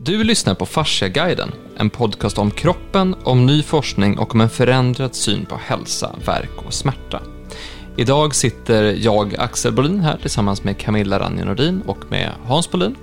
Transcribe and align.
Du 0.00 0.24
lyssnar 0.24 0.54
på 0.54 0.66
Fasciaguiden, 0.66 1.52
en 1.76 1.90
podcast 1.90 2.38
om 2.38 2.50
kroppen, 2.50 3.16
om 3.24 3.46
ny 3.46 3.62
forskning 3.62 4.18
och 4.18 4.34
om 4.34 4.40
en 4.40 4.50
förändrad 4.50 5.14
syn 5.14 5.46
på 5.46 5.56
hälsa, 5.56 6.14
verk 6.26 6.66
och 6.66 6.74
smärta. 6.74 7.22
Idag 7.96 8.34
sitter 8.34 8.84
jag, 8.84 9.34
Axel 9.38 9.72
Bolin, 9.72 10.00
här 10.00 10.18
tillsammans 10.20 10.64
med 10.64 10.78
Camilla 10.78 11.18
Ranje 11.18 11.44
Nordin 11.44 11.82
och 11.86 11.98
med 12.10 12.32
Hans 12.46 12.70
Bolin. 12.70 12.96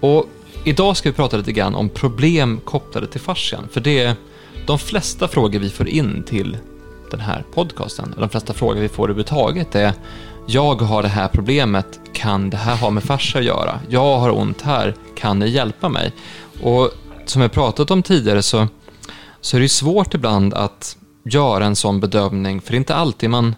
Och 0.00 0.26
idag 0.64 0.96
ska 0.96 1.08
vi 1.08 1.16
prata 1.16 1.36
lite 1.36 1.52
grann 1.52 1.74
om 1.74 1.88
problem 1.88 2.60
kopplade 2.64 3.06
till 3.06 3.20
fascian, 3.20 3.68
för 3.72 3.80
det 3.80 3.98
är 3.98 4.14
de 4.66 4.78
flesta 4.78 5.28
frågor 5.28 5.58
vi 5.58 5.70
får 5.70 5.88
in 5.88 6.22
till 6.22 6.56
den 7.10 7.20
här 7.20 7.44
podcasten, 7.54 8.14
de 8.18 8.28
flesta 8.28 8.52
frågor 8.52 8.80
vi 8.80 8.88
får 8.88 9.04
överhuvudtaget 9.04 9.74
är 9.74 9.92
jag 10.46 10.82
har 10.82 11.02
det 11.02 11.08
här 11.08 11.28
problemet, 11.28 12.00
kan 12.12 12.50
det 12.50 12.56
här 12.56 12.76
ha 12.76 12.90
med 12.90 13.02
fascia 13.02 13.38
att 13.38 13.46
göra? 13.46 13.80
Jag 13.88 14.18
har 14.18 14.30
ont 14.30 14.62
här, 14.62 14.94
kan 15.16 15.38
ni 15.38 15.48
hjälpa 15.48 15.88
mig? 15.88 16.12
Och 16.62 16.90
som 17.26 17.42
jag 17.42 17.52
pratat 17.52 17.90
om 17.90 18.02
tidigare 18.02 18.42
så, 18.42 18.68
så 19.40 19.56
är 19.56 19.60
det 19.60 19.68
svårt 19.68 20.14
ibland 20.14 20.54
att 20.54 20.96
göra 21.24 21.66
en 21.66 21.76
sån 21.76 22.00
bedömning, 22.00 22.60
för 22.60 22.70
det 22.70 22.76
är 22.76 22.78
inte 22.78 22.94
alltid 22.94 23.30
man 23.30 23.54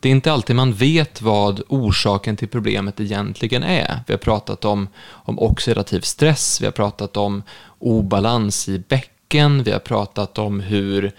det 0.00 0.08
är 0.08 0.12
inte 0.12 0.32
alltid 0.32 0.56
man 0.56 0.72
vet 0.72 1.22
vad 1.22 1.62
orsaken 1.68 2.36
till 2.36 2.48
problemet 2.48 3.00
egentligen 3.00 3.62
är. 3.62 4.00
Vi 4.06 4.12
har 4.12 4.18
pratat 4.18 4.64
om, 4.64 4.88
om 5.04 5.38
oxidativ 5.38 6.00
stress, 6.00 6.60
vi 6.60 6.64
har 6.64 6.72
pratat 6.72 7.16
om 7.16 7.42
obalans 7.78 8.68
i 8.68 8.78
bäcken, 8.78 9.62
vi 9.62 9.72
har 9.72 9.78
pratat 9.78 10.38
om 10.38 10.60
hur 10.60 11.12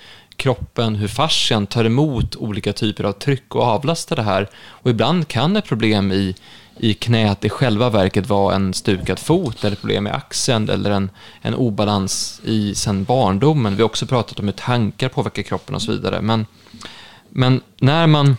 kroppen, 0.44 0.96
hur 0.96 1.08
fascian 1.08 1.68
tar 1.68 1.86
emot 1.86 2.36
olika 2.36 2.74
typer 2.74 3.04
av 3.04 3.12
tryck 3.12 3.56
och 3.56 3.64
avlastar 3.64 4.16
det 4.16 4.22
här. 4.24 4.50
Och 4.56 4.90
ibland 4.90 5.28
kan 5.28 5.56
ett 5.56 5.66
problem 5.66 6.12
i, 6.12 6.36
i 6.78 6.94
knät 6.94 7.46
i 7.46 7.50
själva 7.50 7.90
verket 7.90 8.30
vara 8.30 8.56
en 8.56 8.74
stukad 8.74 9.20
fot 9.20 9.64
eller 9.64 9.76
problem 9.76 10.08
i 10.08 10.10
axeln 10.10 10.70
eller 10.70 10.92
en, 10.92 11.10
en 11.42 11.56
obalans 11.56 12.42
i 12.44 12.76
sen 12.76 13.04
barndomen. 13.04 13.76
Vi 13.76 13.82
har 13.82 13.90
också 13.90 14.06
pratat 14.06 14.40
om 14.40 14.46
hur 14.46 14.52
tankar 14.52 15.10
påverkar 15.10 15.44
kroppen 15.44 15.76
och 15.76 15.82
så 15.82 15.92
vidare. 15.92 16.22
Men, 16.22 16.46
men 17.30 17.62
när, 17.80 18.08
man, 18.08 18.38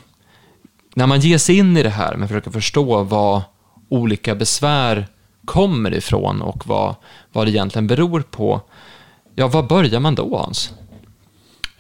när 0.94 1.06
man 1.06 1.20
ger 1.20 1.38
sig 1.38 1.58
in 1.58 1.76
i 1.76 1.82
det 1.82 1.90
här 1.90 2.16
med 2.16 2.24
att 2.24 2.30
försöka 2.30 2.50
förstå 2.50 3.02
vad 3.02 3.42
olika 3.88 4.34
besvär 4.34 5.06
kommer 5.44 5.94
ifrån 5.94 6.42
och 6.42 6.66
vad, 6.66 6.94
vad 7.32 7.46
det 7.46 7.50
egentligen 7.50 7.86
beror 7.86 8.20
på, 8.20 8.60
ja, 9.34 9.48
var 9.48 9.62
börjar 9.62 10.00
man 10.00 10.14
då 10.14 10.38
Hans? 10.38 10.72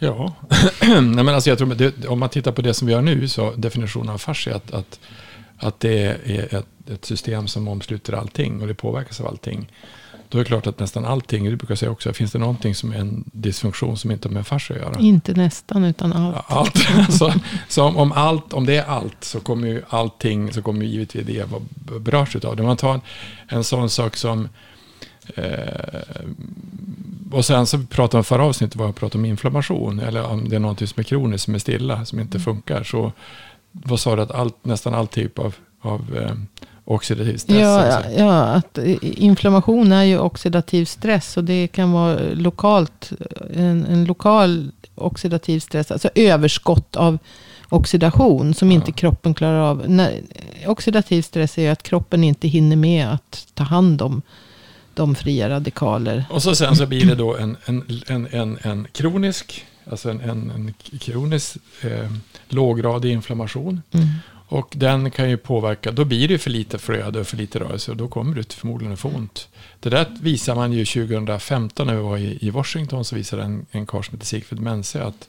Ja, 0.04 0.32
Nej, 0.82 1.24
men 1.24 1.28
alltså 1.28 1.50
jag 1.50 1.58
tror, 1.58 1.74
det, 1.74 2.06
om 2.06 2.18
man 2.18 2.28
tittar 2.28 2.52
på 2.52 2.62
det 2.62 2.74
som 2.74 2.88
vi 2.88 2.94
har 2.94 3.02
nu, 3.02 3.28
så 3.28 3.52
definitionen 3.56 4.08
av 4.08 4.18
fascia, 4.18 4.56
att, 4.56 4.72
att, 4.72 5.00
att 5.58 5.80
det 5.80 6.02
är 6.24 6.54
ett, 6.54 6.66
ett, 6.90 7.04
system 7.04 7.48
som 7.48 7.68
omsluter 7.68 8.12
allting 8.12 8.60
och 8.60 8.66
det 8.66 8.74
påverkas 8.74 9.20
av 9.20 9.26
allting. 9.26 9.70
Då 10.28 10.38
är 10.38 10.42
det 10.44 10.48
klart 10.48 10.66
att 10.66 10.78
nästan 10.78 11.04
allting, 11.04 11.44
du 11.44 11.56
brukar 11.56 11.74
säga 11.74 11.90
också, 11.90 12.12
finns 12.12 12.32
det 12.32 12.38
någonting 12.38 12.74
som 12.74 12.92
är 12.92 12.96
en 12.96 13.24
dysfunktion 13.32 13.96
som 13.96 14.10
inte 14.10 14.28
har 14.28 14.32
med 14.32 14.46
fascia 14.46 14.76
att 14.76 14.82
göra? 14.82 15.00
Inte 15.00 15.32
nästan, 15.32 15.84
utan 15.84 16.12
allt. 16.12 16.44
Allt. 16.48 16.78
så, 17.18 17.32
så 17.68 17.84
om, 17.84 17.96
om, 17.96 18.12
allt, 18.12 18.52
om 18.52 18.66
det 18.66 18.76
är 18.76 18.84
allt 18.84 19.24
så 19.24 19.40
kommer 19.40 19.68
ju 19.68 19.82
allting, 19.88 20.52
så 20.52 20.62
kommer 20.62 20.84
givetvis 20.84 21.26
det 21.26 21.50
vara 21.50 21.62
berörs 22.00 22.36
av 22.36 22.56
det. 22.56 22.62
Om 22.62 22.66
man 22.66 22.76
tar 22.76 22.94
en, 22.94 23.00
en 23.48 23.64
sån 23.64 23.90
sak 23.90 24.16
som 24.16 24.48
eh, 25.34 26.00
och 27.34 27.44
sen 27.44 27.66
så 27.66 27.78
pratade 27.78 28.20
vi 28.20 28.24
förra 28.24 28.44
avsnittet 28.44 28.76
var 28.76 28.86
jag 28.86 28.94
pratade 28.94 29.18
om 29.18 29.24
inflammation. 29.24 30.00
Eller 30.00 30.26
om 30.26 30.48
det 30.48 30.56
är 30.56 30.60
något 30.60 30.78
som 30.78 31.00
är 31.00 31.02
kroniskt, 31.02 31.44
som 31.44 31.54
är 31.54 31.58
stilla, 31.58 32.04
som 32.04 32.20
inte 32.20 32.36
mm. 32.36 32.44
funkar. 32.44 32.84
Så 32.84 33.12
vad 33.72 34.00
sa 34.00 34.16
du 34.16 34.22
att 34.22 34.30
allt, 34.30 34.64
nästan 34.64 34.94
all 34.94 35.06
typ 35.06 35.38
av, 35.38 35.54
av 35.80 36.16
eh, 36.16 36.34
oxidativ 36.84 37.36
stress? 37.36 37.58
Ja, 37.58 37.86
ja, 37.86 38.02
ja, 38.16 38.42
att 38.42 38.78
inflammation 39.02 39.92
är 39.92 40.02
ju 40.02 40.18
oxidativ 40.18 40.84
stress. 40.84 41.36
Och 41.36 41.44
det 41.44 41.68
kan 41.68 41.92
vara 41.92 42.18
lokalt, 42.34 43.12
en, 43.54 43.86
en 43.86 44.04
lokal 44.04 44.70
oxidativ 44.94 45.60
stress. 45.60 45.90
Alltså 45.90 46.08
överskott 46.14 46.96
av 46.96 47.18
oxidation 47.68 48.54
som 48.54 48.72
inte 48.72 48.92
kroppen 48.92 49.34
klarar 49.34 49.60
av. 49.60 49.84
När, 49.88 50.20
oxidativ 50.66 51.22
stress 51.22 51.58
är 51.58 51.62
ju 51.62 51.68
att 51.68 51.82
kroppen 51.82 52.24
inte 52.24 52.48
hinner 52.48 52.76
med 52.76 53.08
att 53.08 53.46
ta 53.54 53.64
hand 53.64 54.02
om 54.02 54.22
de 54.96 55.14
fria 55.14 55.48
radikaler. 55.48 56.24
Och 56.30 56.42
så 56.42 56.54
sen 56.54 56.76
så 56.76 56.86
blir 56.86 57.06
det 57.06 57.14
då 57.14 57.36
en, 57.36 57.56
en, 57.64 58.02
en, 58.06 58.28
en, 58.30 58.58
en 58.62 58.86
kronisk, 58.92 59.66
alltså 59.90 60.10
en, 60.10 60.20
en, 60.20 60.50
en 60.50 60.74
kronisk 60.98 61.56
eh, 61.82 62.10
låggradig 62.48 63.12
inflammation. 63.12 63.82
Mm. 63.92 64.06
Och 64.46 64.72
den 64.76 65.10
kan 65.10 65.30
ju 65.30 65.36
påverka, 65.36 65.92
då 65.92 66.04
blir 66.04 66.28
det 66.28 66.38
för 66.38 66.50
lite 66.50 66.78
flöde 66.78 67.20
och 67.20 67.26
för 67.26 67.36
lite 67.36 67.58
rörelse 67.60 67.90
och 67.90 67.96
då 67.96 68.08
kommer 68.08 68.34
du 68.34 68.42
förmodligen 68.42 68.92
att 68.92 69.00
få 69.00 69.08
ont. 69.08 69.48
Det 69.80 69.90
där 69.90 70.06
visar 70.20 70.54
man 70.54 70.72
ju 70.72 70.84
2015 70.84 71.86
när 71.86 71.94
vi 71.94 72.02
var 72.02 72.18
i, 72.18 72.38
i 72.40 72.50
Washington 72.50 73.04
så 73.04 73.16
visade 73.16 73.42
en, 73.42 73.66
en 73.70 73.86
karl 73.86 74.02
som 74.02 74.14
heter 74.14 74.26
Sigfrid 74.26 74.60
Mense 74.60 75.02
att, 75.02 75.28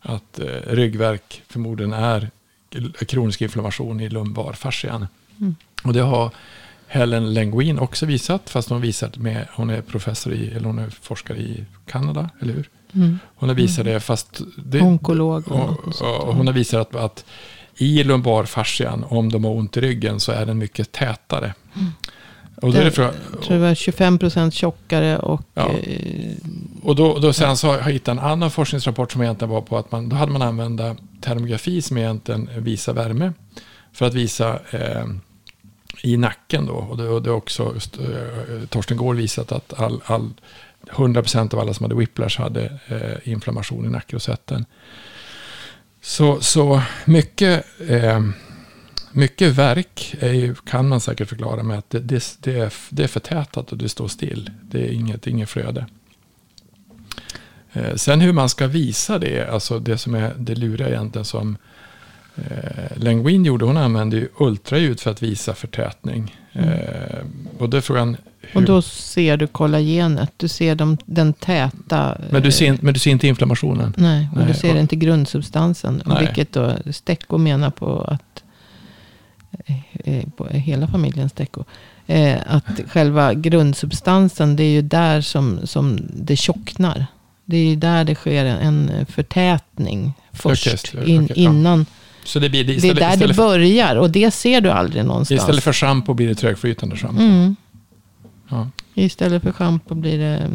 att 0.00 0.38
eh, 0.38 0.46
ryggverk 0.66 1.42
förmodligen 1.48 1.92
är 1.92 2.30
kronisk 3.06 3.42
inflammation 3.42 4.00
i 4.00 4.08
lumbarfascian. 4.08 5.06
Mm. 5.40 5.56
Och 5.84 5.92
det 5.92 6.02
har 6.02 6.30
Helen 6.94 7.34
Lenguin 7.34 7.78
också 7.78 8.06
visat, 8.06 8.50
fast 8.50 8.70
hon 8.70 8.80
visat 8.80 9.16
med, 9.16 9.46
hon 9.52 9.70
är 9.70 9.82
professor 9.82 10.32
i, 10.32 10.48
eller 10.50 10.66
hon 10.66 10.78
är 10.78 10.90
forskare 11.00 11.38
i 11.38 11.64
Kanada, 11.86 12.30
eller 12.40 12.54
hur? 12.54 12.68
Mm. 12.94 13.18
Hon 13.34 13.48
har 13.48 13.56
visat 13.56 13.84
det, 13.84 14.00
fast... 14.00 14.40
Det, 14.56 14.80
Onkolog. 14.80 15.48
Och, 15.48 15.70
och, 16.02 16.28
och 16.28 16.34
hon 16.34 16.46
har 16.46 16.54
visat 16.54 16.94
att, 16.94 17.04
att 17.04 17.24
i 17.76 18.04
lumbarfascian, 18.04 19.04
om 19.08 19.32
de 19.32 19.44
har 19.44 19.50
ont 19.50 19.76
i 19.76 19.80
ryggen, 19.80 20.20
så 20.20 20.32
är 20.32 20.46
den 20.46 20.58
mycket 20.58 20.92
tätare. 20.92 21.54
Mm. 21.74 21.92
Och 22.62 22.72
då 22.72 22.78
är 22.78 22.84
det 22.84 22.90
för, 22.90 23.02
jag 23.02 23.42
tror 23.42 23.56
det 23.56 23.62
var 23.62 23.74
25 23.74 24.18
procent 24.18 24.54
tjockare 24.54 25.18
och... 25.18 25.42
Ja. 25.54 25.70
Eh, 25.70 26.32
och 26.82 26.96
då, 26.96 27.18
då 27.18 27.32
sen 27.32 27.56
så 27.56 27.66
har 27.66 27.74
jag 27.74 27.84
hittat 27.84 28.08
en 28.08 28.18
annan 28.18 28.50
forskningsrapport 28.50 29.12
som 29.12 29.22
egentligen 29.22 29.50
var 29.50 29.60
på 29.60 29.78
att 29.78 29.92
man, 29.92 30.08
då 30.08 30.16
hade 30.16 30.32
man 30.32 30.42
använda 30.42 30.96
termografi 31.20 31.82
som 31.82 31.98
egentligen 31.98 32.48
visar 32.56 32.92
värme. 32.92 33.32
För 33.92 34.06
att 34.06 34.14
visa 34.14 34.58
eh, 34.70 35.04
i 36.04 36.16
nacken 36.16 36.66
då. 36.66 36.74
Och 36.74 36.96
det, 36.96 37.08
och 37.08 37.22
det 37.22 37.30
också 37.30 37.74
eh, 38.00 38.66
Torsten 38.68 38.96
Gård 38.96 39.16
visat 39.16 39.52
att 39.52 39.80
all, 39.80 40.00
all 40.04 40.30
100% 40.90 41.54
av 41.54 41.60
alla 41.60 41.74
som 41.74 41.84
hade 41.84 41.94
whiplash 41.94 42.38
hade 42.38 42.78
eh, 42.86 43.32
inflammation 43.32 43.86
i 43.86 43.88
nackrosetten. 43.88 44.64
Så, 46.00 46.40
så 46.40 46.82
mycket, 47.04 47.66
eh, 47.88 48.20
mycket 49.12 49.52
verk 49.52 50.16
ju, 50.20 50.54
kan 50.54 50.88
man 50.88 51.00
säkert 51.00 51.28
förklara 51.28 51.62
med 51.62 51.78
att 51.78 51.90
det, 51.90 52.00
det, 52.00 52.36
det, 52.40 52.58
är, 52.58 52.72
det 52.90 53.04
är 53.04 53.08
förtätat 53.08 53.72
och 53.72 53.78
det 53.78 53.88
står 53.88 54.08
still. 54.08 54.50
Det 54.62 54.80
är 54.80 54.92
inget, 54.92 55.26
inget 55.26 55.48
flöde. 55.48 55.86
Eh, 57.72 57.94
sen 57.94 58.20
hur 58.20 58.32
man 58.32 58.48
ska 58.48 58.66
visa 58.66 59.18
det, 59.18 59.48
alltså 59.48 59.78
det 59.78 59.98
som 59.98 60.14
är 60.14 60.34
det 60.38 60.54
luriga 60.54 60.88
egentligen 60.88 61.24
som 61.24 61.56
Eh, 62.36 62.96
Lenguin 62.96 63.44
gjorde, 63.44 63.64
hon 63.64 63.76
använde 63.76 64.16
ju 64.16 64.28
ultraljud 64.38 65.00
för 65.00 65.10
att 65.10 65.22
visa 65.22 65.54
förtätning. 65.54 66.36
Mm. 66.52 66.68
Eh, 66.68 67.18
och 67.58 67.68
då 67.68 67.80
frågan 67.80 68.16
hur... 68.40 68.60
Och 68.60 68.66
då 68.66 68.82
ser 68.82 69.36
du 69.36 69.46
kollagenet, 69.46 70.32
du 70.36 70.48
ser 70.48 70.74
de, 70.74 70.98
den 71.04 71.32
täta. 71.32 72.18
Men 72.30 72.42
du, 72.42 72.52
ser, 72.52 72.78
men 72.80 72.94
du 72.94 73.00
ser 73.00 73.10
inte 73.10 73.28
inflammationen? 73.28 73.94
Nej, 73.96 74.28
och 74.32 74.38
nej. 74.38 74.46
du 74.46 74.54
ser 74.54 74.74
och... 74.74 74.80
inte 74.80 74.96
grundsubstansen. 74.96 76.02
Nej. 76.06 76.24
Vilket 76.26 76.52
då 76.52 76.76
Stecco 76.92 77.38
menar 77.38 77.70
på 77.70 78.00
att, 78.00 78.42
eh, 80.04 80.24
på 80.36 80.46
hela 80.46 80.86
familjen 80.86 81.28
Stecco. 81.28 81.64
Eh, 82.06 82.38
att 82.46 82.80
själva 82.88 83.34
grundsubstansen, 83.34 84.56
det 84.56 84.64
är 84.64 84.72
ju 84.72 84.82
där 84.82 85.20
som, 85.20 85.66
som 85.66 85.98
det 86.14 86.36
tjocknar. 86.36 87.06
Det 87.44 87.56
är 87.56 87.64
ju 87.64 87.76
där 87.76 88.04
det 88.04 88.14
sker 88.14 88.44
en 88.44 89.06
förtätning 89.08 90.12
först. 90.32 90.94
Okay, 90.94 91.10
in, 91.10 91.28
innan 91.34 91.86
så 92.24 92.38
det, 92.38 92.48
blir, 92.48 92.64
det, 92.64 92.72
istället, 92.72 92.96
det 92.96 93.04
är 93.04 93.16
där 93.16 93.28
det 93.28 93.34
börjar 93.34 93.96
och 93.96 94.10
det 94.10 94.30
ser 94.30 94.60
du 94.60 94.70
aldrig 94.70 95.04
någonstans. 95.04 95.40
Istället 95.40 95.64
för 95.64 95.72
schampo 95.72 96.14
blir 96.14 96.28
det 96.28 96.34
trögflytande 96.34 96.96
schampo. 96.96 97.22
Mm. 97.22 97.56
Ja. 98.48 98.68
Istället 98.94 99.42
för 99.42 99.52
schampo 99.52 99.94
blir 99.94 100.18
det... 100.18 100.50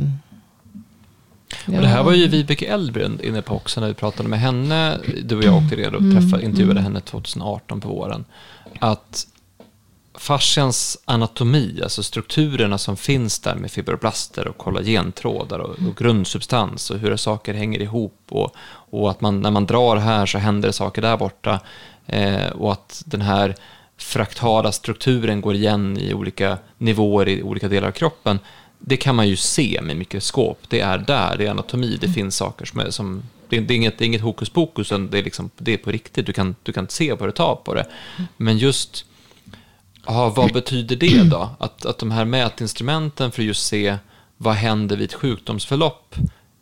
Ja. 1.66 1.76
Och 1.76 1.82
det 1.82 1.88
här 1.88 2.04
var 2.04 2.14
ju 2.14 2.28
Vibeke 2.28 2.66
Elbrund 2.66 3.22
inne 3.22 3.42
på 3.42 3.56
också 3.56 3.82
när 3.82 3.88
vi 3.88 3.94
pratade 3.94 4.30
med 4.30 4.40
henne. 4.40 4.98
Du 5.24 5.36
och 5.36 5.44
jag 5.44 5.56
åkte 5.56 5.76
ner 5.76 5.96
och 5.96 6.02
träffade, 6.02 6.44
mm. 6.44 6.50
intervjuade 6.50 6.82
henne 6.82 7.02
2018 7.02 7.82
på 7.82 7.90
våren. 7.90 8.26
Att 8.80 9.28
fascians 10.20 10.98
anatomi, 11.06 11.80
alltså 11.84 12.04
strukturerna 12.04 12.78
som 12.78 12.98
finns 12.98 13.40
där 13.40 13.56
med 13.56 13.72
fibroblaster 13.72 14.48
och 14.48 14.58
kollagentrådar 14.58 15.60
och, 15.60 15.70
och 15.70 15.98
grundsubstans 15.98 16.92
och 16.92 17.00
hur 17.00 17.16
saker 17.16 17.54
hänger 17.54 17.82
ihop 17.82 18.22
och, 18.30 18.56
och 18.66 19.10
att 19.10 19.22
man, 19.22 19.42
när 19.42 19.52
man 19.52 19.66
drar 19.66 19.96
här 19.96 20.26
så 20.26 20.38
händer 20.38 20.70
det 20.70 20.74
saker 20.74 21.02
där 21.02 21.18
borta 21.18 21.60
eh, 22.08 22.50
och 22.50 22.72
att 22.72 23.04
den 23.06 23.22
här 23.22 23.56
fraktala 23.98 24.72
strukturen 24.72 25.42
går 25.42 25.56
igen 25.56 25.98
i 25.98 26.14
olika 26.14 26.58
nivåer 26.78 27.28
i 27.28 27.44
olika 27.44 27.68
delar 27.68 27.88
av 27.88 27.92
kroppen. 27.92 28.40
Det 28.80 28.98
kan 28.98 29.16
man 29.16 29.28
ju 29.28 29.36
se 29.36 29.80
med 29.84 29.98
mikroskop. 29.98 30.60
Det 30.68 30.80
är 30.80 30.98
där, 30.98 31.38
det 31.38 31.46
är 31.46 31.52
anatomi, 31.52 31.98
det 32.00 32.06
mm. 32.06 32.14
finns 32.14 32.36
saker 32.36 32.66
som, 32.66 32.80
är, 32.80 32.90
som 32.90 33.24
det 33.50 33.58
är, 33.58 33.72
inget, 33.72 33.98
det 33.98 34.04
är 34.04 34.08
inget 34.08 34.22
hokus 34.22 34.50
pokus, 34.50 34.90
det 34.90 35.20
är, 35.20 35.24
liksom, 35.24 35.50
det 35.58 35.74
är 35.74 35.78
på 35.78 35.92
riktigt. 35.92 36.26
Du 36.26 36.34
kan, 36.34 36.56
du 36.64 36.72
kan 36.72 36.88
se 36.90 37.14
vad 37.14 37.28
du 37.28 37.32
tar 37.32 37.56
på 37.56 37.74
det. 37.74 37.86
Mm. 38.18 38.28
Men 38.38 38.58
just 38.58 39.06
Ja, 40.12 40.30
vad 40.30 40.54
betyder 40.54 40.96
det 40.96 41.24
då? 41.24 41.50
Att, 41.60 41.86
att 41.86 41.98
de 41.98 42.12
här 42.12 42.26
mätinstrumenten 42.26 43.32
för 43.32 43.42
att 43.42 43.46
just 43.46 43.66
se 43.66 43.98
vad 44.38 44.54
händer 44.54 44.98
vid 44.98 45.06
ett 45.06 45.14
sjukdomsförlopp 45.14 46.16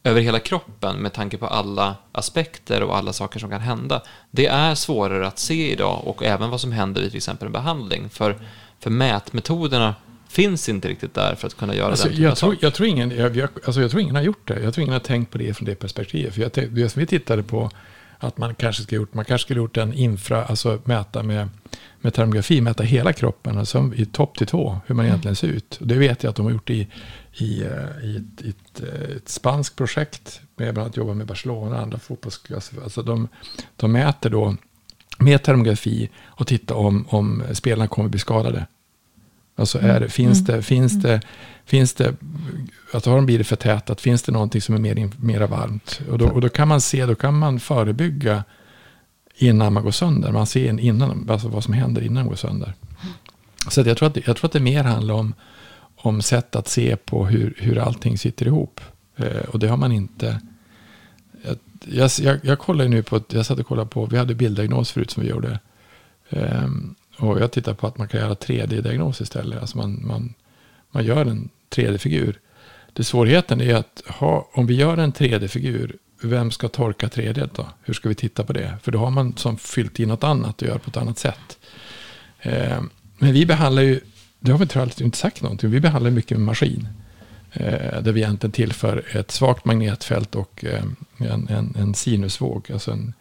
över 0.03 0.21
hela 0.21 0.39
kroppen 0.39 0.95
med 0.95 1.13
tanke 1.13 1.37
på 1.37 1.47
alla 1.47 1.95
aspekter 2.11 2.83
och 2.83 2.97
alla 2.97 3.13
saker 3.13 3.39
som 3.39 3.49
kan 3.49 3.61
hända. 3.61 4.01
Det 4.31 4.47
är 4.47 4.75
svårare 4.75 5.27
att 5.27 5.39
se 5.39 5.71
idag 5.71 6.01
och 6.05 6.23
även 6.23 6.49
vad 6.49 6.61
som 6.61 6.71
händer 6.71 7.01
vid 7.01 7.11
till 7.11 7.17
exempel 7.17 7.45
en 7.45 7.51
behandling. 7.51 8.09
För, 8.09 8.37
för 8.79 8.89
mätmetoderna 8.89 9.95
finns 10.27 10.69
inte 10.69 10.87
riktigt 10.87 11.13
där 11.13 11.35
för 11.35 11.47
att 11.47 11.57
kunna 11.57 11.75
göra 11.75 11.89
alltså, 11.89 12.09
den 12.09 12.21
jag, 12.21 12.37
tror, 12.37 12.57
jag, 12.59 12.73
tror 12.73 12.87
ingen, 12.87 13.17
jag, 13.17 13.47
alltså, 13.65 13.81
jag 13.81 13.91
tror 13.91 14.01
ingen 14.01 14.15
har 14.15 14.23
gjort 14.23 14.47
det. 14.47 14.59
Jag 14.63 14.73
tror 14.73 14.81
ingen 14.81 14.93
har 14.93 14.99
tänkt 14.99 15.31
på 15.31 15.37
det 15.37 15.53
från 15.53 15.65
det 15.65 15.75
perspektivet. 15.75 16.33
För 16.33 16.41
jag, 16.41 16.89
vi 16.95 17.05
tittade 17.05 17.43
på 17.43 17.71
att 18.19 18.37
man 18.37 18.55
kanske 18.55 18.83
skulle 18.83 19.01
gjort, 19.01 19.13
man 19.13 19.25
kanske 19.25 19.45
skulle 19.45 19.59
gjort 19.59 19.77
en 19.77 19.93
infra, 19.93 20.45
alltså 20.45 20.79
mäta 20.83 21.23
med, 21.23 21.49
med 22.01 22.13
termografi, 22.13 22.61
mäta 22.61 22.83
hela 22.83 23.13
kroppen, 23.13 23.57
alltså 23.57 23.91
i 23.95 24.05
topp 24.05 24.37
till 24.37 24.47
tå, 24.47 24.79
hur 24.85 24.95
man 24.95 25.05
mm. 25.05 25.11
egentligen 25.11 25.35
ser 25.35 25.47
ut. 25.47 25.77
Och 25.81 25.87
det 25.87 25.95
vet 25.95 26.23
jag 26.23 26.29
att 26.29 26.35
de 26.35 26.45
har 26.45 26.53
gjort 26.53 26.69
i, 26.69 26.87
i, 27.33 27.63
eh, 27.63 28.05
i 28.05 28.17
ett, 28.17 28.45
i 28.45 28.49
ett, 28.49 28.83
eh, 28.83 29.15
ett 29.17 29.29
spanskt 29.29 29.75
projekt, 29.75 30.41
med 30.55 30.73
bland 30.73 30.85
annat 30.85 30.97
jobbar 30.97 31.13
med 31.13 31.27
Barcelona 31.27 31.75
och 31.75 31.81
andra 31.81 31.99
fotbollsklasser. 31.99 32.83
Alltså 32.83 33.01
de, 33.01 33.27
de 33.75 33.91
mäter 33.91 34.29
då 34.29 34.55
med 35.19 35.43
termografi 35.43 36.09
och 36.25 36.47
tittar 36.47 36.75
om, 36.75 37.05
om 37.09 37.43
spelarna 37.53 37.87
kommer 37.87 38.09
bli 38.09 38.19
skadade. 38.19 38.65
Alltså 39.59 39.79
är, 39.79 39.97
mm. 39.97 40.09
finns, 40.09 40.45
det, 40.45 40.53
mm. 40.53 40.63
finns, 40.63 40.93
mm. 40.93 41.03
det, 41.03 41.21
finns 41.65 41.93
det, 41.93 42.15
alltså 42.93 43.09
har 43.09 43.17
de 43.17 43.25
blivit 43.25 43.47
förtätat, 43.47 44.01
finns 44.01 44.23
det 44.23 44.31
någonting 44.31 44.61
som 44.61 44.75
är 44.75 44.79
mer, 44.79 45.09
mera 45.17 45.47
varmt? 45.47 46.01
Och 46.11 46.17
då, 46.17 46.27
och 46.27 46.41
då 46.41 46.49
kan 46.49 46.67
man 46.67 46.81
se, 46.81 47.05
då 47.05 47.15
kan 47.15 47.37
man 47.37 47.59
förebygga 47.59 48.43
innan 49.35 49.73
man 49.73 49.83
går 49.83 49.91
sönder. 49.91 50.31
Man 50.31 50.47
ser 50.47 50.79
innan, 50.79 51.29
alltså 51.29 51.47
vad 51.47 51.63
som 51.63 51.73
händer 51.73 52.01
innan 52.01 52.15
man 52.15 52.27
går 52.27 52.35
sönder. 52.35 52.73
Så 53.69 53.81
jag, 53.81 53.97
tror 53.97 54.07
att, 54.09 54.27
jag 54.27 54.37
tror 54.37 54.45
att 54.45 54.51
det 54.51 54.59
mer 54.59 54.83
handlar 54.83 55.15
om, 55.15 55.33
om 55.95 56.21
sätt 56.21 56.55
att 56.55 56.67
se 56.67 56.95
på 56.95 57.25
hur, 57.25 57.53
hur 57.57 57.77
allting 57.77 58.17
sitter 58.17 58.45
ihop. 58.45 58.81
Eh, 59.15 59.41
och 59.49 59.59
det 59.59 59.67
har 59.67 59.77
man 59.77 59.91
inte... 59.91 60.41
Jag, 61.85 62.11
jag, 62.19 62.39
jag 62.43 62.59
kollar 62.59 62.87
nu 62.87 63.03
på, 63.03 63.21
jag 63.29 63.45
satt 63.45 63.59
och 63.59 63.67
kollade 63.67 63.89
på, 63.89 64.05
vi 64.05 64.17
hade 64.17 64.35
bilddiagnos 64.35 64.91
förut 64.91 65.11
som 65.11 65.23
vi 65.23 65.29
gjorde. 65.29 65.59
Eh, 66.29 66.67
och 67.17 67.39
jag 67.41 67.51
tittar 67.51 67.73
på 67.73 67.87
att 67.87 67.97
man 67.97 68.07
kan 68.07 68.19
göra 68.19 68.33
3D-diagnos 68.33 69.21
istället. 69.21 69.61
Alltså 69.61 69.77
man, 69.77 70.01
man, 70.07 70.33
man 70.91 71.05
gör 71.05 71.25
en 71.25 71.49
3D-figur. 71.69 72.39
Det 72.93 73.03
svårigheten 73.03 73.61
är 73.61 73.75
att 73.75 74.03
ha, 74.07 74.49
om 74.53 74.67
vi 74.67 74.75
gör 74.75 74.97
en 74.97 75.13
3D-figur, 75.13 75.95
vem 76.21 76.51
ska 76.51 76.67
torka 76.67 77.07
3D 77.07 77.49
då? 77.55 77.67
Hur 77.81 77.93
ska 77.93 78.09
vi 78.09 78.15
titta 78.15 78.43
på 78.43 78.53
det? 78.53 78.77
För 78.83 78.91
då 78.91 78.99
har 78.99 79.09
man 79.09 79.37
som 79.37 79.57
fyllt 79.57 79.99
i 79.99 80.05
något 80.05 80.23
annat 80.23 80.61
och 80.61 80.67
gör 80.67 80.77
på 80.77 80.89
ett 80.89 80.97
annat 80.97 81.19
sätt. 81.19 81.57
Eh, 82.39 82.81
men 83.17 83.33
vi 83.33 83.45
behandlar 83.45 83.81
ju, 83.81 83.99
det 84.39 84.51
har 84.51 84.59
vi 84.59 84.67
tror 84.67 84.85
jag 84.97 85.05
inte 85.05 85.17
sagt 85.17 85.41
någonting, 85.41 85.69
vi 85.69 85.79
behandlar 85.79 86.11
mycket 86.11 86.37
med 86.37 86.45
maskin. 86.45 86.87
Eh, 87.53 88.01
där 88.01 88.11
vi 88.11 88.21
egentligen 88.21 88.51
tillför 88.51 89.03
ett 89.17 89.31
svagt 89.31 89.65
magnetfält 89.65 90.35
och 90.35 90.65
eh, 90.65 90.83
en, 91.17 91.47
en, 91.49 91.75
en 91.77 91.93
sinusvåg, 91.93 92.71
alltså 92.71 92.91
en, 92.91 93.13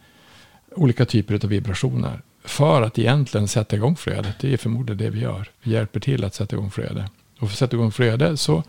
olika 0.75 1.05
typer 1.05 1.33
av 1.33 1.49
vibrationer 1.49 2.21
för 2.49 2.81
att 2.81 2.99
egentligen 2.99 3.47
sätta 3.47 3.75
igång 3.75 3.95
flödet. 3.95 4.39
Det 4.39 4.53
är 4.53 4.57
förmodligen 4.57 4.97
det 4.97 5.09
vi 5.09 5.19
gör. 5.19 5.49
Vi 5.61 5.71
hjälper 5.71 5.99
till 5.99 6.23
att 6.23 6.33
sätta 6.33 6.55
igång 6.55 6.71
flöde. 6.71 7.09
Och 7.33 7.39
för 7.39 7.45
att 7.45 7.57
sätta 7.57 7.75
igång 7.75 7.91
flöde 7.91 8.37
så 8.37 8.63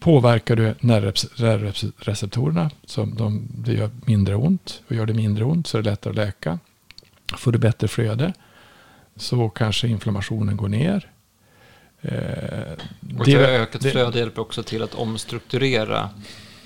påverkar 0.00 0.56
du 0.56 0.74
nervreceptorerna. 0.80 2.70
Så 2.84 3.04
de, 3.04 3.48
det 3.54 3.72
gör 3.72 3.90
mindre 4.06 4.34
ont. 4.34 4.82
Och 4.88 4.94
gör 4.94 5.06
det 5.06 5.14
mindre 5.14 5.44
ont 5.44 5.66
så 5.66 5.78
är 5.78 5.82
det 5.82 5.90
lättare 5.90 6.10
att 6.10 6.16
läka. 6.16 6.58
Får 7.36 7.52
du 7.52 7.58
bättre 7.58 7.88
flöde 7.88 8.32
så 9.16 9.48
kanske 9.48 9.88
inflammationen 9.88 10.56
går 10.56 10.68
ner. 10.68 11.10
Eh, 12.00 12.72
och 13.18 13.24
det, 13.24 13.36
ökat 13.36 13.82
flöde 13.82 14.18
hjälper 14.18 14.42
också 14.42 14.62
till 14.62 14.82
att 14.82 14.94
omstrukturera 14.94 16.10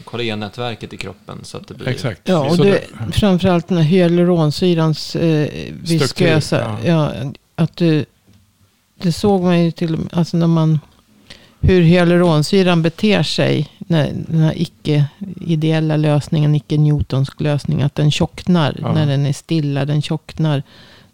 kollagennätverket 0.03 0.93
i 0.93 0.97
kroppen. 0.97 1.39
Så 1.43 1.57
att 1.57 1.69
det 1.69 1.75
blir... 1.75 1.89
Exakt. 1.89 2.21
Ja, 2.25 2.51
och 2.51 2.57
det, 2.57 2.85
framförallt 3.13 3.69
den 3.69 3.79
här 3.79 3.85
hyaluronsyrans 3.85 5.17
eh, 5.17 5.49
viskösa. 5.83 6.79
Ja, 6.85 7.13
att 7.55 7.77
du, 7.77 8.05
det 8.99 9.13
såg 9.13 9.43
man 9.43 9.65
ju 9.65 9.71
till 9.71 9.99
alltså 10.13 10.37
när 10.37 10.47
man 10.47 10.79
hur 11.63 11.83
hyaluronsyran 11.83 12.83
beter 12.83 13.23
sig. 13.23 13.69
När 13.79 14.13
den 14.29 14.41
här 14.41 14.55
icke-ideella 14.57 15.97
lösningen, 15.97 16.55
icke-Newtonsk 16.55 17.41
lösning. 17.41 17.83
Att 17.83 17.95
den 17.95 18.11
tjocknar 18.11 18.77
ja. 18.81 18.93
när 18.93 19.07
den 19.07 19.27
är 19.27 19.33
stilla. 19.33 19.85
Den 19.85 20.03
tjocknar 20.03 20.63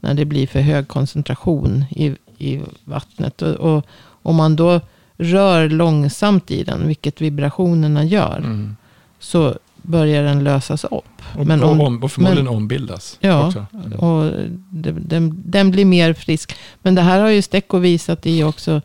när 0.00 0.14
det 0.14 0.24
blir 0.24 0.46
för 0.46 0.60
hög 0.60 0.88
koncentration 0.88 1.84
i, 1.90 2.16
i 2.38 2.60
vattnet. 2.84 3.42
Och, 3.42 3.54
och 3.54 3.86
om 4.22 4.36
man 4.36 4.56
då 4.56 4.80
rör 5.18 5.68
långsamt 5.68 6.50
i 6.50 6.64
den, 6.64 6.86
vilket 6.86 7.20
vibrationerna 7.20 8.04
gör. 8.04 8.38
Mm 8.38 8.76
så 9.18 9.58
börjar 9.82 10.22
den 10.22 10.44
lösas 10.44 10.84
upp. 10.84 11.22
Och, 11.36 11.46
men 11.46 11.62
om, 11.62 11.80
och, 11.80 12.04
och 12.04 12.12
förmodligen 12.12 12.44
men, 12.44 12.54
ombildas. 12.54 13.16
Ja, 13.20 13.46
också. 13.46 13.66
och 13.98 14.32
det, 14.70 14.92
den, 14.92 15.42
den, 15.44 15.70
blir 15.70 15.84
mer 15.84 16.12
frisk. 16.12 16.56
Men 16.82 16.94
det 16.94 17.02
här 17.02 17.20
har 17.20 17.28
ju 17.28 17.42
Stecco 17.42 17.78
visat 17.78 18.26
i 18.26 18.42
också. 18.42 18.82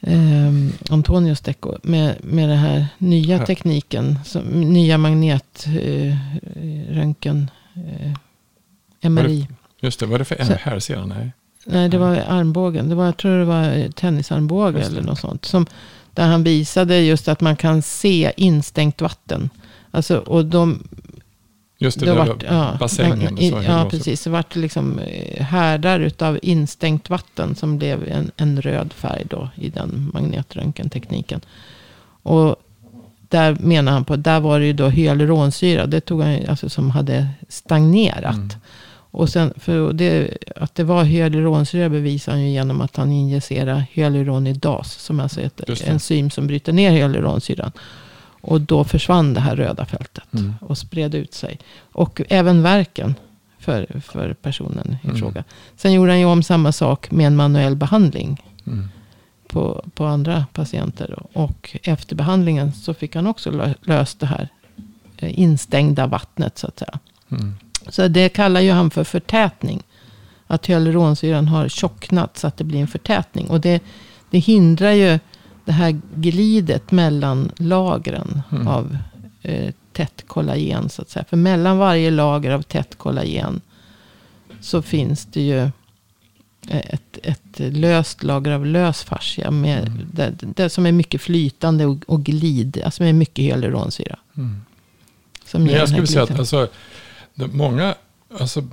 Eh, 0.00 0.52
Antonio 0.90 1.34
Stecco. 1.34 1.74
Med, 1.82 2.24
med 2.24 2.48
den 2.48 2.58
här 2.58 2.86
nya 2.98 3.38
här. 3.38 3.46
tekniken. 3.46 4.18
Som, 4.24 4.42
nya 4.44 4.98
magnetröntgen. 4.98 7.50
Eh, 7.74 8.12
eh, 9.00 9.10
MRI. 9.10 9.48
just 9.80 10.00
det, 10.00 10.06
vad 10.06 10.14
är 10.14 10.18
det 10.18 10.24
för 10.24 10.58
här 10.60 10.78
sedan? 10.78 11.08
Nej. 11.08 11.32
Nej, 11.64 11.88
det 11.88 11.98
var 11.98 12.16
armbågen. 12.28 12.88
Det 12.88 12.94
var, 12.94 13.04
jag 13.04 13.16
tror 13.16 13.38
det 13.38 13.44
var 13.44 13.92
tennisarmbåge 13.92 14.80
eller 14.80 15.02
något 15.02 15.18
sånt. 15.18 15.44
Som, 15.44 15.66
där 16.14 16.26
han 16.26 16.44
visade 16.44 17.00
just 17.00 17.28
att 17.28 17.40
man 17.40 17.56
kan 17.56 17.82
se 17.82 18.32
instängt 18.36 19.00
vatten. 19.00 19.50
Alltså, 19.90 20.18
och 20.18 20.44
de, 20.44 20.82
Just 21.78 22.00
det, 22.00 22.06
det 22.06 22.14
vart, 22.14 22.42
ja, 22.42 22.76
bassängen. 22.80 23.38
I, 23.38 23.50
ja, 23.66 23.86
precis. 23.90 24.24
Det 24.24 24.30
vart 24.30 24.56
liksom 24.56 24.98
eh, 24.98 25.42
härdar 25.42 26.10
av 26.18 26.38
instängt 26.42 27.10
vatten 27.10 27.54
som 27.54 27.78
blev 27.78 28.08
en, 28.08 28.30
en 28.36 28.62
röd 28.62 28.92
färg 28.92 29.24
då 29.30 29.48
i 29.54 29.68
den 29.68 30.10
magnetröntgentekniken. 30.14 31.40
Och 32.22 32.56
där 33.28 33.56
menar 33.60 33.92
han 33.92 34.04
på, 34.04 34.16
där 34.16 34.40
var 34.40 34.60
det 34.60 34.66
ju 34.66 34.72
då 34.72 34.88
hyaluronsyra. 34.88 35.86
Det 35.86 36.00
tog 36.00 36.22
han 36.22 36.38
alltså 36.48 36.68
som 36.68 36.90
hade 36.90 37.28
stagnerat. 37.48 38.34
Mm. 38.34 38.50
Och 39.14 39.28
sen, 39.28 39.52
för 39.56 39.92
det, 39.92 40.36
att 40.56 40.74
det 40.74 40.84
var 40.84 41.04
hyaluronsyra 41.04 41.88
bevisar 41.88 42.32
han 42.32 42.42
ju 42.42 42.48
genom 42.48 42.80
att 42.80 42.96
han 42.96 43.12
injicerade 43.12 43.86
hyaluronidas. 43.90 44.92
Som 44.92 45.20
alltså 45.20 45.40
är 45.40 45.44
ett 45.44 45.88
enzym 45.88 46.30
som 46.30 46.46
bryter 46.46 46.72
ner 46.72 46.90
hyaluronsyran. 46.90 47.72
Och 48.40 48.60
då 48.60 48.84
försvann 48.84 49.34
det 49.34 49.40
här 49.40 49.56
röda 49.56 49.84
fältet. 49.84 50.34
Mm. 50.34 50.54
Och 50.60 50.78
spred 50.78 51.14
ut 51.14 51.34
sig. 51.34 51.58
Och 51.92 52.22
även 52.28 52.62
verken 52.62 53.14
för, 53.58 54.00
för 54.00 54.34
personen 54.34 54.96
i 55.02 55.06
mm. 55.06 55.18
fråga. 55.18 55.44
Sen 55.76 55.92
gjorde 55.92 56.10
han 56.12 56.20
ju 56.20 56.26
om 56.26 56.42
samma 56.42 56.72
sak 56.72 57.10
med 57.10 57.26
en 57.26 57.36
manuell 57.36 57.76
behandling. 57.76 58.42
Mm. 58.66 58.88
På, 59.46 59.84
på 59.94 60.04
andra 60.04 60.46
patienter. 60.52 61.18
Och 61.32 61.76
efter 61.82 62.16
behandlingen 62.16 62.72
så 62.72 62.94
fick 62.94 63.14
han 63.16 63.26
också 63.26 63.74
löst 63.82 64.20
det 64.20 64.26
här 64.26 64.48
eh, 65.16 65.40
instängda 65.40 66.06
vattnet 66.06 66.58
så 66.58 66.66
att 66.66 66.78
säga. 66.78 66.98
Så 67.88 68.08
det 68.08 68.28
kallar 68.28 68.60
ju 68.60 68.70
han 68.70 68.90
för 68.90 69.04
förtätning. 69.04 69.82
Att 70.46 70.66
hyaluronsyran 70.66 71.48
har 71.48 71.68
tjocknat 71.68 72.38
så 72.38 72.46
att 72.46 72.56
det 72.56 72.64
blir 72.64 72.80
en 72.80 72.88
förtätning. 72.88 73.50
Och 73.50 73.60
det, 73.60 73.82
det 74.30 74.38
hindrar 74.38 74.92
ju 74.92 75.18
det 75.64 75.72
här 75.72 76.00
glidet 76.14 76.90
mellan 76.90 77.50
lagren 77.56 78.42
mm. 78.52 78.68
av 78.68 78.96
eh, 79.42 79.74
tätt 79.92 80.24
kollagen. 80.26 80.88
Så 80.88 81.02
att 81.02 81.10
säga. 81.10 81.24
För 81.24 81.36
mellan 81.36 81.78
varje 81.78 82.10
lager 82.10 82.50
av 82.50 82.62
tätt 82.62 82.98
kollagen 82.98 83.60
så 84.60 84.82
finns 84.82 85.26
det 85.26 85.40
ju 85.40 85.70
ett, 86.68 87.18
ett 87.22 87.58
löst 87.58 88.22
lager 88.22 88.52
av 88.52 88.66
lös 88.66 89.02
fascia. 89.02 89.50
Med, 89.50 89.88
mm. 89.88 90.08
det, 90.12 90.32
det, 90.40 90.70
som 90.70 90.86
är 90.86 90.92
mycket 90.92 91.20
flytande 91.20 91.86
och, 91.86 91.98
och 92.06 92.24
glid. 92.24 92.82
Alltså 92.84 93.02
med 93.02 93.14
mycket 93.14 93.44
hyaluronsyra. 93.44 94.18
Mm. 94.36 94.60
Men 95.52 95.66
jag 95.66 95.88
skulle 95.88 96.06
säga 96.06 96.22
att 96.22 96.38
alltså, 96.38 96.68
många, 97.34 97.94
alltså, 98.38 98.64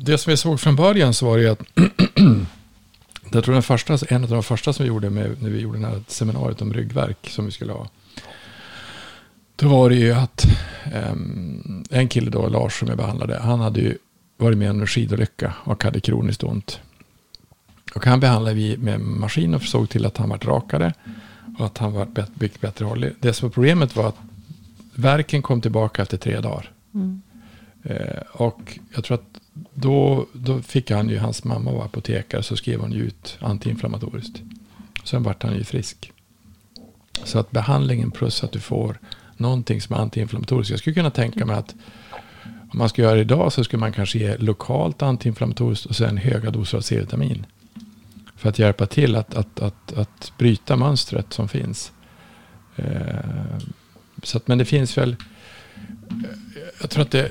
det 0.00 0.18
som 0.18 0.30
vi 0.30 0.36
såg 0.36 0.60
från 0.60 0.76
början 0.76 1.14
så 1.14 1.26
var 1.26 1.38
det 1.38 1.48
att 1.48 1.62
jag 3.32 3.44
tror 3.44 3.54
den 3.54 3.62
första, 3.62 3.98
en 4.08 4.24
av 4.24 4.30
de 4.30 4.42
första 4.42 4.72
som 4.72 4.82
vi 4.82 4.88
gjorde 4.88 5.10
med, 5.10 5.42
när 5.42 5.50
vi 5.50 5.60
gjorde 5.60 5.78
det 5.78 5.86
här 5.86 6.02
seminariet 6.08 6.62
om 6.62 6.72
ryggverk 6.72 7.28
som 7.30 7.44
vi 7.44 7.50
skulle 7.50 7.72
ha. 7.72 7.88
Då 9.56 9.68
var 9.68 9.90
det 9.90 9.96
ju 9.96 10.12
att 10.12 10.46
um, 11.12 11.84
en 11.90 12.08
kille 12.08 12.30
då, 12.30 12.48
Lars 12.48 12.78
som 12.78 12.88
jag 12.88 12.96
behandlade, 12.96 13.38
han 13.38 13.60
hade 13.60 13.80
ju 13.80 13.98
varit 14.36 14.58
med 14.58 14.70
om 14.70 14.80
en 14.80 14.86
skidolycka 14.86 15.54
och 15.64 15.84
hade 15.84 16.00
kroniskt 16.00 16.42
ont. 16.42 16.80
Och 17.94 18.06
han 18.06 18.20
behandlade 18.20 18.56
vi 18.56 18.76
med 18.76 19.00
maskin 19.00 19.54
och 19.54 19.62
såg 19.62 19.88
till 19.88 20.06
att 20.06 20.16
han 20.16 20.28
var 20.28 20.38
rakare 20.38 20.94
och 21.58 21.66
att 21.66 21.78
han 21.78 21.92
var 21.92 22.06
bättre, 22.06 22.48
bättre 22.60 22.84
hållig. 22.84 23.12
Det 23.20 23.32
som 23.32 23.48
var 23.48 23.52
problemet 23.52 23.96
var 23.96 24.08
att 24.08 24.18
verken 24.94 25.42
kom 25.42 25.60
tillbaka 25.60 26.02
efter 26.02 26.16
tre 26.16 26.40
dagar. 26.40 26.70
Mm. 26.94 27.22
Eh, 27.82 28.22
och 28.32 28.78
jag 28.94 29.04
tror 29.04 29.14
att 29.14 29.40
då, 29.74 30.26
då 30.32 30.62
fick 30.62 30.90
han 30.90 31.08
ju, 31.08 31.18
hans 31.18 31.44
mamma 31.44 31.72
var 31.72 31.84
apotekare, 31.84 32.42
så 32.42 32.56
skrev 32.56 32.80
hon 32.80 32.92
ju 32.92 33.00
ut 33.00 33.38
antiinflammatoriskt. 33.40 34.42
Sen 35.04 35.22
vart 35.22 35.42
han 35.42 35.56
ju 35.56 35.64
frisk. 35.64 36.12
Så 37.24 37.38
att 37.38 37.50
behandlingen 37.50 38.10
plus 38.10 38.44
att 38.44 38.52
du 38.52 38.60
får 38.60 38.98
någonting 39.36 39.80
som 39.80 39.96
är 39.96 40.00
antiinflammatoriskt. 40.00 40.70
Jag 40.70 40.78
skulle 40.78 40.94
kunna 40.94 41.10
tänka 41.10 41.46
mig 41.46 41.56
att 41.56 41.74
om 42.44 42.78
man 42.78 42.88
ska 42.88 43.02
göra 43.02 43.14
det 43.14 43.20
idag 43.20 43.52
så 43.52 43.64
skulle 43.64 43.80
man 43.80 43.92
kanske 43.92 44.18
ge 44.18 44.36
lokalt 44.36 45.02
antiinflammatoriskt 45.02 45.86
och 45.86 45.96
sen 45.96 46.16
höga 46.16 46.50
doser 46.50 46.78
av 46.78 46.82
C-vitamin. 46.82 47.46
För 48.36 48.48
att 48.48 48.58
hjälpa 48.58 48.86
till 48.86 49.16
att, 49.16 49.34
att, 49.34 49.60
att, 49.60 49.92
att 49.92 50.32
bryta 50.38 50.76
mönstret 50.76 51.32
som 51.32 51.48
finns. 51.48 51.92
Eh, 52.76 53.58
så 54.22 54.36
att, 54.36 54.48
men 54.48 54.58
det 54.58 54.64
finns 54.64 54.98
väl, 54.98 55.16
jag 56.82 56.90
tror 56.90 57.02
att 57.02 57.10
det, 57.10 57.30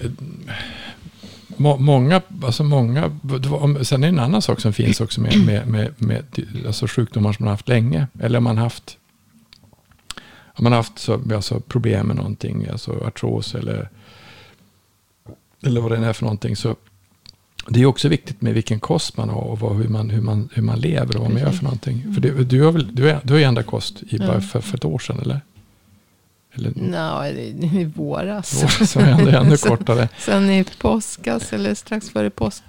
må, 1.57 1.77
många, 1.77 2.21
alltså 2.43 2.63
många, 2.63 3.19
sen 3.81 4.03
är 4.03 4.07
det 4.07 4.13
en 4.13 4.19
annan 4.19 4.41
sak 4.41 4.59
som 4.59 4.73
finns 4.73 5.01
också 5.01 5.21
med, 5.21 5.45
med, 5.45 5.67
med, 5.67 5.93
med 5.97 6.25
alltså 6.65 6.87
sjukdomar 6.87 7.33
som 7.33 7.45
man 7.45 7.51
haft 7.51 7.67
länge. 7.67 8.07
Eller 8.19 8.37
om 8.37 8.43
man 8.43 8.57
haft, 8.57 8.97
om 10.45 10.63
man 10.63 10.73
haft 10.73 10.99
så, 10.99 11.21
alltså 11.35 11.59
problem 11.59 12.07
med 12.07 12.15
någonting, 12.15 12.67
alltså 12.71 12.91
artros 13.05 13.55
eller, 13.55 13.89
eller 15.63 15.81
vad 15.81 15.91
det 15.91 15.97
är 15.97 16.13
för 16.13 16.23
någonting. 16.23 16.55
Så 16.55 16.75
det 17.67 17.81
är 17.81 17.85
också 17.85 18.07
viktigt 18.07 18.41
med 18.41 18.53
vilken 18.53 18.79
kost 18.79 19.17
man 19.17 19.29
har 19.29 19.41
och 19.41 19.59
vad, 19.59 19.75
hur, 19.77 19.87
man, 19.87 20.09
hur, 20.09 20.21
man, 20.21 20.49
hur 20.53 20.63
man 20.63 20.79
lever 20.79 21.15
och 21.15 21.21
vad 21.21 21.31
man 21.31 21.41
gör 21.41 21.51
för 21.51 21.63
någonting. 21.63 22.13
För 22.13 22.21
det, 22.21 22.43
du 22.43 22.61
har 22.61 22.71
väl 22.71 22.95
du, 22.95 23.09
är, 23.09 23.19
du 23.23 23.33
har 23.33 23.39
ju 23.39 23.45
ändrat 23.45 23.65
kost 23.65 24.03
i, 24.09 24.17
bara 24.17 24.41
för, 24.41 24.61
för 24.61 24.77
ett 24.77 24.85
år 24.85 24.99
sedan, 24.99 25.19
eller? 25.21 25.41
Eller, 26.53 26.71
no, 26.75 27.25
i 27.79 27.85
våras. 27.95 28.63
Våras 28.63 28.95
var 28.95 29.03
ännu, 29.03 29.31
ännu 29.35 29.57
kortare. 29.57 30.09
sen 30.17 30.49
i 30.49 30.65
påskas 30.77 31.53
eller 31.53 31.75
strax 31.75 32.09
före 32.09 32.29
påsk. 32.29 32.63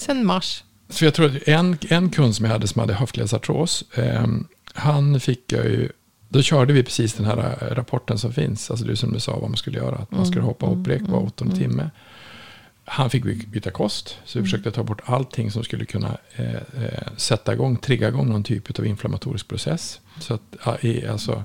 Sen 0.00 0.26
mars. 0.26 0.64
Så 0.88 1.04
jag 1.04 1.14
tror 1.14 1.26
att 1.26 1.48
en, 1.48 1.78
en 1.88 2.10
kund 2.10 2.36
som 2.36 2.44
jag 2.44 2.52
hade 2.52 2.68
som 2.68 2.80
hade 2.80 2.94
höftledsartros. 2.94 3.84
Eh, 3.94 4.26
han 4.74 5.20
fick 5.20 5.52
jag 5.52 5.64
ju. 5.64 5.88
Då 6.28 6.42
körde 6.42 6.72
vi 6.72 6.82
precis 6.82 7.14
den 7.14 7.26
här 7.26 7.58
eh, 7.60 7.74
rapporten 7.74 8.18
som 8.18 8.32
finns. 8.32 8.70
Alltså 8.70 8.86
det 8.86 8.96
som 8.96 9.12
du 9.12 9.20
sa 9.20 9.38
vad 9.38 9.50
man 9.50 9.56
skulle 9.56 9.78
göra. 9.78 9.96
Att 9.96 10.10
man 10.10 10.26
skulle 10.26 10.40
mm, 10.40 10.46
hoppa 10.46 10.66
hopprek 10.66 11.00
mm, 11.00 11.12
var 11.12 11.18
åttonde 11.18 11.56
mm. 11.56 11.68
timme. 11.68 11.90
Han 12.84 13.10
fick 13.10 13.46
byta 13.46 13.70
kost. 13.70 14.18
Så 14.24 14.38
vi 14.38 14.44
försökte 14.44 14.70
ta 14.70 14.82
bort 14.82 15.00
allting 15.04 15.50
som 15.50 15.64
skulle 15.64 15.84
kunna 15.84 16.16
eh, 16.34 16.54
eh, 16.54 17.08
sätta 17.16 17.52
igång, 17.52 17.76
trigga 17.76 18.08
igång 18.08 18.28
någon 18.28 18.44
typ 18.44 18.78
av 18.78 18.86
inflammatorisk 18.86 19.48
process. 19.48 20.00
Så 20.18 20.34
att, 20.34 20.66
alltså, 21.10 21.44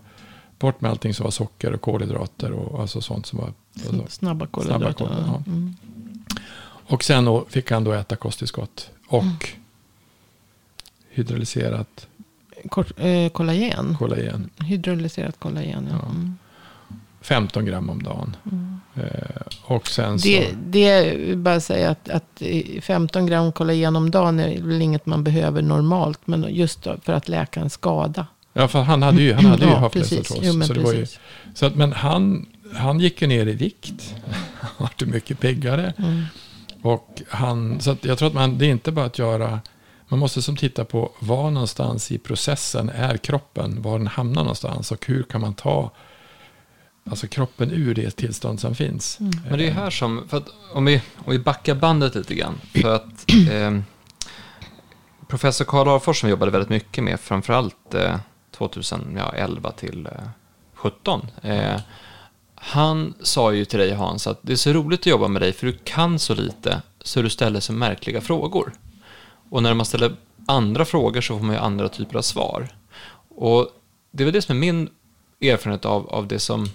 bort 0.62 0.82
med 0.82 0.92
allting 0.92 1.14
som 1.14 1.24
var 1.24 1.32
socker 1.32 1.74
och 1.74 1.82
kolhydrater 1.82 2.52
och 2.52 2.82
alltså 2.82 3.02
sånt 3.02 3.26
som 3.26 3.40
var 3.40 3.54
alltså, 3.74 4.06
snabba 4.10 4.48
kolhydrater. 4.48 4.94
Snabba 5.06 5.14
kol, 5.14 5.24
ja. 5.28 5.44
mm. 5.48 5.76
Och 6.64 7.04
sen 7.04 7.26
då 7.26 7.46
fick 7.50 7.72
han 7.72 7.84
då 7.84 7.94
äta 7.94 8.16
kosttillskott 8.16 8.90
och 9.08 9.24
mm. 9.24 9.36
hydrolyserat 11.10 12.08
Kort, 12.70 13.00
eh, 13.00 13.30
kollagen. 13.30 13.96
kollagen. 14.00 14.50
Hydrolyserat 14.60 15.40
kollagen, 15.40 15.88
ja. 15.92 15.98
ja. 16.04 16.10
Mm. 16.10 16.38
15 17.22 17.66
gram 17.66 17.90
om 17.90 18.04
dagen. 18.04 18.36
Mm. 18.52 18.80
Eh, 18.96 19.42
och 19.64 19.88
sen 19.88 20.20
så... 20.20 20.28
Det, 20.28 20.48
det 20.66 20.90
är 20.90 21.36
bara 21.36 21.56
att 21.56 21.64
säga 21.64 21.90
att, 21.90 22.10
att 22.10 22.42
15 22.82 23.26
gram 23.26 23.52
kollagen 23.52 23.96
om 23.96 24.12
dagen 24.12 24.40
är 24.40 24.62
väl 24.62 24.82
inget 24.82 25.06
man 25.06 25.24
behöver 25.24 25.62
normalt. 25.62 26.20
Men 26.26 26.46
just 26.50 26.84
för 26.84 27.14
att 27.14 27.30
läka 27.30 27.60
en 27.60 27.70
skada. 27.70 28.28
Ja, 28.54 28.68
för 28.68 28.82
han 28.82 29.02
hade 29.02 29.22
ju, 29.22 29.34
han 29.34 29.46
hade 29.46 29.66
ju 29.66 29.72
ja, 29.72 29.78
höftledsartros. 29.78 30.68
Så, 30.68 30.74
det 30.74 30.80
var 30.80 30.94
ju, 30.94 31.06
så 31.54 31.66
att, 31.66 31.76
men 31.76 31.94
han, 31.94 32.46
han 32.76 33.00
gick 33.00 33.22
ju 33.22 33.28
ner 33.28 33.48
i 33.48 33.54
vikt. 33.54 34.16
Han 34.62 34.90
var 35.00 35.08
mycket 35.08 35.40
piggare. 35.40 35.94
Mm. 35.98 36.24
Och 36.82 37.22
han, 37.30 37.82
så 37.82 37.98
jag 38.02 38.18
tror 38.18 38.28
att 38.28 38.34
man, 38.34 38.58
det 38.58 38.66
är 38.66 38.70
inte 38.70 38.92
bara 38.92 39.06
att 39.06 39.20
göra, 39.20 39.60
man 40.08 40.20
måste 40.20 40.42
som 40.42 40.56
titta 40.56 40.86
på 40.86 41.12
var 41.20 41.52
någonstans 41.52 42.12
i 42.12 42.18
processen 42.18 42.90
är 42.90 43.18
kroppen, 43.18 43.82
var 43.82 43.98
den 43.98 44.08
hamnar 44.08 44.42
någonstans 44.42 44.92
och 44.92 45.06
hur 45.06 45.24
kan 45.24 45.42
man 45.42 45.54
ta 45.54 45.92
alltså 47.10 47.28
kroppen 47.28 47.72
ur 47.72 47.96
det 47.96 48.12
tillstånd 48.12 48.60
som 48.60 48.76
finns. 48.76 49.20
Mm. 49.20 49.32
Men 49.50 49.60
det 49.60 49.68
är 49.68 49.72
här 49.72 49.90
som, 49.90 50.28
för 50.30 50.38
att 50.38 50.48
om 50.74 50.86
vi, 50.86 51.02
om 51.16 51.32
vi 51.32 51.40
backar 51.40 51.76
bandet 51.76 52.16
lite 52.16 52.36
grann, 52.36 52.62
för 52.82 52.96
att 52.96 53.26
eh, 53.52 53.80
professor 55.28 55.66
Karl 55.66 55.88
Arfors 55.88 56.20
som 56.20 56.30
jobbade 56.30 56.52
väldigt 56.52 56.70
mycket 56.70 57.04
med 57.04 57.20
framförallt 57.20 57.94
eh, 57.94 58.16
2011 58.70 59.72
till 59.72 60.06
eh, 60.06 60.12
17. 60.74 61.28
Eh, 61.42 61.80
han 62.56 63.14
sa 63.22 63.54
ju 63.54 63.66
till 63.66 63.80
dig 63.80 63.94
Hans 63.94 64.28
att 64.28 64.40
det 64.42 64.52
är 64.54 64.58
så 64.58 64.74
roligt 64.74 65.00
att 65.00 65.06
jobba 65.06 65.28
med 65.28 65.42
dig 65.42 65.54
för 65.54 65.68
du 65.68 65.78
kan 65.84 66.20
så 66.20 66.34
lite 66.36 66.82
så 67.02 67.22
du 67.22 67.30
ställer 67.30 67.60
så 67.60 67.74
märkliga 67.74 68.22
frågor. 68.22 68.74
Och 69.50 69.64
när 69.64 69.74
man 69.74 69.86
ställer 69.86 70.16
andra 70.46 70.86
frågor 70.86 71.22
så 71.22 71.38
får 71.38 71.46
man 71.46 71.56
ju 71.56 71.62
andra 71.62 71.90
typer 71.90 72.18
av 72.18 72.22
svar. 72.22 72.68
Och 73.30 73.70
det 74.12 74.24
är 74.24 74.26
väl 74.26 74.34
det 74.34 74.42
som 74.42 74.56
är 74.56 74.60
min 74.60 74.90
erfarenhet 75.42 75.86
av, 75.86 76.10
av 76.10 76.28
det 76.28 76.40
som... 76.40 76.70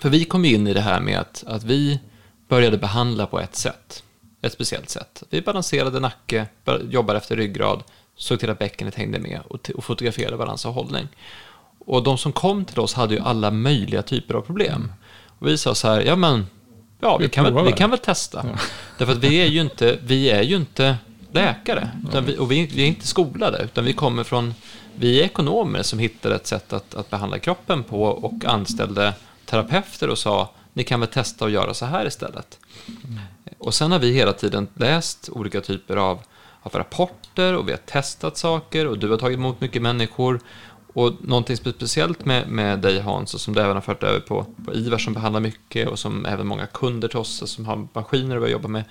För 0.00 0.08
vi 0.08 0.24
kom 0.24 0.44
ju 0.44 0.54
in 0.54 0.66
i 0.66 0.74
det 0.74 0.80
här 0.80 1.00
med 1.00 1.18
att, 1.18 1.44
att 1.46 1.64
vi 1.64 2.00
började 2.48 2.78
behandla 2.78 3.26
på 3.26 3.40
ett 3.40 3.56
sätt. 3.56 4.02
Ett 4.42 4.52
speciellt 4.52 4.90
sätt. 4.90 5.22
Vi 5.30 5.42
balanserade 5.42 6.00
nacke, 6.00 6.46
jobbade 6.88 7.18
efter 7.18 7.36
ryggrad, 7.36 7.82
såg 8.16 8.40
till 8.40 8.50
att 8.50 8.58
bäckenet 8.58 8.94
hängde 8.94 9.18
med 9.18 9.40
och, 9.48 9.70
och 9.74 9.84
fotograferade 9.84 10.36
balans 10.36 10.64
och 10.64 10.72
hållning. 10.72 11.08
Och 11.78 12.02
de 12.02 12.18
som 12.18 12.32
kom 12.32 12.64
till 12.64 12.80
oss 12.80 12.94
hade 12.94 13.14
ju 13.14 13.20
alla 13.20 13.50
möjliga 13.50 14.02
typer 14.02 14.34
av 14.34 14.40
problem. 14.40 14.92
Och 15.38 15.46
vi 15.46 15.58
sa 15.58 15.74
så 15.74 15.88
här, 15.88 16.00
ja 16.00 16.16
men, 16.16 16.46
ja 17.00 17.16
vi, 17.16 17.24
vi 17.24 17.30
kan, 17.30 17.54
väl, 17.54 17.64
vi 17.64 17.72
kan 17.72 17.90
väl 17.90 17.98
testa. 17.98 18.46
Ja. 18.52 18.58
Därför 18.98 19.12
att 19.12 19.18
vi 19.18 19.36
är 19.36 19.46
ju 19.46 19.60
inte, 19.60 19.98
vi 20.02 20.30
är 20.30 20.42
ju 20.42 20.56
inte 20.56 20.96
läkare. 21.32 21.90
Vi, 22.26 22.38
och 22.38 22.50
vi, 22.50 22.66
vi, 22.66 22.82
är 22.82 22.86
inte 22.86 23.06
skolade, 23.06 23.62
utan 23.64 23.84
vi 23.84 23.92
kommer 23.92 24.24
från, 24.24 24.54
vi 24.94 25.20
är 25.20 25.24
ekonomer 25.24 25.82
som 25.82 25.98
hittade 25.98 26.34
ett 26.34 26.46
sätt 26.46 26.72
att, 26.72 26.94
att 26.94 27.10
behandla 27.10 27.38
kroppen 27.38 27.82
på 27.82 28.02
och 28.02 28.44
anställde 28.44 29.14
terapeuter 29.46 30.10
och 30.10 30.18
sa, 30.18 30.50
ni 30.72 30.84
kan 30.84 31.00
väl 31.00 31.08
testa 31.08 31.44
att 31.44 31.50
göra 31.50 31.74
så 31.74 31.86
här 31.86 32.06
istället. 32.06 32.58
Mm. 33.04 33.20
Och 33.58 33.74
sen 33.74 33.92
har 33.92 33.98
vi 33.98 34.12
hela 34.12 34.32
tiden 34.32 34.68
läst 34.74 35.28
olika 35.32 35.60
typer 35.60 35.96
av 35.96 36.20
haft 36.64 36.76
rapporter 36.76 37.54
och 37.54 37.68
vi 37.68 37.72
har 37.72 37.78
testat 37.78 38.36
saker 38.36 38.86
och 38.86 38.98
du 38.98 39.10
har 39.10 39.18
tagit 39.18 39.38
emot 39.38 39.60
mycket 39.60 39.82
människor. 39.82 40.40
Och 40.94 41.12
någonting 41.20 41.56
speciellt 41.56 42.24
med, 42.24 42.48
med 42.48 42.78
dig 42.78 43.00
Hans 43.00 43.34
och 43.34 43.40
som 43.40 43.54
du 43.54 43.60
även 43.60 43.76
har 43.76 43.80
fört 43.80 44.02
över 44.02 44.20
på, 44.20 44.46
på 44.64 44.74
Ivar 44.74 44.98
som 44.98 45.14
behandlar 45.14 45.40
mycket 45.40 45.88
och 45.88 45.98
som 45.98 46.26
även 46.26 46.46
många 46.46 46.66
kunder 46.66 47.08
till 47.08 47.18
oss 47.18 47.50
som 47.50 47.66
har 47.66 47.88
maskiner 47.92 48.44
att 48.44 48.50
jobba 48.50 48.68
med 48.68 48.84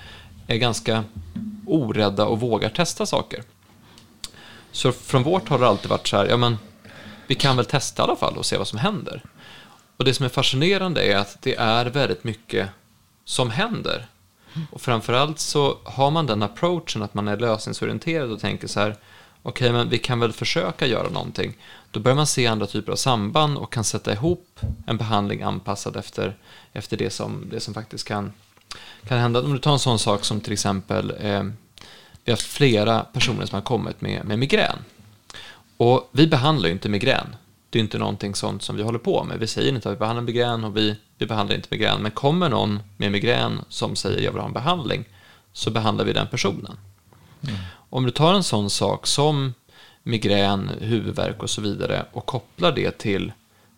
är 0.48 0.58
ganska 0.58 1.04
orädda 1.66 2.26
och 2.26 2.40
vågar 2.40 2.70
testa 2.70 3.06
saker. 3.06 3.44
Så 4.72 4.92
från 4.92 5.24
vårt 5.24 5.50
håll 5.50 5.60
har 5.60 5.66
det 5.66 5.70
alltid 5.70 5.90
varit 5.90 6.08
så 6.08 6.18
här, 6.18 6.26
ja 6.26 6.38
men 6.38 6.58
vi 7.28 7.36
kan 7.36 7.58
väl 7.58 7.66
testa 7.66 8.02
i 8.02 8.04
alla 8.04 8.16
fall 8.16 8.38
och 8.38 8.46
se 8.46 8.58
vad 8.58 8.68
som 8.68 8.80
händer. 8.80 9.24
Och 9.98 10.06
det 10.06 10.14
som 10.14 10.26
är 10.26 10.30
fascinerande 10.30 11.04
är 11.04 11.18
att 11.18 11.42
det 11.42 11.56
är 11.56 11.86
väldigt 11.86 12.24
mycket 12.24 12.70
som 13.26 13.50
händer. 13.50 14.08
Och 14.72 14.82
framförallt 14.82 15.40
så 15.40 15.78
har 15.84 16.12
man 16.12 16.26
den 16.26 16.44
approachen 16.44 17.02
att 17.02 17.14
man 17.14 17.28
är 17.28 17.38
lösningsorienterad 17.38 18.32
och 18.32 18.40
tänker 18.40 18.68
så 18.68 18.80
här, 18.80 18.90
okej, 19.44 19.70
okay, 19.70 19.72
men 19.72 19.90
vi 19.90 19.98
kan 19.98 20.20
väl 20.20 20.34
försöka 20.34 20.86
göra 20.86 21.10
någonting. 21.10 21.54
Då 21.92 22.00
börjar 22.00 22.16
man 22.16 22.28
se 22.28 22.48
andra 22.48 22.68
typer 22.68 22.92
av 22.92 22.96
samband 22.96 23.58
och 23.58 23.74
kan 23.74 23.84
sätta 23.84 24.14
ihop 24.14 24.60
en 24.86 24.98
behandling 24.98 25.42
anpassad 25.42 25.96
efter, 25.96 26.38
efter 26.74 26.98
det, 26.98 27.10
som, 27.10 27.50
det 27.52 27.60
som 27.60 27.74
faktiskt 27.74 28.08
kan, 28.08 28.34
kan 29.08 29.20
hända. 29.20 29.40
Om 29.42 29.54
du 29.54 29.60
tar 29.60 29.74
en 29.74 29.80
sån 29.80 30.00
sak 30.00 30.26
som 30.26 30.42
till 30.42 30.54
exempel, 30.54 31.14
eh, 31.20 31.44
vi 32.24 32.32
har 32.32 32.34
haft 32.34 32.48
flera 32.48 33.00
personer 33.00 33.46
som 33.46 33.56
har 33.56 33.62
kommit 33.62 34.02
med, 34.02 34.26
med 34.26 34.40
migrän. 34.40 34.78
Och 35.78 36.10
vi 36.12 36.28
behandlar 36.28 36.68
ju 36.68 36.74
inte 36.74 36.90
migrän. 36.90 37.36
Det 37.74 37.80
är 37.80 37.82
inte 37.82 37.98
någonting 37.98 38.36
sånt 38.36 38.64
som 38.64 38.76
vi 38.76 38.84
håller 38.84 39.00
på 39.00 39.24
med. 39.24 39.40
Vi 39.40 39.48
säger 39.48 39.74
inte 39.74 39.90
att 39.90 39.96
vi 39.96 40.00
behandlar 40.00 40.24
migrän 40.24 40.64
och 40.64 40.78
vi, 40.78 40.96
vi 41.18 41.26
behandlar 41.26 41.56
inte 41.56 41.68
migrän. 41.72 42.02
Men 42.02 42.12
kommer 42.12 42.50
någon 42.50 42.80
med 42.98 43.12
migrän 43.12 43.62
som 43.70 43.96
säger 43.96 44.22
jag 44.22 44.32
vill 44.32 44.42
ha 44.42 44.48
en 44.48 44.54
behandling 44.54 45.06
så 45.54 45.72
behandlar 45.72 46.06
vi 46.06 46.14
den 46.14 46.28
personen. 46.28 46.78
Mm. 47.42 47.56
Om 47.90 48.06
du 48.06 48.12
tar 48.12 48.34
en 48.34 48.44
sån 48.44 48.70
sak 48.70 49.08
som 49.08 49.54
migrän, 50.04 50.70
huvudvärk 50.80 51.44
och 51.44 51.50
så 51.50 51.62
vidare 51.62 52.06
och 52.12 52.26
kopplar 52.26 52.72
det 52.72 52.98
till, 52.98 53.32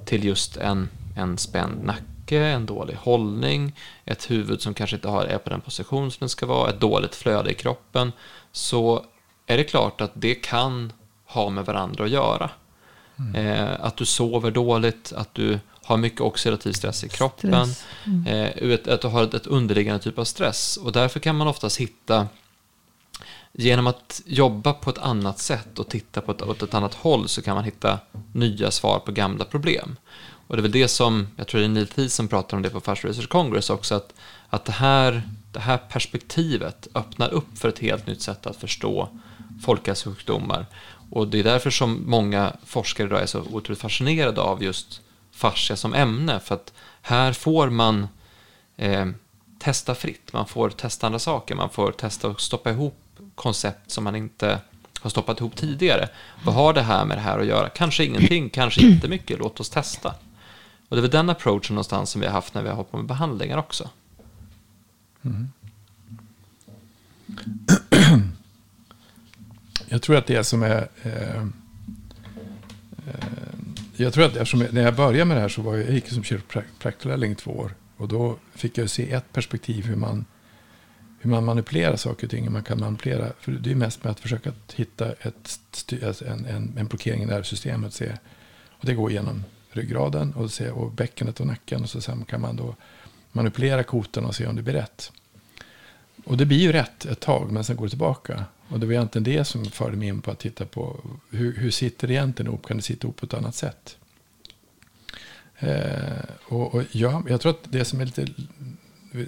till 0.05 0.23
just 0.23 0.57
en, 0.57 0.89
en 1.17 1.37
spänd 1.37 1.83
nacke, 1.83 2.39
en 2.39 2.65
dålig 2.65 2.95
hållning, 2.95 3.75
ett 4.05 4.31
huvud 4.31 4.61
som 4.61 4.73
kanske 4.73 4.95
inte 4.95 5.07
har, 5.07 5.25
är 5.25 5.37
på 5.37 5.49
den 5.49 5.61
position 5.61 6.11
som 6.11 6.25
det 6.25 6.29
ska 6.29 6.45
vara, 6.45 6.69
ett 6.69 6.79
dåligt 6.79 7.15
flöde 7.15 7.51
i 7.51 7.53
kroppen, 7.53 8.11
så 8.51 9.05
är 9.45 9.57
det 9.57 9.63
klart 9.63 10.01
att 10.01 10.11
det 10.13 10.35
kan 10.35 10.93
ha 11.25 11.49
med 11.49 11.65
varandra 11.65 12.03
att 12.03 12.09
göra. 12.09 12.49
Mm. 13.19 13.35
Eh, 13.35 13.85
att 13.85 13.97
du 13.97 14.05
sover 14.05 14.51
dåligt, 14.51 15.13
att 15.15 15.33
du 15.33 15.59
har 15.83 15.97
mycket 15.97 16.21
oxidativ 16.21 16.71
stress 16.71 17.03
i 17.03 17.09
kroppen. 17.09 17.67
Stress. 17.67 17.85
Mm. 18.05 18.27
Eh, 18.27 18.93
att 18.93 19.01
du 19.01 19.07
har 19.07 19.35
ett, 19.35 19.47
underliggande 19.47 20.03
typ 20.03 20.19
av 20.19 20.23
stress. 20.23 20.77
Och 20.77 20.91
därför 20.91 21.19
kan 21.19 21.35
man 21.35 21.47
oftast 21.47 21.77
hitta, 21.77 22.27
genom 23.51 23.87
att 23.87 24.21
jobba 24.25 24.73
på 24.73 24.89
ett 24.89 24.97
annat 24.97 25.39
sätt 25.39 25.79
och 25.79 25.89
titta 25.89 26.21
på 26.21 26.31
ett, 26.31 26.41
åt 26.41 26.63
ett 26.63 26.73
annat 26.73 26.93
håll 26.93 27.27
så 27.27 27.41
kan 27.41 27.55
man 27.55 27.63
hitta 27.63 27.99
nya 28.33 28.71
svar 28.71 28.99
på 28.99 29.11
gamla 29.11 29.45
problem. 29.45 29.95
Och 30.47 30.55
det 30.55 30.59
är 30.59 30.61
väl 30.61 30.71
det 30.71 30.87
som, 30.87 31.27
jag 31.35 31.47
tror 31.47 31.61
det 31.61 31.67
är 31.67 31.69
Neil 31.69 31.87
Thies 31.87 32.13
som 32.13 32.27
pratar 32.27 32.57
om 32.57 32.63
det 32.63 32.69
på 32.69 32.79
Fast 32.79 33.05
Research 33.05 33.29
Congress 33.29 33.69
också, 33.69 33.95
att, 33.95 34.13
att 34.49 34.65
det, 34.65 34.71
här, 34.71 35.29
det 35.51 35.59
här 35.59 35.77
perspektivet 35.77 36.87
öppnar 36.93 37.33
upp 37.33 37.57
för 37.57 37.69
ett 37.69 37.79
helt 37.79 38.07
nytt 38.07 38.21
sätt 38.21 38.45
att 38.45 38.55
förstå 38.55 39.09
folkhälsosjukdomar. 39.61 40.65
Och 41.09 41.27
det 41.27 41.39
är 41.39 41.43
därför 41.43 41.69
som 41.69 42.03
många 42.05 42.53
forskare 42.65 43.07
idag 43.07 43.21
är 43.21 43.25
så 43.25 43.39
otroligt 43.41 43.81
fascinerade 43.81 44.41
av 44.41 44.63
just 44.63 45.01
fascia 45.31 45.75
som 45.75 45.93
ämne. 45.93 46.39
För 46.39 46.55
att 46.55 46.73
här 47.01 47.33
får 47.33 47.69
man 47.69 48.07
eh, 48.77 49.05
testa 49.59 49.95
fritt. 49.95 50.33
Man 50.33 50.47
får 50.47 50.69
testa 50.69 51.05
andra 51.05 51.19
saker. 51.19 51.55
Man 51.55 51.69
får 51.69 51.91
testa 51.91 52.27
att 52.27 52.41
stoppa 52.41 52.71
ihop 52.71 52.97
koncept 53.35 53.91
som 53.91 54.03
man 54.03 54.15
inte 54.15 54.59
har 55.01 55.09
stoppat 55.09 55.39
ihop 55.39 55.55
tidigare. 55.55 56.09
Vad 56.43 56.55
har 56.55 56.73
det 56.73 56.81
här 56.81 57.05
med 57.05 57.17
det 57.17 57.21
här 57.21 57.39
att 57.39 57.45
göra? 57.45 57.69
Kanske 57.69 58.05
ingenting, 58.05 58.49
kanske 58.49 58.81
inte 58.81 59.07
mycket. 59.07 59.39
Låt 59.39 59.59
oss 59.59 59.69
testa. 59.69 60.09
Och 60.89 60.95
det 60.95 60.99
är 60.99 61.01
väl 61.01 61.11
den 61.11 61.29
approachen 61.29 61.75
någonstans 61.75 62.09
som 62.09 62.21
vi 62.21 62.27
har 62.27 62.33
haft 62.33 62.53
när 62.53 62.61
vi 62.61 62.67
har 62.69 62.75
hållit 62.75 62.91
på 62.91 62.97
med 62.97 63.05
behandlingar 63.05 63.57
också. 63.57 63.89
Mm. 65.21 65.51
Jag 69.89 70.01
tror 70.01 70.17
att 70.17 70.27
det 70.27 70.43
som 70.43 70.63
är... 70.63 70.87
Eh, 71.03 71.41
eh, 71.41 71.45
jag 73.95 74.13
tror 74.13 74.25
att 74.25 74.35
eftersom 74.35 74.67
när 74.71 74.81
jag 74.81 74.95
började 74.95 75.25
med 75.25 75.37
det 75.37 75.41
här 75.41 75.49
så 75.49 75.61
var 75.61 75.75
jag, 75.75 75.85
jag 75.85 75.93
gick 75.93 76.07
som 76.07 76.23
kiropraktorlärling 76.23 77.31
i 77.31 77.35
två 77.35 77.51
år. 77.51 77.71
Och 77.97 78.07
då 78.07 78.37
fick 78.55 78.77
jag 78.77 78.89
se 78.89 79.11
ett 79.11 79.33
perspektiv 79.33 79.85
hur 79.85 79.95
man, 79.95 80.25
hur 81.19 81.29
man 81.29 81.45
manipulerar 81.45 81.95
saker 81.95 82.27
och 82.27 82.31
ting. 82.31 82.43
Hur 82.43 82.51
Man 82.51 82.63
kan 82.63 82.79
manipulera, 82.79 83.31
för 83.39 83.51
det 83.51 83.71
är 83.71 83.75
mest 83.75 84.03
med 84.03 84.11
att 84.11 84.19
försöka 84.19 84.51
hitta 84.75 85.11
ett, 85.11 85.59
alltså 86.05 86.25
en, 86.25 86.45
en, 86.45 86.73
en 86.77 86.87
blockering 86.87 87.23
i 87.23 87.25
nervsystemet. 87.25 87.93
Se, 87.93 88.11
och 88.69 88.85
det 88.85 88.93
går 88.93 89.11
genom 89.11 89.43
ryggraden 89.71 90.33
och, 90.33 90.51
se, 90.51 90.69
och 90.69 90.91
bäckenet 90.91 91.39
och 91.39 91.47
nacken. 91.47 91.83
Och 91.83 91.89
så 91.89 92.01
sen 92.01 92.25
kan 92.25 92.41
man 92.41 92.55
då 92.55 92.75
manipulera 93.31 93.83
koten 93.83 94.25
och 94.25 94.35
se 94.35 94.47
om 94.47 94.55
det 94.55 94.61
blir 94.61 94.73
rätt. 94.73 95.11
Och 96.25 96.37
det 96.37 96.45
blir 96.45 96.59
ju 96.59 96.71
rätt 96.71 97.05
ett 97.05 97.19
tag, 97.19 97.51
men 97.51 97.63
sen 97.63 97.75
går 97.75 97.85
det 97.85 97.89
tillbaka. 97.89 98.45
Och 98.69 98.79
det 98.79 98.85
var 98.85 98.93
egentligen 98.93 99.23
det 99.23 99.45
som 99.45 99.65
förde 99.65 99.97
mig 99.97 100.07
in 100.07 100.21
på 100.21 100.31
att 100.31 100.39
titta 100.39 100.65
på 100.65 100.99
hur, 101.29 101.57
hur 101.57 101.71
sitter 101.71 102.07
det 102.07 102.13
egentligen 102.13 102.51
ihop? 102.51 102.67
Kan 102.67 102.77
det 102.77 102.83
sitta 102.83 103.07
ihop 103.07 103.17
på 103.17 103.25
ett 103.25 103.33
annat 103.33 103.55
sätt? 103.55 103.97
Eh, 105.59 106.25
och, 106.45 106.75
och 106.75 106.83
ja, 106.91 107.23
jag 107.29 107.41
tror 107.41 107.51
att 107.51 107.71
det 107.71 107.85
som 107.85 108.01
är 108.01 108.05
lite, 108.05 108.27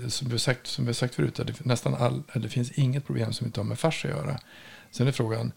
som 0.08 0.30
vi 0.30 0.40
sagt, 0.40 0.68
som 0.68 0.86
vi 0.86 0.90
har 0.90 0.94
sagt 0.94 1.16
förut, 1.16 1.40
att 1.40 1.48
det, 1.48 1.66
nästan 1.66 1.96
all, 1.96 2.24
det 2.34 2.50
finns 2.50 2.72
inget 2.72 3.06
problem 3.06 3.34
som 3.34 3.48
inte 3.48 3.60
har 3.60 3.66
med 3.66 3.80
fars 3.80 4.06
att 4.06 4.12
göra. 4.12 4.40
Sen 4.92 5.08
är 5.08 5.12
frågan, 5.12 5.52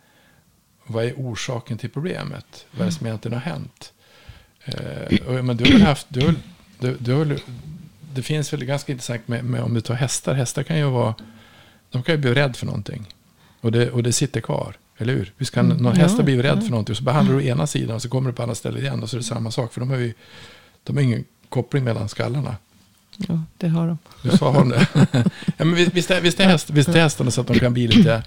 vad 0.86 1.04
är 1.04 1.14
orsaken 1.16 1.78
till 1.78 1.90
problemet? 1.90 2.66
Vad 2.70 2.80
är 2.80 2.86
det 2.86 2.92
som 2.92 3.06
egentligen 3.06 3.38
har 3.38 3.52
hänt? 3.52 3.92
Eh, 4.64 5.26
och, 5.26 5.44
men 5.44 5.56
du 5.56 5.72
har 5.72 5.80
haft, 5.80 6.06
du 6.08 6.26
har, 6.26 6.34
du, 6.78 6.96
du 7.00 7.14
har, 7.14 7.38
det 8.14 8.22
finns 8.22 8.52
väl 8.52 8.64
ganska 8.64 8.92
intressant 8.92 9.28
med, 9.28 9.44
med, 9.44 9.62
om 9.62 9.74
du 9.74 9.80
tar 9.80 9.94
hästar. 9.94 10.34
Hästar 10.34 10.62
kan 10.62 10.78
ju 10.78 10.84
vara, 10.84 11.14
de 11.90 12.02
kan 12.02 12.14
ju 12.14 12.20
bli 12.20 12.34
rädda 12.34 12.54
för 12.54 12.66
någonting. 12.66 13.14
Och 13.60 13.72
det, 13.72 13.90
och 13.90 14.02
det 14.02 14.12
sitter 14.12 14.40
kvar. 14.40 14.76
Eller 14.98 15.14
hur? 15.14 15.32
Visst 15.36 15.54
kan 15.54 15.66
mm, 15.66 15.76
någon 15.76 15.96
häst 15.96 16.14
ja, 16.18 16.24
bli 16.24 16.42
rädd 16.42 16.58
ja. 16.58 16.60
för 16.60 16.70
någonting. 16.70 16.92
Och 16.92 16.96
så 16.96 17.04
behandlar 17.04 17.36
du 17.36 17.46
ena 17.46 17.66
sidan 17.66 17.96
och 17.96 18.02
så 18.02 18.08
kommer 18.08 18.30
du 18.30 18.36
på 18.36 18.42
andra 18.42 18.54
stället 18.54 18.82
igen. 18.82 19.02
Och 19.02 19.10
så 19.10 19.16
är 19.16 19.18
det 19.18 19.24
samma 19.24 19.50
sak. 19.50 19.72
För 19.72 19.80
de 19.80 19.90
har 19.90 19.96
ju 19.96 20.14
de 20.82 20.96
har 20.96 21.02
ingen 21.02 21.24
koppling 21.48 21.84
mellan 21.84 22.08
skallarna. 22.08 22.56
Ja, 23.16 23.42
det 23.56 23.68
har 23.68 23.86
de. 23.86 23.98
Du 24.22 24.30
sa 24.30 24.50
hon 24.50 24.68
det. 24.68 24.86
ja, 25.56 25.64
men 25.64 25.74
visst, 25.74 26.10
är, 26.10 26.20
visst, 26.20 26.40
är 26.40 26.44
häst, 26.44 26.70
visst 26.70 26.88
är 26.88 27.00
hästarna 27.00 27.30
så 27.30 27.40
att 27.40 27.46
de 27.46 27.58
kan 27.58 27.72
bli 27.72 27.88
lite... 27.88 28.22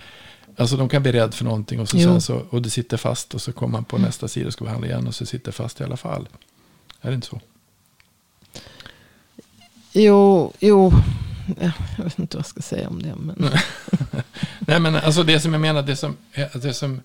Alltså 0.57 0.77
de 0.77 0.89
kan 0.89 1.03
bli 1.03 1.11
rädda 1.11 1.31
för 1.31 1.45
någonting 1.45 1.79
och, 1.79 1.89
så, 1.89 1.99
sen 1.99 2.21
så, 2.21 2.41
och 2.49 2.61
det 2.61 2.69
sitter 2.69 2.97
fast. 2.97 3.33
Och 3.33 3.41
så 3.41 3.51
kommer 3.53 3.71
man 3.71 3.83
på 3.83 3.97
nästa 3.97 4.27
sida 4.27 4.47
och 4.47 4.53
ska 4.53 4.63
behandla 4.63 4.87
igen 4.87 5.07
och 5.07 5.15
så 5.15 5.25
sitter 5.25 5.45
det 5.45 5.51
fast 5.51 5.81
i 5.81 5.83
alla 5.83 5.97
fall. 5.97 6.27
Är 7.01 7.09
det 7.09 7.15
inte 7.15 7.27
så? 7.27 7.41
Jo, 9.93 10.53
jo. 10.59 10.91
Jag 11.97 12.03
vet 12.03 12.19
inte 12.19 12.37
vad 12.37 12.41
jag 12.41 12.49
ska 12.49 12.61
säga 12.61 12.89
om 12.89 13.01
det. 13.01 13.15
Men... 13.15 13.49
Nej, 14.59 14.79
men 14.79 14.95
alltså 14.95 15.23
det 15.23 15.39
som 15.39 15.53
jag 15.53 15.61
menar, 15.61 15.81
det 15.81 15.95
som, 15.95 16.17
det 16.53 16.73
som, 16.73 17.01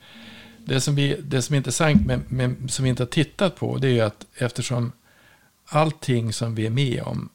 det 0.65 0.81
som, 0.81 0.95
vi, 0.95 1.21
det 1.23 1.43
som 1.43 1.55
är 1.55 1.57
intressant, 1.57 2.07
med, 2.07 2.33
med, 2.33 2.71
som 2.71 2.83
vi 2.83 2.89
inte 2.89 3.03
har 3.03 3.09
tittat 3.09 3.57
på, 3.57 3.79
det 3.79 3.87
är 3.87 3.93
ju 3.93 4.01
att 4.01 4.27
eftersom 4.35 4.93
allting 5.67 6.33
som 6.33 6.55
vi 6.55 6.67
är 6.67 6.71
med 6.71 7.03
om 7.03 7.29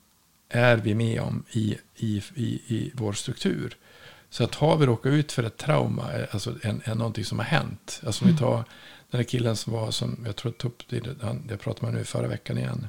är 0.49 0.77
vi 0.77 0.95
med 0.95 1.21
om 1.21 1.43
i, 1.51 1.77
i, 1.95 2.21
i, 2.35 2.61
i 2.67 2.91
vår 2.93 3.13
struktur. 3.13 3.77
Så 4.29 4.43
att 4.43 4.55
har 4.55 4.77
vi 4.77 4.85
råkat 4.85 5.11
ut 5.11 5.31
för 5.31 5.43
ett 5.43 5.57
trauma, 5.57 6.09
alltså 6.31 6.55
en, 6.63 6.81
en, 6.85 6.97
någonting 6.97 7.25
som 7.25 7.39
har 7.39 7.45
hänt. 7.45 8.01
Alltså 8.05 8.25
om 8.25 8.31
vi 8.31 8.37
mm. 8.37 8.43
tar 8.43 8.63
den 9.11 9.19
här 9.19 9.23
killen 9.23 9.55
som 9.55 9.73
var, 9.73 9.91
som 9.91 10.23
jag 10.25 10.35
tror 10.35 10.51
tog 10.51 10.71
upp 10.71 10.83
det, 10.89 11.21
han, 11.21 11.47
det 11.47 11.57
pratade 11.57 11.85
man 11.85 11.95
nu 11.95 12.03
förra 12.03 12.27
veckan 12.27 12.57
igen, 12.57 12.87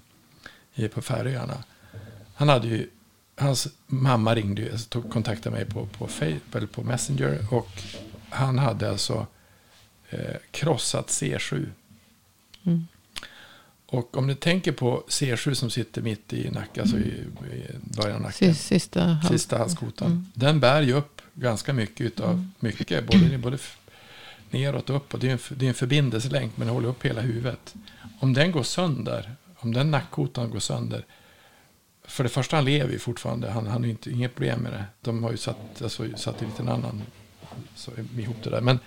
på 0.95 1.03
Färöarna. 1.03 1.65
Han 2.35 2.49
hade 2.49 2.69
ju, 2.69 2.91
hans 3.37 3.69
mamma 3.87 4.35
ringde 4.35 4.63
ju, 4.63 4.73
alltså 4.73 4.89
tog 4.89 5.11
kontaktade 5.11 5.57
mig 5.57 5.65
på, 5.65 5.87
på, 5.87 6.09
Facebook, 6.09 6.73
på 6.73 6.83
Messenger 6.83 7.47
och 7.51 7.69
han 8.31 8.59
hade 8.59 8.91
alltså 8.91 9.27
eh, 10.11 10.37
krossat 10.51 11.07
C7. 11.07 11.67
Mm. 12.65 12.87
Och 13.87 14.17
om 14.17 14.27
du 14.27 14.35
tänker 14.35 14.73
på 14.73 15.05
C7 15.09 15.55
som 15.55 15.71
sitter 15.71 16.03
mitt 16.03 16.33
i 16.33 16.51
nacken, 16.51 16.83
alltså 16.83 16.99
i, 16.99 17.01
i 17.01 17.27
början 17.83 18.17
av 18.17 18.23
nacken. 18.23 18.55
Sista, 18.55 19.21
sista 19.31 19.59
halskotan. 19.59 20.11
Mm. 20.11 20.27
Den 20.35 20.61
bär 20.61 20.83
ju 20.83 20.93
upp 20.93 21.23
ganska 21.35 21.73
mycket 21.73 22.21
av 22.21 22.31
mm. 22.31 22.53
mycket. 22.61 23.07
Både, 23.07 23.39
både 23.39 23.59
neråt 24.51 24.91
och 24.91 24.97
uppåt. 24.97 25.21
Det 25.21 25.29
är, 25.29 25.33
en, 25.33 25.39
det 25.49 25.65
är 25.67 25.69
en 25.69 25.75
förbindelselänk 25.75 26.53
men 26.57 26.67
den 26.67 26.75
håller 26.75 26.89
upp 26.89 27.05
hela 27.05 27.21
huvudet. 27.21 27.75
Om 28.21 28.33
den 28.33 28.53
går 28.53 28.63
sönder, 28.63 29.35
om 29.57 29.75
den 29.75 29.91
nackkotan 29.91 30.51
går 30.51 30.61
sönder. 30.61 31.05
För 32.05 32.25
det 32.25 32.31
första, 32.31 32.57
han 32.57 32.65
lever 32.65 32.93
ju 32.93 32.99
fortfarande. 32.99 33.51
Han 33.51 33.67
har 33.67 33.87
inte, 33.87 34.11
inget 34.11 34.35
problem 34.35 34.61
med 34.61 34.73
det. 34.73 34.85
De 35.01 35.25
har 35.25 35.31
ju 35.31 35.37
satt, 35.37 35.83
alltså, 35.83 36.17
satt 36.17 36.43
en 36.43 36.49
liten 36.49 36.69
annan 36.69 37.03
så, 37.75 37.91
ihop 38.19 38.37
det 38.43 38.51
där. 38.51 38.61
Men 38.61 38.79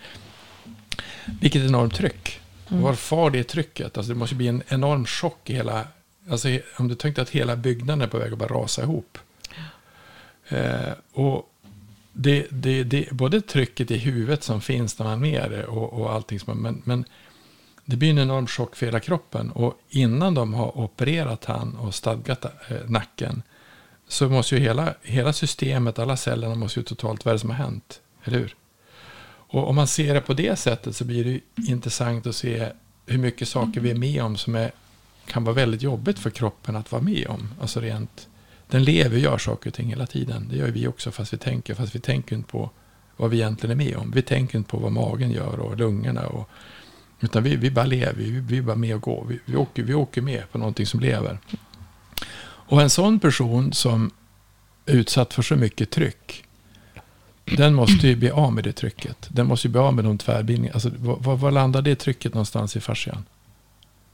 vilket 1.41 1.61
enormt 1.61 1.95
tryck. 1.95 2.39
Mm. 2.69 2.83
Var 2.83 2.93
far 2.93 3.29
det 3.29 3.43
trycket? 3.43 3.97
Alltså 3.97 4.13
det 4.13 4.19
måste 4.19 4.35
bli 4.35 4.47
en 4.47 4.63
enorm 4.67 5.05
chock 5.05 5.49
i 5.49 5.53
hela... 5.53 5.87
Alltså 6.29 6.59
om 6.77 6.87
du 6.87 6.95
tänkte 6.95 7.21
att 7.21 7.29
hela 7.29 7.55
byggnaden 7.55 8.01
är 8.01 8.07
på 8.07 8.17
väg 8.17 8.33
att 8.33 8.39
bara 8.39 8.49
rasa 8.49 8.81
ihop. 8.83 9.17
Eh, 10.49 10.93
och 11.13 11.53
det, 12.13 12.47
det, 12.49 12.83
det, 12.83 13.11
både 13.11 13.41
trycket 13.41 13.91
i 13.91 13.97
huvudet 13.97 14.43
som 14.43 14.61
finns 14.61 14.99
när 14.99 15.05
man 15.05 15.25
är 15.25 15.49
det 15.49 15.65
och, 15.65 15.93
och 15.93 16.13
allting. 16.13 16.39
Som, 16.39 16.61
men, 16.61 16.81
men 16.85 17.05
det 17.89 17.97
blir 17.97 18.09
en 18.09 18.17
enorm 18.17 18.47
chock 18.47 18.75
för 18.75 18.85
hela 18.85 18.99
kroppen. 18.99 19.51
Och 19.51 19.79
innan 19.89 20.33
de 20.33 20.53
har 20.53 20.77
opererat 20.77 21.45
han 21.45 21.75
och 21.75 21.95
stadgat 21.95 22.45
eh, 22.45 22.77
nacken 22.87 23.41
så 24.07 24.29
måste 24.29 24.55
ju 24.55 24.61
hela, 24.61 24.93
hela 25.01 25.33
systemet, 25.33 25.99
alla 25.99 26.17
cellerna 26.17 26.55
måste 26.55 26.79
ju 26.79 26.83
totalt, 26.83 27.25
vad 27.25 27.31
är 27.31 27.35
det 27.35 27.39
som 27.39 27.49
har 27.49 27.57
hänt? 27.57 28.01
Eller 28.23 28.39
hur? 28.39 28.55
Och 29.27 29.69
om 29.69 29.75
man 29.75 29.87
ser 29.87 30.13
det 30.13 30.21
på 30.21 30.33
det 30.33 30.59
sättet 30.59 30.95
så 30.95 31.05
blir 31.05 31.23
det 31.23 31.61
intressant 31.71 32.27
att 32.27 32.35
se 32.35 32.69
hur 33.05 33.17
mycket 33.17 33.47
saker 33.47 33.81
vi 33.81 33.91
är 33.91 33.95
med 33.95 34.23
om 34.23 34.37
som 34.37 34.55
är, 34.55 34.71
kan 35.25 35.43
vara 35.43 35.55
väldigt 35.55 35.81
jobbigt 35.81 36.19
för 36.19 36.29
kroppen 36.29 36.75
att 36.75 36.91
vara 36.91 37.01
med 37.01 37.27
om. 37.27 37.53
Alltså 37.61 37.79
rent, 37.79 38.27
den 38.69 38.83
lever 38.83 39.15
och 39.15 39.19
gör 39.19 39.37
saker 39.37 39.69
och 39.69 39.73
ting 39.73 39.89
hela 39.89 40.07
tiden. 40.07 40.47
Det 40.49 40.55
gör 40.55 40.67
vi 40.67 40.87
också 40.87 41.11
fast 41.11 41.33
vi 41.33 41.37
tänker. 41.37 41.73
Fast 41.73 41.95
vi 41.95 41.99
tänker 41.99 42.35
inte 42.35 42.51
på 42.51 42.69
vad 43.17 43.29
vi 43.29 43.37
egentligen 43.37 43.79
är 43.79 43.85
med 43.85 43.97
om. 43.97 44.11
Vi 44.11 44.21
tänker 44.21 44.57
inte 44.57 44.69
på 44.69 44.77
vad 44.77 44.91
magen 44.91 45.31
gör 45.31 45.59
och 45.59 45.77
lungorna. 45.77 46.27
Och, 46.27 46.49
utan 47.19 47.43
vi, 47.43 47.55
vi 47.55 47.71
bara 47.71 47.85
lever, 47.85 48.13
vi, 48.13 48.39
vi 48.39 48.61
bara 48.61 48.75
med 48.75 48.95
och 48.95 49.01
går. 49.01 49.25
Vi, 49.29 49.39
vi, 49.45 49.55
åker, 49.55 49.83
vi 49.83 49.93
åker 49.93 50.21
med 50.21 50.51
på 50.51 50.57
någonting 50.57 50.85
som 50.85 50.99
lever. 50.99 51.39
Och 52.43 52.81
en 52.81 52.89
sån 52.89 53.19
person 53.19 53.73
som 53.73 54.11
är 54.85 54.93
utsatt 54.93 55.33
för 55.33 55.41
så 55.41 55.55
mycket 55.55 55.89
tryck 55.89 56.43
den 57.55 57.73
måste 57.73 58.07
ju 58.07 58.15
bli 58.15 58.29
av 58.29 58.53
med 58.53 58.63
det 58.63 58.73
trycket. 58.73 59.27
Den 59.29 59.47
måste 59.47 59.67
ju 59.67 59.71
bli 59.71 59.81
av 59.81 59.93
med 59.93 60.05
de 60.05 60.17
tvärbindningarna. 60.17 60.73
Alltså, 60.73 60.91
var, 61.35 61.51
landar 61.51 61.81
det 61.81 61.95
trycket 61.95 62.33
någonstans 62.33 62.75
i 62.75 62.79
fascian? 62.79 63.25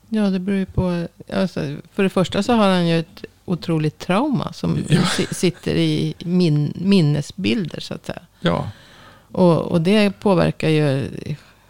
Ja, 0.09 0.29
det 0.29 0.39
beror 0.39 0.59
ju 0.59 0.65
på. 0.65 1.07
Alltså, 1.33 1.75
för 1.93 2.03
det 2.03 2.09
första 2.09 2.43
så 2.43 2.53
har 2.53 2.69
han 2.69 2.87
ju 2.87 2.99
ett 2.99 3.25
otroligt 3.45 3.99
trauma 3.99 4.53
som 4.53 4.83
ja. 4.89 5.05
sitter 5.31 5.75
i 5.75 6.13
min, 6.19 6.73
minnesbilder 6.75 7.79
så 7.79 7.93
att 7.93 8.05
säga. 8.05 8.21
Ja. 8.39 8.69
Och, 9.31 9.61
och 9.61 9.81
det 9.81 10.19
påverkar 10.19 10.69
ju 10.69 11.09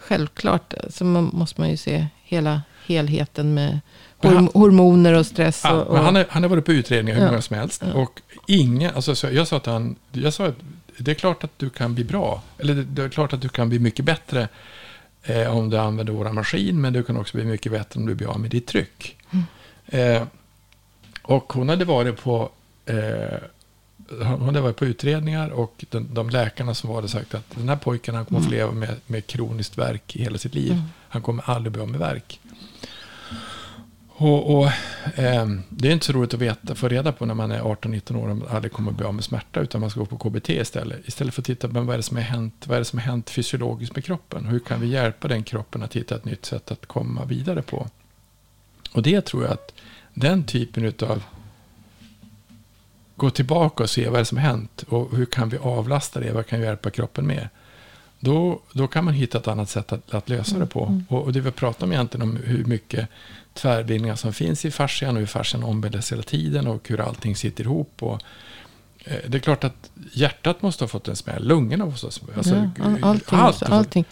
självklart. 0.07 0.73
Så 0.89 1.05
man, 1.05 1.29
måste 1.33 1.61
man 1.61 1.69
ju 1.69 1.77
se 1.77 2.07
hela 2.23 2.61
helheten 2.85 3.53
med 3.53 3.79
han, 4.17 4.49
hormoner 4.53 5.13
och 5.13 5.25
stress. 5.25 5.61
Ja, 5.63 5.71
och, 5.71 5.87
och, 5.87 5.97
han, 5.97 6.15
är, 6.15 6.25
han 6.29 6.43
har 6.43 6.49
varit 6.49 6.65
på 6.65 6.73
utredningar 6.73 7.17
hur 7.17 7.25
ja. 7.25 7.31
många 7.31 7.41
som 7.41 7.57
helst. 7.57 7.83
Ja. 7.85 7.93
Och 7.93 8.21
ingen, 8.47 8.95
alltså, 8.95 9.31
jag 9.31 9.47
sa 9.47 9.59
till 9.59 9.71
han, 9.71 9.95
jag 10.11 10.33
sa 10.33 10.51
det 10.97 11.11
är 11.11 11.15
klart 11.15 11.43
att 11.43 11.59
du 11.59 11.69
kan 11.69 11.95
bli 11.95 12.03
bra. 12.03 12.41
Eller 12.57 12.73
det 12.73 13.03
är 13.03 13.09
klart 13.09 13.33
att 13.33 13.41
du 13.41 13.49
kan 13.49 13.69
bli 13.69 13.79
mycket 13.79 14.05
bättre 14.05 14.47
eh, 15.23 15.57
om 15.57 15.69
du 15.69 15.77
använder 15.77 16.13
vår 16.13 16.31
maskin. 16.31 16.81
Men 16.81 16.93
du 16.93 17.03
kan 17.03 17.17
också 17.17 17.37
bli 17.37 17.45
mycket 17.45 17.71
bättre 17.71 17.99
om 17.99 18.05
du 18.05 18.15
blir 18.15 18.27
av 18.27 18.39
med 18.39 18.51
ditt 18.51 18.67
tryck. 18.67 19.17
Mm. 19.31 19.45
Eh, 19.87 20.27
och 21.21 21.53
hon 21.53 21.69
hade 21.69 21.85
varit 21.85 22.23
på 22.23 22.49
eh, 22.85 23.37
hon 24.21 24.45
hade 24.45 24.61
varit 24.61 24.75
på 24.75 24.85
utredningar 24.85 25.49
och 25.49 25.85
de, 25.89 26.07
de 26.13 26.29
läkarna 26.29 26.73
som 26.73 26.89
var 26.89 26.95
hade 26.95 27.07
sagt 27.07 27.35
att 27.35 27.55
den 27.55 27.69
här 27.69 27.75
pojken 27.75 28.15
han 28.15 28.25
kommer 28.25 28.39
mm. 28.39 28.47
att 28.47 28.51
få 28.51 28.55
leva 28.55 28.71
med, 28.71 28.95
med 29.07 29.27
kroniskt 29.27 29.77
verk 29.77 30.15
i 30.15 30.23
hela 30.23 30.37
sitt 30.37 30.55
liv. 30.55 30.71
Mm. 30.71 30.83
Han 31.09 31.21
kommer 31.21 31.49
aldrig 31.49 31.71
bli 31.71 31.81
av 31.81 31.87
med 31.87 31.99
verk. 31.99 32.39
Och, 34.15 34.57
och 34.59 34.65
eh, 35.15 35.47
Det 35.69 35.87
är 35.87 35.91
inte 35.91 36.05
så 36.05 36.13
roligt 36.13 36.33
att 36.33 36.39
veta, 36.39 36.75
få 36.75 36.87
reda 36.87 37.11
på 37.11 37.25
när 37.25 37.33
man 37.33 37.51
är 37.51 37.61
18-19 37.61 38.15
år 38.17 38.29
om 38.29 38.39
man 38.39 38.47
aldrig 38.47 38.71
kommer 38.71 38.91
att 38.91 38.97
bli 38.97 39.05
av 39.05 39.13
med 39.13 39.23
smärta. 39.23 39.59
Utan 39.61 39.81
man 39.81 39.89
ska 39.89 39.99
gå 39.99 40.05
på 40.05 40.29
KBT 40.29 40.49
istället. 40.49 41.07
Istället 41.07 41.33
för 41.33 41.41
att 41.41 41.45
titta 41.45 41.67
på 41.67 41.81
vad 41.81 41.93
är 41.93 41.97
det 41.97 42.03
som 42.03 42.17
har 42.17 42.23
hänt, 42.23 42.67
vad 42.67 42.75
är 42.75 42.79
det 42.79 42.85
som 42.85 42.99
har 42.99 43.05
hänt 43.05 43.29
fysiologiskt 43.29 43.95
med 43.95 44.05
kroppen. 44.05 44.45
Hur 44.45 44.59
kan 44.59 44.81
vi 44.81 44.87
hjälpa 44.87 45.27
den 45.27 45.43
kroppen 45.43 45.83
att 45.83 45.95
hitta 45.95 46.15
ett 46.15 46.25
nytt 46.25 46.45
sätt 46.45 46.71
att 46.71 46.85
komma 46.85 47.25
vidare 47.25 47.61
på. 47.61 47.87
Och 48.93 49.03
det 49.03 49.21
tror 49.21 49.43
jag 49.43 49.51
att 49.51 49.73
den 50.13 50.43
typen 50.43 50.93
av 51.09 51.23
gå 53.15 53.29
tillbaka 53.29 53.83
och 53.83 53.89
se 53.89 54.05
vad 54.09 54.15
är 54.15 54.19
det 54.19 54.25
som 54.25 54.37
har 54.37 54.45
hänt 54.45 54.83
och 54.87 55.17
hur 55.17 55.25
kan 55.25 55.49
vi 55.49 55.57
avlasta 55.57 56.19
det, 56.19 56.31
vad 56.31 56.47
kan 56.47 56.59
vi 56.59 56.65
hjälpa 56.65 56.89
kroppen 56.89 57.27
med. 57.27 57.49
Då, 58.19 58.59
då 58.73 58.87
kan 58.87 59.05
man 59.05 59.13
hitta 59.13 59.37
ett 59.37 59.47
annat 59.47 59.69
sätt 59.69 59.93
att, 59.93 60.13
att 60.13 60.29
lösa 60.29 60.59
det 60.59 60.65
på. 60.65 60.85
Mm. 60.85 61.05
Och, 61.09 61.23
och, 61.23 61.33
det 61.33 61.39
vi 61.39 61.51
pratar 61.51 61.85
om 61.85 61.91
egentligen 61.91 62.29
om 62.29 62.37
hur 62.43 62.65
mycket 62.65 63.09
tvärbildningar 63.53 64.15
som 64.15 64.33
finns 64.33 64.65
i 64.65 64.71
fascian 64.71 65.15
och 65.15 65.19
hur 65.19 65.27
fascian 65.27 65.63
ombildas 65.63 66.11
hela 66.11 66.23
tiden 66.23 66.67
och 66.67 66.89
hur 66.89 67.01
allting 67.01 67.35
sitter 67.35 67.63
ihop. 67.63 67.93
Och, 67.99 68.21
eh, 69.03 69.17
det 69.27 69.37
är 69.37 69.39
klart 69.39 69.63
att 69.63 69.91
hjärtat 70.13 70.61
måste 70.61 70.83
ha 70.83 70.87
fått 70.87 71.07
en 71.07 71.15
smäll, 71.15 71.47
lungorna 71.47 71.85
måste 71.85 72.05
ha 72.05 72.11
smäll. 72.11 72.37
Alltså, 72.37 72.69
ja, 72.77 72.97
allting. 73.01 73.39
Allt. 73.39 73.63
allting. 73.63 74.05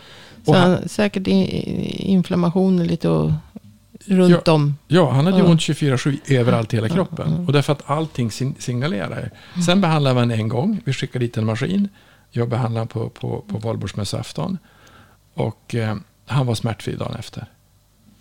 Så 0.46 0.56
han, 0.56 0.90
säkert 0.90 1.28
inflammation 1.28 2.84
lite 2.84 3.10
och 3.10 3.32
runt 4.06 4.42
ja, 4.46 4.54
om. 4.54 4.78
Ja, 4.88 5.12
han 5.12 5.26
hade 5.26 5.38
ju 5.38 5.44
ont 5.44 5.62
24-7 5.62 6.20
överallt 6.28 6.74
i 6.74 6.78
hela 6.78 6.90
kroppen. 6.90 7.46
Och 7.48 7.54
därför 7.54 7.74
att 7.74 7.90
allting 7.90 8.32
signalerar. 8.60 9.32
Sen 9.66 9.82
behandlar 9.82 10.14
man 10.14 10.32
en 10.32 10.48
gång. 10.48 10.82
Vi 10.86 10.94
skickar 10.94 11.20
dit 11.20 11.38
en 11.38 11.46
maskin. 11.46 11.90
Jag 12.30 12.50
behandlade 12.50 12.88
på, 12.88 13.10
på, 13.10 13.44
på 13.48 13.58
valborgsmässoafton. 13.58 14.58
Och 15.34 15.76
eh, 15.76 15.96
han 16.26 16.46
var 16.46 16.56
smärtfri 16.56 16.96
dagen 16.96 17.16
efter. 17.20 17.46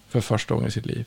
För 0.09 0.21
första 0.21 0.55
gången 0.55 0.69
i 0.69 0.73
sitt 0.73 0.87
liv. 0.87 1.05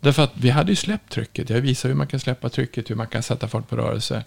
Därför 0.00 0.22
att 0.22 0.32
vi 0.34 0.50
hade 0.50 0.72
ju 0.72 0.76
släppt 0.76 1.12
trycket. 1.12 1.50
Jag 1.50 1.60
visade 1.60 1.92
hur 1.92 1.98
man 1.98 2.06
kan 2.06 2.20
släppa 2.20 2.48
trycket, 2.48 2.90
hur 2.90 2.94
man 2.94 3.06
kan 3.06 3.22
sätta 3.22 3.48
fart 3.48 3.68
på 3.68 3.76
rörelse. 3.76 4.24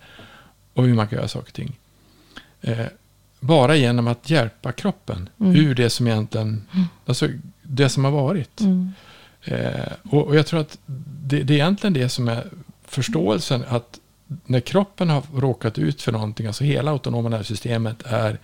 Och 0.74 0.84
hur 0.84 0.94
man 0.94 1.08
kan 1.08 1.18
göra 1.18 1.28
saker 1.28 1.48
och 1.48 1.54
ting. 1.54 1.78
Eh, 2.62 2.86
bara 3.40 3.76
genom 3.76 4.08
att 4.08 4.30
hjälpa 4.30 4.72
kroppen 4.72 5.30
mm. 5.40 5.56
ur 5.56 5.76
det 5.76 5.90
som 5.90 6.08
egentligen, 6.08 6.68
mm. 6.74 6.86
alltså 7.06 7.28
det 7.62 7.90
som 7.90 8.06
har 8.06 8.12
varit. 8.12 8.62
Mm. 8.62 8.92
Eh, 9.44 9.92
och, 10.10 10.28
och, 10.28 10.36
jag 10.36 10.46
tror 10.46 10.60
att 10.60 10.78
det, 11.28 11.44
det 11.44 11.54
är 11.54 11.56
egentligen 11.56 11.94
det 11.94 12.10
som 12.10 12.28
är 12.28 12.48
förståelsen 12.86 13.64
att 13.68 14.00
när 14.46 14.60
kroppen 14.60 15.10
har 15.10 15.24
råkat 15.36 15.78
ut 15.78 16.02
för 16.02 16.12
någonting, 16.12 16.48
alltså 16.48 16.64
hela 16.64 16.92
autonoma 16.92 17.30
nervsystemet 17.30 17.98
är 18.06 18.40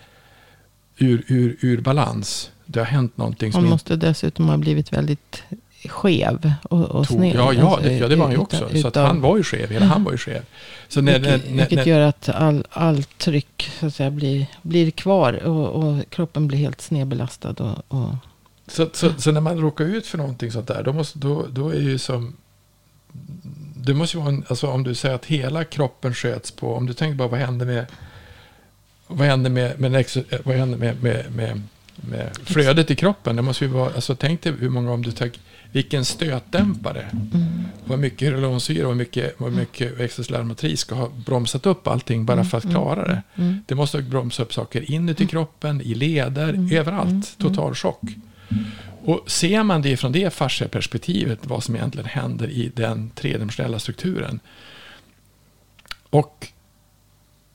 ur, 0.97 1.23
ur, 1.27 1.57
ur 1.61 1.81
balans. 1.81 2.51
Det 2.65 2.79
har 2.79 2.85
hänt 2.85 3.17
någonting. 3.17 3.51
Som 3.51 3.61
Man 3.61 3.69
måste 3.69 3.93
inte... 3.93 4.07
dessutom 4.07 4.49
ha 4.49 4.57
blivit 4.57 4.93
väldigt 4.93 5.43
skev 5.85 6.51
och, 6.63 6.85
och 6.85 7.07
sned. 7.07 7.35
Ja, 7.35 7.53
ja, 7.53 7.79
det, 7.83 7.97
ja, 7.97 8.07
det 8.07 8.15
var 8.15 8.25
han 8.25 8.33
ju 8.33 8.39
också. 8.39 8.69
Utav, 8.69 8.81
så 8.81 8.87
att 8.87 8.95
han 8.95 9.21
var 9.21 9.37
ju 9.37 9.43
skev, 9.43 9.69
hela 9.69 9.85
han 9.85 10.03
var 10.03 10.11
ju 10.11 10.17
skev. 10.17 10.41
Så 10.87 11.01
när, 11.01 11.19
vilket, 11.19 11.49
när, 11.49 11.57
vilket 11.57 11.85
gör 11.85 11.99
att 11.99 12.29
all, 12.29 12.65
all 12.69 13.03
tryck 13.03 13.71
så 13.79 13.85
att 13.85 13.95
säga, 13.95 14.11
blir, 14.11 14.45
blir 14.61 14.91
kvar 14.91 15.33
och, 15.33 15.69
och 15.69 16.09
kroppen 16.09 16.47
blir 16.47 16.57
helt 16.57 16.81
snedbelastad. 16.81 17.49
Och, 17.49 17.97
och 17.97 18.09
så, 18.67 18.89
så, 18.93 19.13
så, 19.17 19.31
när 19.31 19.41
man 19.41 19.59
råkar 19.59 19.85
ut 19.85 20.07
för 20.07 20.17
någonting 20.17 20.51
sånt 20.51 20.67
där, 20.67 20.83
då, 20.83 20.93
måste, 20.93 21.19
då, 21.19 21.45
då 21.51 21.69
är 21.69 21.75
det 21.75 21.81
ju 21.81 21.97
som... 21.97 22.35
Det 23.75 23.93
måste 23.93 24.17
ju 24.17 24.23
vara 24.23 24.33
en, 24.33 24.45
alltså 24.47 24.67
om 24.67 24.83
du 24.83 24.95
säger 24.95 25.15
att 25.15 25.25
hela 25.25 25.63
kroppen 25.63 26.13
sköts 26.13 26.51
på, 26.51 26.75
om 26.75 26.85
du 26.85 26.93
tänker 26.93 27.15
bara 27.15 27.27
vad 27.27 27.39
händer 27.39 27.65
med... 27.65 27.85
Vad 29.07 29.27
händer 29.27 29.49
med, 29.49 29.79
med, 29.79 30.05
vad 30.45 30.55
händer 30.55 30.77
med, 30.77 31.03
med, 31.03 31.25
med, 31.35 31.61
med 31.95 32.37
flödet 32.43 32.91
i 32.91 32.95
kroppen? 32.95 33.35
Det 33.35 33.41
måste 33.41 33.65
ju 33.65 33.71
vara, 33.71 33.93
alltså 33.95 34.15
tänk 34.15 34.41
dig 34.41 34.53
hur 34.59 34.69
många, 34.69 34.91
om 34.91 35.01
du 35.01 35.11
tänker, 35.11 35.41
vilken 35.71 36.05
stötdämpare. 36.05 37.01
Mm. 37.11 37.63
Vad 37.85 37.99
mycket 37.99 38.27
hyalonsyra 38.27 38.87
och 38.87 38.97
mycket, 38.97 39.35
vad 39.37 39.51
mycket 39.51 39.99
växelslärmatris 39.99 40.79
ska 40.79 40.95
ha 40.95 41.09
bromsat 41.25 41.65
upp 41.65 41.87
allting 41.87 42.25
bara 42.25 42.43
för 42.43 42.57
att 42.57 42.63
mm. 42.63 42.73
klara 42.73 43.07
det. 43.07 43.21
Mm. 43.35 43.49
mm. 43.49 43.63
Det 43.65 43.75
måste 43.75 44.01
bromsa 44.01 44.43
upp 44.43 44.53
saker 44.53 44.91
inuti 44.91 45.23
mm. 45.23 45.29
kroppen, 45.29 45.81
i 45.81 45.95
leder, 45.95 46.49
mm. 46.49 46.77
överallt. 46.77 47.37
Total 47.37 47.75
chock. 47.75 48.01
Och 49.05 49.31
ser 49.31 49.63
man 49.63 49.81
det 49.81 49.97
från 49.97 50.11
det 50.11 50.33
fasciaperspektivet, 50.33 51.39
vad 51.41 51.63
som 51.63 51.75
egentligen 51.75 52.09
händer 52.09 52.47
i 52.47 52.71
den 52.75 53.09
tredimensionella 53.09 53.79
strukturen. 53.79 54.39
Och, 56.09 56.47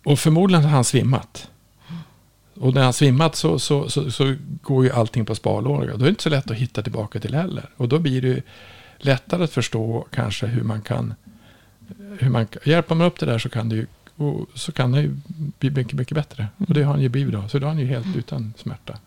och 0.04 0.18
förmodligen 0.18 0.64
har 0.64 0.70
han 0.70 0.84
svimmat. 0.84 1.48
Och 2.54 2.74
när 2.74 2.82
han 2.82 2.92
svimmat 2.92 3.36
så, 3.36 3.58
så, 3.58 3.88
så, 3.88 4.10
så 4.10 4.34
går 4.62 4.84
ju 4.84 4.90
allting 4.90 5.24
på 5.24 5.34
sparlåga. 5.34 5.86
Då 5.86 5.94
är 5.94 5.98
det 5.98 6.08
inte 6.08 6.22
så 6.22 6.30
lätt 6.30 6.50
att 6.50 6.56
hitta 6.56 6.82
tillbaka 6.82 7.20
till 7.20 7.34
heller. 7.34 7.70
Och 7.76 7.88
då 7.88 7.98
blir 7.98 8.22
det 8.22 8.42
lättare 8.98 9.44
att 9.44 9.52
förstå 9.52 10.06
kanske 10.10 10.46
hur 10.46 10.62
man 10.62 10.82
kan... 10.82 11.14
Hur 12.18 12.30
man, 12.30 12.46
hjälper 12.64 12.94
man 12.94 13.06
upp 13.06 13.20
det 13.20 13.26
där 13.26 13.38
så 13.38 13.48
kan 13.48 13.68
det 13.68 13.76
ju, 13.76 13.86
så 14.54 14.72
kan 14.72 14.92
det 14.92 15.00
ju 15.00 15.16
bli 15.58 15.70
mycket, 15.70 15.92
mycket 15.92 16.14
bättre. 16.14 16.48
Och 16.68 16.74
det 16.74 16.82
har 16.82 16.92
han 16.92 17.02
ju 17.02 17.08
blivit 17.08 17.34
då. 17.34 17.48
Så 17.48 17.58
då 17.58 17.66
är 17.66 17.68
han 17.68 17.78
ju 17.78 17.86
helt 17.86 18.16
utan 18.16 18.54
smärta. 18.56 18.98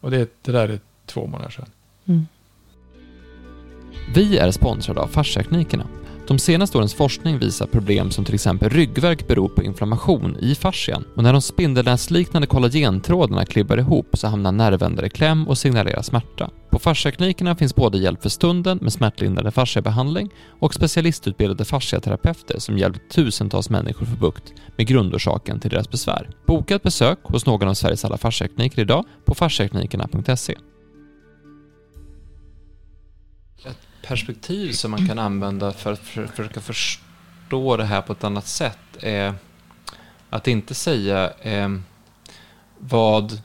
Och 0.00 0.10
det, 0.10 0.30
det 0.42 0.52
där 0.52 0.68
är 0.68 0.80
två 1.06 1.26
månader 1.26 1.50
sedan. 1.50 1.68
Mm. 2.06 2.26
Vi 4.14 4.38
är 4.38 4.50
sponsrade 4.50 5.00
av 5.00 5.06
Fasciaklinikerna. 5.06 5.86
De 6.26 6.38
senaste 6.38 6.78
årens 6.78 6.94
forskning 6.94 7.38
visar 7.38 7.66
problem 7.66 8.10
som 8.10 8.24
till 8.24 8.34
exempel 8.34 8.70
ryggverk 8.70 9.28
beror 9.28 9.48
på 9.48 9.62
inflammation 9.62 10.36
i 10.40 10.54
fascian 10.54 11.04
och 11.16 11.22
när 11.22 11.32
de 11.32 11.42
spindelnätsliknande 11.42 12.46
kollagentrådarna 12.46 13.44
klibbar 13.44 13.78
ihop 13.78 14.06
så 14.12 14.28
hamnar 14.28 14.52
nervändare 14.52 15.06
i 15.06 15.10
kläm 15.10 15.48
och 15.48 15.58
signalerar 15.58 16.02
smärta. 16.02 16.50
På 16.70 16.78
fasciaklinikerna 16.78 17.56
finns 17.56 17.74
både 17.74 17.98
hjälp 17.98 18.22
för 18.22 18.28
stunden 18.28 18.78
med 18.82 18.92
smärtlindrande 18.92 19.50
fasciabehandling 19.50 20.30
och 20.60 20.74
specialistutbildade 20.74 21.64
fasciaterapeuter 21.64 22.58
som 22.58 22.78
hjälpt 22.78 23.10
tusentals 23.10 23.70
människor 23.70 24.06
få 24.06 24.16
bukt 24.16 24.52
med 24.76 24.86
grundorsaken 24.86 25.60
till 25.60 25.70
deras 25.70 25.90
besvär. 25.90 26.30
Boka 26.46 26.74
ett 26.74 26.82
besök 26.82 27.18
hos 27.22 27.46
någon 27.46 27.68
av 27.68 27.74
Sveriges 27.74 28.04
alla 28.04 28.18
fasciakliniker 28.18 28.82
idag 28.82 29.04
på 29.24 29.34
fasciaklinikerna.se. 29.34 30.54
perspektiv 34.06 34.72
som 34.72 34.90
man 34.90 35.08
kan 35.08 35.18
använda 35.18 35.72
för 35.72 35.92
att 35.92 35.98
för, 35.98 36.26
försöka 36.26 36.60
förstå 36.60 37.76
det 37.76 37.84
här 37.84 38.02
på 38.02 38.12
ett 38.12 38.24
annat 38.24 38.46
sätt 38.46 38.78
är 39.00 39.34
att 40.30 40.48
inte 40.48 40.74
säga 40.74 41.32
eh, 41.42 41.68
vad 42.78 43.42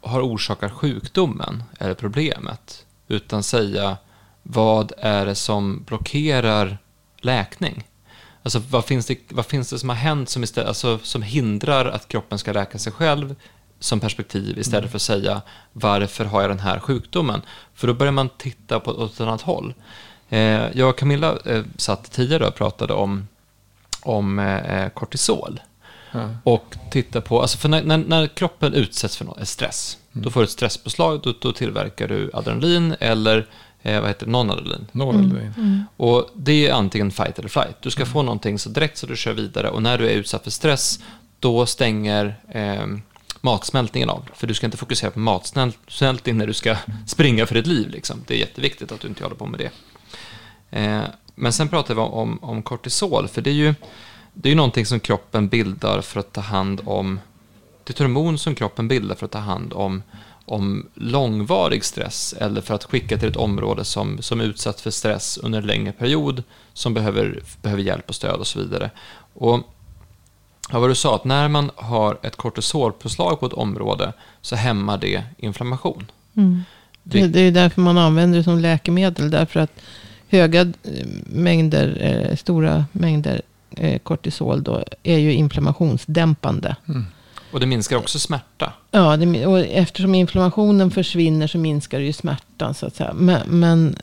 har 0.00 0.22
orsakat 0.22 0.72
sjukdomen 0.72 1.62
eller 1.78 1.94
problemet, 1.94 2.86
utan 3.08 3.42
säga 3.42 3.96
vad 4.42 4.92
är 4.98 5.26
det 5.26 5.34
som 5.34 5.84
blockerar 5.86 6.78
läkning? 7.20 7.84
Alltså 8.42 8.58
vad 8.70 8.84
finns 8.84 9.06
det, 9.06 9.18
vad 9.28 9.46
finns 9.46 9.70
det 9.70 9.78
som 9.78 9.88
har 9.88 9.96
hänt 9.96 10.28
som, 10.28 10.44
istället, 10.44 10.68
alltså, 10.68 10.98
som 11.02 11.22
hindrar 11.22 11.86
att 11.86 12.08
kroppen 12.08 12.38
ska 12.38 12.52
läka 12.52 12.78
sig 12.78 12.92
själv 12.92 13.34
som 13.80 14.00
perspektiv 14.00 14.58
istället 14.58 14.82
mm. 14.82 14.90
för 14.90 14.98
att 14.98 15.02
säga 15.02 15.42
varför 15.72 16.24
har 16.24 16.40
jag 16.40 16.50
den 16.50 16.58
här 16.58 16.78
sjukdomen? 16.78 17.42
För 17.74 17.86
då 17.86 17.94
börjar 17.94 18.12
man 18.12 18.28
titta 18.38 18.80
på 18.80 18.90
åt 18.90 19.14
ett 19.14 19.20
annat 19.20 19.42
håll. 19.42 19.74
Eh, 20.28 20.78
jag 20.78 20.88
och 20.88 20.98
Camilla 20.98 21.38
eh, 21.44 21.62
satt 21.76 22.12
tidigare 22.12 22.46
och 22.46 22.54
pratade 22.54 22.92
om, 22.92 23.28
om 24.02 24.38
eh, 24.38 24.88
kortisol. 24.88 25.60
Mm. 26.12 26.36
Och 26.44 26.76
titta 26.90 27.20
på, 27.20 27.40
alltså 27.40 27.58
för 27.58 27.68
när, 27.68 27.82
när, 27.82 27.98
när 27.98 28.26
kroppen 28.26 28.74
utsätts 28.74 29.16
för 29.16 29.44
stress, 29.44 29.98
mm. 30.12 30.24
då 30.24 30.30
får 30.30 30.40
du 30.40 30.44
ett 30.44 30.50
stresspåslag, 30.50 31.20
då, 31.22 31.34
då 31.40 31.52
tillverkar 31.52 32.08
du 32.08 32.30
adrenalin 32.32 32.94
eller 33.00 33.46
eh, 33.82 34.00
vad 34.00 34.08
heter 34.08 34.26
det, 34.26 34.32
non-adrenalin. 34.32 34.86
Non-adrenalin. 34.92 35.52
Mm. 35.56 35.68
mm. 35.68 35.84
Och 35.96 36.30
det 36.34 36.68
är 36.68 36.72
antingen 36.72 37.10
fight 37.10 37.38
eller 37.38 37.48
flight. 37.48 37.76
Du 37.80 37.90
ska 37.90 38.02
mm. 38.02 38.12
få 38.12 38.22
någonting 38.22 38.58
så 38.58 38.68
direkt 38.68 38.98
så 38.98 39.06
du 39.06 39.16
kör 39.16 39.32
vidare 39.32 39.70
och 39.70 39.82
när 39.82 39.98
du 39.98 40.06
är 40.06 40.14
utsatt 40.14 40.44
för 40.44 40.50
stress, 40.50 41.00
då 41.40 41.66
stänger 41.66 42.36
eh, 42.48 42.86
matsmältningen 43.40 44.10
av. 44.10 44.28
För 44.34 44.46
du 44.46 44.54
ska 44.54 44.66
inte 44.66 44.76
fokusera 44.76 45.10
på 45.10 45.18
matsmältning 45.18 46.36
när 46.36 46.46
du 46.46 46.54
ska 46.54 46.76
springa 47.06 47.46
för 47.46 47.54
ditt 47.54 47.66
liv. 47.66 47.88
Liksom. 47.88 48.24
Det 48.26 48.34
är 48.34 48.38
jätteviktigt 48.38 48.92
att 48.92 49.00
du 49.00 49.08
inte 49.08 49.22
håller 49.22 49.36
på 49.36 49.46
med 49.46 49.60
det. 49.60 49.70
Eh, 50.78 51.02
men 51.34 51.52
sen 51.52 51.68
pratar 51.68 51.94
vi 51.94 52.00
om, 52.00 52.38
om 52.42 52.62
kortisol, 52.62 53.28
för 53.28 53.42
det 53.42 53.50
är 53.50 53.54
ju 53.54 53.74
det 54.40 54.48
är 54.48 54.50
ju 54.50 54.56
någonting 54.56 54.86
som 54.86 55.00
kroppen 55.00 55.48
bildar 55.48 56.00
för 56.00 56.20
att 56.20 56.32
ta 56.32 56.40
hand 56.40 56.80
om, 56.84 57.20
det 57.84 57.90
är 57.90 57.94
ett 57.94 57.98
hormon 57.98 58.38
som 58.38 58.54
kroppen 58.54 58.88
bildar 58.88 59.14
för 59.14 59.26
att 59.26 59.32
ta 59.32 59.38
hand 59.38 59.72
om, 59.72 60.02
om 60.44 60.88
långvarig 60.94 61.84
stress 61.84 62.32
eller 62.38 62.60
för 62.60 62.74
att 62.74 62.84
skicka 62.84 63.18
till 63.18 63.28
ett 63.28 63.36
område 63.36 63.84
som, 63.84 64.22
som 64.22 64.40
är 64.40 64.44
utsatt 64.44 64.80
för 64.80 64.90
stress 64.90 65.38
under 65.38 65.58
en 65.58 65.66
längre 65.66 65.92
period 65.92 66.42
som 66.72 66.94
behöver, 66.94 67.42
behöver 67.62 67.82
hjälp 67.82 68.08
och 68.08 68.14
stöd 68.14 68.40
och 68.40 68.46
så 68.46 68.58
vidare. 68.58 68.90
Och 69.34 69.60
Ja, 70.70 70.78
vad 70.78 70.90
du 70.90 70.94
sa, 70.94 71.14
att 71.14 71.24
när 71.24 71.48
man 71.48 71.70
har 71.76 72.18
ett 72.22 72.36
kortisolpåslag 72.36 73.40
på 73.40 73.46
ett 73.46 73.52
område 73.52 74.12
så 74.40 74.56
hämmar 74.56 74.98
det 74.98 75.22
inflammation. 75.38 76.06
Mm. 76.34 76.62
Det, 77.02 77.26
det, 77.26 77.40
är 77.40 77.50
därför 77.50 77.80
man 77.80 77.98
använder 77.98 78.38
det 78.38 78.44
som 78.44 78.58
läkemedel. 78.58 79.30
Därför 79.30 79.60
att 79.60 79.70
höga 80.28 80.60
eh, 80.60 81.06
mängder, 81.26 81.98
eh, 82.00 82.36
stora 82.36 82.84
mängder 82.92 83.42
eh, 83.70 83.98
kortisol 83.98 84.62
då, 84.62 84.84
är 85.02 85.18
ju 85.18 85.32
inflammationsdämpande. 85.32 86.76
Mm. 86.88 87.06
Och 87.52 87.60
det 87.60 87.66
minskar 87.66 87.96
också 87.96 88.18
smärta. 88.18 88.72
Ja, 88.90 89.16
det, 89.16 89.46
och 89.46 89.58
eftersom 89.58 90.14
inflammationen 90.14 90.90
försvinner 90.90 91.46
så 91.46 91.58
minskar 91.58 91.98
det 91.98 92.04
ju 92.04 92.12
smärtan. 92.12 92.74
Så 92.74 92.86
att 92.86 92.96
säga. 92.96 93.12
Men, 93.14 93.48
men 93.48 93.96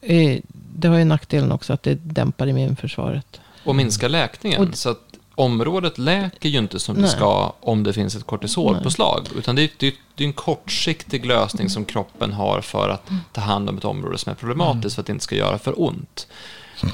eh, 0.00 0.40
det 0.76 0.88
har 0.88 0.98
ju 0.98 1.04
nackdelen 1.04 1.52
också 1.52 1.72
att 1.72 1.82
det 1.82 1.94
dämpar 1.94 2.46
immunförsvaret. 2.46 3.40
Och 3.64 3.74
minskar 3.74 4.08
läkningen. 4.08 4.68
Och- 4.68 4.76
så 4.76 4.90
att 4.90 5.00
området 5.34 5.98
läker 5.98 6.48
ju 6.48 6.58
inte 6.58 6.80
som 6.80 6.94
det 6.94 7.00
Nej. 7.00 7.10
ska 7.10 7.52
om 7.60 7.82
det 7.82 7.92
finns 7.92 8.16
ett 8.16 8.26
kortisolpåslag. 8.26 9.28
Utan 9.36 9.56
det 9.56 9.62
är, 9.62 9.70
det, 9.76 9.86
är, 9.86 9.94
det 10.14 10.24
en 10.24 10.32
kortsiktig 10.32 11.26
lösning 11.26 11.68
som 11.70 11.84
kroppen 11.84 12.32
har 12.32 12.60
för 12.60 12.88
att 12.88 13.10
ta 13.32 13.40
hand 13.40 13.68
om 13.68 13.78
ett 13.78 13.84
område 13.84 14.18
som 14.18 14.30
är 14.30 14.34
problematiskt 14.36 14.94
för 14.94 15.02
att 15.02 15.06
det 15.06 15.12
inte 15.12 15.24
ska 15.24 15.36
göra 15.36 15.58
för 15.58 15.80
ont. 15.82 16.26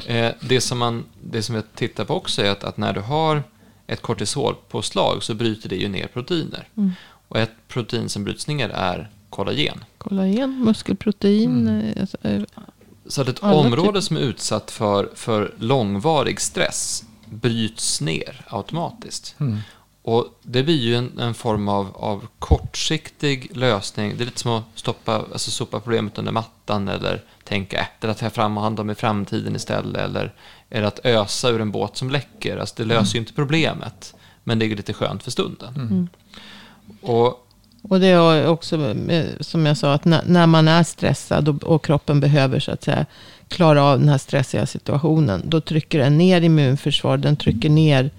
Eh, 0.06 0.30
det, 0.40 0.60
som 0.60 0.78
man, 0.78 1.04
det 1.22 1.42
som 1.42 1.54
jag 1.54 1.64
tittar 1.74 2.04
på 2.04 2.14
också 2.14 2.42
är 2.42 2.50
att, 2.50 2.64
att 2.64 2.76
när 2.76 2.92
du 2.92 3.00
har 3.00 3.42
ett 3.86 4.02
kortisolpåslag 4.02 5.22
så 5.22 5.34
bryter 5.34 5.68
det 5.68 5.76
ju 5.76 5.88
ner 5.88 6.06
proteiner. 6.06 6.68
Mm. 6.76 6.92
Och 7.28 7.38
ett 7.38 7.54
protein 7.68 8.08
som 8.08 8.24
bryts 8.24 8.46
ner 8.46 8.68
är 8.68 9.10
kollagen. 9.30 9.84
Kollagen, 9.98 10.64
muskelprotein. 10.64 11.68
Mm. 11.68 11.80
eh, 11.80 12.00
Alltså, 12.00 12.16
eh, 12.22 12.42
Så 13.06 13.22
att 13.22 13.28
ett 13.28 13.42
område 13.42 14.02
som 14.02 14.16
är 14.16 14.20
utsatt 14.20 14.70
för, 14.70 15.10
för 15.14 15.54
långvarig 15.58 16.40
stress 16.40 17.04
bryts 17.30 18.00
ner 18.00 18.44
automatiskt. 18.48 19.34
Mm. 19.40 19.58
Och 20.02 20.26
det 20.42 20.62
blir 20.62 20.78
ju 20.80 20.96
en, 20.96 21.18
en 21.18 21.34
form 21.34 21.68
av, 21.68 21.96
av 21.96 22.26
kortsiktig 22.38 23.56
lösning. 23.56 24.16
Det 24.16 24.24
är 24.24 24.26
lite 24.26 24.40
som 24.40 24.52
att 24.52 24.64
stoppa, 24.74 25.14
alltså 25.14 25.50
sopa 25.50 25.80
problemet 25.80 26.18
under 26.18 26.32
mattan 26.32 26.88
eller 26.88 27.22
tänka 27.44 27.80
efter 27.80 28.08
att 28.08 28.18
ta 28.18 28.30
fram 28.30 28.56
och 28.56 28.62
hand 28.62 28.80
om 28.80 28.90
i 28.90 28.94
framtiden 28.94 29.56
istället. 29.56 30.02
Eller, 30.02 30.34
eller 30.70 30.86
att 30.86 31.00
ösa 31.04 31.48
ur 31.48 31.60
en 31.60 31.70
båt 31.70 31.96
som 31.96 32.10
läcker. 32.10 32.56
Alltså 32.56 32.74
det 32.78 32.84
löser 32.84 33.14
ju 33.14 33.20
inte 33.20 33.32
problemet, 33.32 34.14
men 34.44 34.58
det 34.58 34.66
är 34.66 34.76
lite 34.76 34.92
skönt 34.92 35.22
för 35.22 35.30
stunden. 35.30 35.74
Mm. 35.74 36.08
Och 37.02 37.46
Och 37.82 38.00
det 38.00 38.06
är 38.06 38.46
också, 38.46 38.94
eh, 39.10 39.26
som 39.40 39.66
jag 39.66 39.76
sa, 39.76 39.92
att 39.94 40.04
när, 40.04 40.22
när 40.26 40.46
man 40.46 40.68
är 40.68 40.82
stressad 40.82 41.48
och, 41.48 41.64
och 41.64 41.84
kroppen 41.84 42.20
behöver 42.20 42.60
så 42.60 42.72
att 42.72 42.84
säga 42.84 43.06
klara 43.50 43.82
av 43.82 43.98
den 43.98 44.08
här 44.08 44.18
stressiga 44.18 44.66
situationen. 44.66 45.42
Då 45.44 45.60
trycker 45.60 45.98
den 45.98 46.18
ner 46.18 46.40
immunförsvar, 46.40 47.16
den 47.16 47.36
trycker 47.36 47.70
ner 47.70 48.10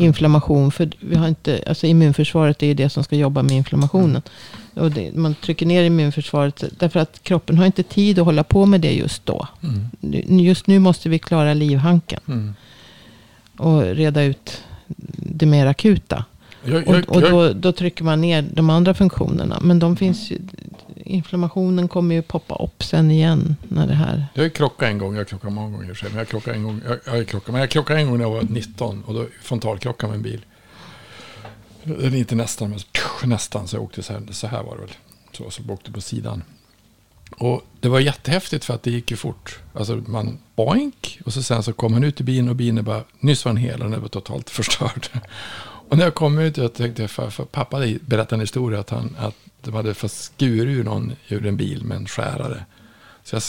inflammation. 0.00 0.72
För 0.72 0.90
vi 1.00 1.16
har 1.16 1.28
inte, 1.28 1.62
alltså 1.66 1.86
immunförsvaret 1.86 2.62
är 2.62 2.66
ju 2.66 2.74
det 2.74 2.88
som 2.90 3.04
ska 3.04 3.16
jobba 3.16 3.42
med 3.42 3.56
inflammationen. 3.56 4.22
Och 4.74 4.90
det, 4.90 5.14
man 5.14 5.34
trycker 5.34 5.66
ner 5.66 5.84
immunförsvaret 5.84 6.64
därför 6.78 7.00
att 7.00 7.22
kroppen 7.22 7.58
har 7.58 7.66
inte 7.66 7.82
tid 7.82 8.18
att 8.18 8.24
hålla 8.24 8.44
på 8.44 8.66
med 8.66 8.80
det 8.80 8.92
just 8.92 9.26
då. 9.26 9.48
Mm. 9.62 10.40
Just 10.40 10.66
nu 10.66 10.78
måste 10.78 11.08
vi 11.08 11.18
klara 11.18 11.54
livhanken 11.54 12.20
Mm. 12.28 12.54
och 13.56 13.82
reda 13.82 14.22
ut 14.22 14.62
det 15.16 15.46
mer 15.46 15.66
akuta. 15.66 16.24
Jag, 16.64 16.88
Och, 16.88 16.94
jag, 16.94 17.10
och 17.10 17.22
jag, 17.22 17.30
då, 17.30 17.52
då 17.52 17.72
trycker 17.72 18.04
man 18.04 18.20
ner 18.20 18.42
de 18.42 18.70
andra 18.70 18.94
funktionerna. 18.94 19.58
Men 19.62 19.78
de 19.78 19.96
finns 19.96 20.30
ju, 20.30 20.38
inflammationen 20.96 21.88
kommer 21.88 22.14
ju 22.14 22.22
poppa 22.22 22.54
upp 22.64 22.82
sen 22.82 23.10
igen. 23.10 23.56
När 23.68 23.86
det 23.86 23.94
här. 23.94 24.26
jag 24.34 24.42
har 24.42 24.48
krockat 24.48 24.88
en 24.88 24.98
gång, 24.98 25.12
jag 25.14 25.20
har 25.20 25.24
krockat 25.24 25.52
många 25.52 25.76
gånger 25.76 25.90
och 25.90 25.96
sig, 25.96 26.08
men 26.08 26.18
jag 26.18 26.28
krockade 26.28 26.56
en 26.56 26.62
gång, 26.62 26.80
jag, 26.88 26.98
jag 27.04 27.12
har 27.12 27.24
krockat, 27.24 27.52
men 27.52 27.60
jag 27.60 27.70
krockade 27.70 28.00
en 28.00 28.06
gång 28.06 28.18
när 28.18 28.24
jag 28.24 28.30
var 28.30 28.42
19 28.42 29.02
och 29.06 29.14
då 29.14 29.26
frontalkrockade 29.42 30.10
med 30.10 30.16
en 30.16 30.22
bil. 30.22 30.44
Eller 31.84 32.14
inte 32.14 32.34
nästan, 32.34 32.70
men 32.70 32.80
nästan 33.24 33.68
så 33.68 33.76
jag 33.76 33.82
åkte 33.82 34.02
så 34.02 34.12
här, 34.12 34.22
så 34.30 34.46
här 34.46 34.62
var 34.62 34.74
det 34.74 34.80
väl. 34.80 34.90
Så, 35.32 35.50
så 35.50 35.62
åkte 35.72 35.92
på 35.92 36.00
sidan. 36.00 36.42
Och 37.38 37.62
det 37.80 37.88
var 37.88 38.00
jättehäftigt 38.00 38.64
för 38.64 38.74
att 38.74 38.82
det 38.82 38.90
gick 38.90 39.10
ju 39.10 39.16
fort. 39.16 39.58
Alltså 39.74 40.02
man 40.06 40.38
boink 40.56 41.20
och 41.24 41.32
så 41.32 41.42
sen 41.42 41.62
så 41.62 41.72
kom 41.72 41.92
han 41.92 42.04
ut 42.04 42.20
i 42.20 42.24
bilen 42.24 42.48
och 42.48 42.56
bilen 42.56 42.84
bara, 42.84 43.04
nyss 43.20 43.44
var 43.44 43.52
den 43.52 43.62
hel 43.62 43.82
och 43.82 43.90
den 43.90 44.00
var 44.00 44.08
totalt 44.08 44.50
förstörd. 44.50 45.08
Och 45.88 45.98
när 45.98 46.04
jag 46.04 46.14
kom 46.14 46.38
ut, 46.38 46.56
jag 46.56 46.74
tänkte, 46.74 47.08
för, 47.08 47.30
för 47.30 47.44
pappa 47.44 47.78
berättade 48.00 48.36
en 48.36 48.40
historia 48.40 48.80
att, 48.80 48.90
han, 48.90 49.16
att 49.18 49.34
de 49.62 49.74
hade 49.74 49.94
fått 49.94 50.12
skur 50.12 50.66
ur 50.66 50.84
någon 50.84 51.12
ur 51.28 51.46
en 51.46 51.56
bil 51.56 51.84
med 51.84 51.96
en 51.96 52.06
skärare. 52.06 52.64
Så 53.24 53.36
jag 53.36 53.42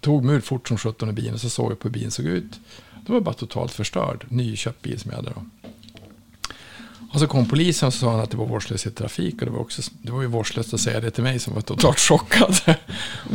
tog 0.00 0.24
mig 0.24 0.36
ut 0.36 0.44
fort 0.44 0.68
som 0.68 0.78
17 0.78 1.08
i 1.08 1.12
bilen 1.12 1.34
och 1.34 1.40
så 1.40 1.50
såg 1.50 1.70
jag 1.70 1.78
på 1.78 1.88
hur 1.88 1.92
bilen 1.92 2.10
såg 2.10 2.26
ut. 2.26 2.60
Det 3.06 3.12
var 3.12 3.20
bara 3.20 3.34
totalt 3.34 3.72
förstörd, 3.72 4.26
nyköpt 4.28 4.82
bil 4.82 5.00
som 5.00 5.10
jag 5.10 5.16
hade 5.16 5.30
då. 5.30 5.42
Och 7.12 7.20
så 7.20 7.26
kom 7.26 7.48
polisen 7.48 7.86
och 7.86 7.92
så 7.92 7.98
sa 7.98 8.10
han 8.10 8.20
att 8.20 8.30
det 8.30 8.36
var 8.36 8.46
vårdslöshet 8.46 8.92
i 8.92 8.96
trafik. 8.96 9.34
Och 9.38 9.44
det 9.44 9.50
var, 9.50 9.58
också, 9.58 9.82
det 10.02 10.12
var 10.12 10.22
ju 10.22 10.26
vårdslöst 10.26 10.74
att 10.74 10.80
säga 10.80 11.00
det 11.00 11.10
till 11.10 11.22
mig 11.22 11.38
som 11.38 11.54
var 11.54 11.60
totalt 11.60 11.98
chockad. 12.08 12.60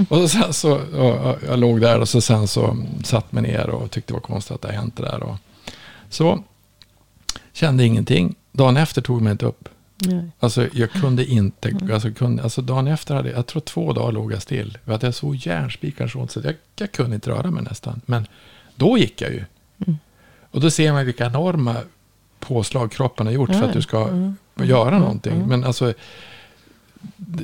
och 0.09 0.17
så 0.17 0.27
sen 0.27 0.53
så, 0.53 0.75
och 0.77 1.37
jag 1.47 1.59
låg 1.59 1.81
där 1.81 1.99
och 1.99 2.09
så 2.09 2.21
sen 2.21 2.47
så 2.47 2.77
satt 3.03 3.31
mig 3.31 3.43
ner 3.43 3.69
och 3.69 3.91
tyckte 3.91 4.13
det 4.13 4.13
var 4.13 4.21
konstigt 4.21 4.55
att 4.55 4.61
det 4.61 4.67
hade 4.67 4.79
hänt 4.79 4.97
det 4.97 5.03
där. 5.03 5.23
Och 5.23 5.35
så 6.09 6.43
kände 7.55 7.85
ingenting. 7.85 8.35
Dagen 8.51 8.77
efter 8.77 9.01
tog 9.01 9.21
mig 9.21 9.31
inte 9.31 9.45
upp. 9.45 9.69
Nej. 9.97 10.31
Alltså 10.39 10.67
jag 10.73 10.91
kunde 10.91 11.25
inte, 11.25 11.79
alltså, 11.93 12.11
kunde, 12.11 12.43
alltså 12.43 12.61
dagen 12.61 12.87
efter 12.87 13.15
hade 13.15 13.29
jag 13.29 13.47
tror 13.47 13.61
två 13.61 13.93
dagar 13.93 14.11
låg 14.11 14.33
jag 14.33 14.41
still. 14.41 14.77
För 14.85 14.93
att 14.93 15.03
jag 15.03 15.13
så 15.13 15.35
järnspikar 15.35 16.07
så 16.07 16.27
jag, 16.43 16.55
jag 16.75 16.91
kunde 16.91 17.15
inte 17.15 17.29
röra 17.29 17.51
mig 17.51 17.63
nästan. 17.63 18.01
Men 18.05 18.27
då 18.75 18.97
gick 18.97 19.21
jag 19.21 19.31
ju. 19.31 19.43
Och 20.51 20.61
då 20.61 20.69
ser 20.71 20.93
man 20.93 21.05
vilka 21.05 21.25
enorma 21.25 21.75
påslag 22.39 22.91
kroppen 22.91 23.27
har 23.27 23.33
gjort 23.33 23.49
för 23.49 23.59
Ja, 23.59 23.65
att 23.65 23.73
du 23.73 23.81
ska 23.81 24.07
mm, 24.07 24.35
göra 24.55 24.99
någonting. 24.99 25.47
Men 25.47 25.63
alltså, 25.63 25.93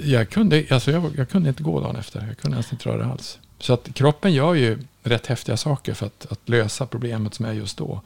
jag 0.03 0.29
kunde, 0.29 0.65
alltså 0.69 0.91
jag, 0.91 1.11
jag 1.17 1.29
kunde 1.29 1.49
inte 1.49 1.63
gå 1.63 1.79
dagen 1.79 1.95
efter. 1.95 2.27
Jag 2.27 2.37
kunde 2.37 2.57
nästan 2.57 2.75
inte 2.75 2.89
röra 2.89 3.11
alls. 3.11 3.39
Så 3.59 3.73
att 3.73 3.93
kroppen 3.93 4.33
gör 4.33 4.53
ju 4.53 4.79
rätt 5.03 5.27
häftiga 5.27 5.57
saker 5.57 5.93
för 5.93 6.05
att, 6.05 6.31
att 6.31 6.49
lösa 6.49 6.85
problemet 6.85 7.33
som 7.33 7.45
är 7.45 7.53
just 7.53 7.77
då. 7.77 8.01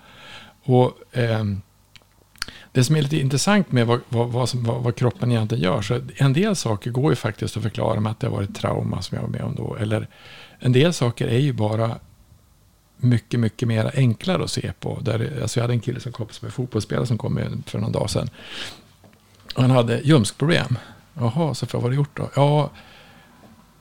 Och 0.64 0.92
ehm, 1.12 1.62
det 2.72 2.84
som 2.84 2.96
är 2.96 3.02
lite 3.02 3.18
intressant 3.18 3.72
med 3.72 3.88
vad, 3.88 4.00
vad, 4.10 4.30
vad, 4.30 4.50
som, 4.50 4.64
vad, 4.64 4.84
vad 4.84 4.96
kroppen 4.96 5.32
egentligen 5.32 5.64
gör, 5.64 5.82
så 5.82 6.02
en 6.16 6.34
del 6.34 6.56
saker 6.56 6.92
går 6.92 7.12
ju 7.12 7.16
faktiskt 7.16 7.58
att 7.58 7.64
förklara 7.64 8.00
med 8.00 8.12
att 8.12 8.20
det 8.20 8.28
har 8.28 8.36
varit 8.36 8.56
trauma 8.56 9.02
som 9.02 9.16
jag 9.16 9.22
var 9.22 9.30
med 9.30 9.42
om 9.42 9.56
då. 9.56 9.76
Eller 9.76 10.08
en 10.60 10.72
del 10.72 10.94
saker 10.94 11.28
är 11.28 11.40
ju 11.40 11.54
bara 11.54 12.00
mycket, 12.98 13.40
mycket 13.40 13.68
mer 13.68 13.92
enklare 13.96 14.44
att 14.44 14.52
se 14.52 14.72
på. 14.80 15.00
Där, 15.02 15.40
alltså 15.42 15.60
jag 15.60 15.64
hade 15.64 15.74
en 15.74 15.80
kille 15.80 16.00
som 16.00 16.12
kom 16.12 16.28
som 16.30 16.48
är 16.48 16.52
fotbollsspelare 16.52 17.06
som 17.06 17.18
kom 17.18 17.64
för 17.66 17.80
någon 17.80 17.92
dag 17.92 18.10
sedan. 18.10 18.30
Han 19.56 19.72
hade 19.72 20.00
ljumskproblem. 20.00 20.78
Jaha, 21.14 21.54
så 21.54 21.66
vad 21.74 21.82
har 21.82 21.90
du 21.90 21.96
gjort 21.96 22.18
då? 22.18 22.30
Ja, 22.36 22.70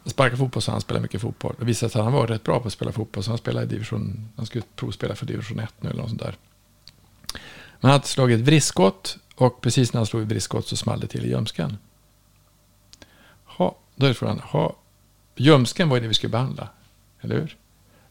sparka 0.04 0.36
fotboll 0.36 0.62
så 0.62 0.70
han 0.70 0.80
spelar 0.80 1.00
mycket 1.00 1.20
fotboll. 1.20 1.54
Det 1.58 1.64
visade 1.64 1.90
sig 1.90 1.98
att 1.98 2.04
han 2.04 2.12
var 2.12 2.26
rätt 2.26 2.44
bra 2.44 2.60
på 2.60 2.66
att 2.66 2.72
spela 2.72 2.92
fotboll. 2.92 3.24
Så 3.24 3.30
han 3.30 3.38
spelade 3.38 3.66
i 3.66 3.68
division, 3.68 4.28
han 4.36 4.46
skulle 4.46 4.64
provspela 4.76 5.14
för 5.14 5.26
division 5.26 5.60
1 5.60 5.74
nu 5.80 5.90
eller 5.90 6.00
något 6.00 6.08
sånt 6.08 6.22
där. 6.22 6.36
Men 7.80 7.90
han 7.90 7.90
hade 7.90 8.06
slagit 8.06 8.40
ett 8.40 8.46
vriskskott 8.46 9.18
och 9.34 9.60
precis 9.60 9.92
när 9.92 9.98
han 9.98 10.06
slog 10.06 10.22
ett 10.22 10.28
vriskskott 10.28 10.66
så 10.66 10.76
small 10.76 11.00
det 11.00 11.06
till 11.06 11.24
i 11.24 11.28
ljumsken. 11.28 11.78
Ha, 13.44 13.76
då 13.96 14.06
är 14.06 14.12
frågan, 14.12 14.38
ha, 14.38 14.76
ljumsken 15.36 15.88
var 15.88 15.96
ju 15.96 16.02
det 16.02 16.08
vi 16.08 16.14
skulle 16.14 16.30
behandla, 16.30 16.68
eller 17.20 17.34
hur? 17.34 17.56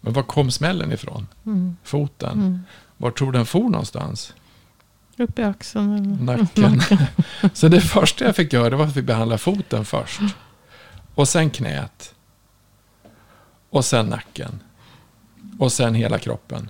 Men 0.02 0.14
var 0.14 0.24
kom 0.24 0.52
smällen 0.52 0.92
ifrån? 0.92 1.28
Mm. 1.46 1.78
Foten. 1.84 2.32
Mm. 2.32 2.60
Var 2.98 3.12
tror 3.12 3.32
den 3.32 3.46
for 3.46 3.64
någonstans? 3.64 4.34
Upp 5.18 5.40
i 5.40 5.44
axeln. 5.44 5.98
Eller? 5.98 6.38
Nacken. 6.38 6.82
så 7.54 7.68
det 7.68 7.82
första 7.82 8.26
jag 8.26 8.36
fick 8.36 8.54
göra 8.54 8.78
var 8.78 8.86
att 8.86 8.98
vi 8.98 9.02
behandlade 9.02 9.38
foten 9.38 9.86
först. 9.86 10.22
Och 11.16 11.28
sen 11.28 11.50
knät. 11.50 12.16
Och 13.70 13.86
sen 13.86 14.06
nacken. 14.06 14.60
Och 15.60 15.72
sen 15.72 15.96
hela 15.96 16.20
kroppen. 16.20 16.70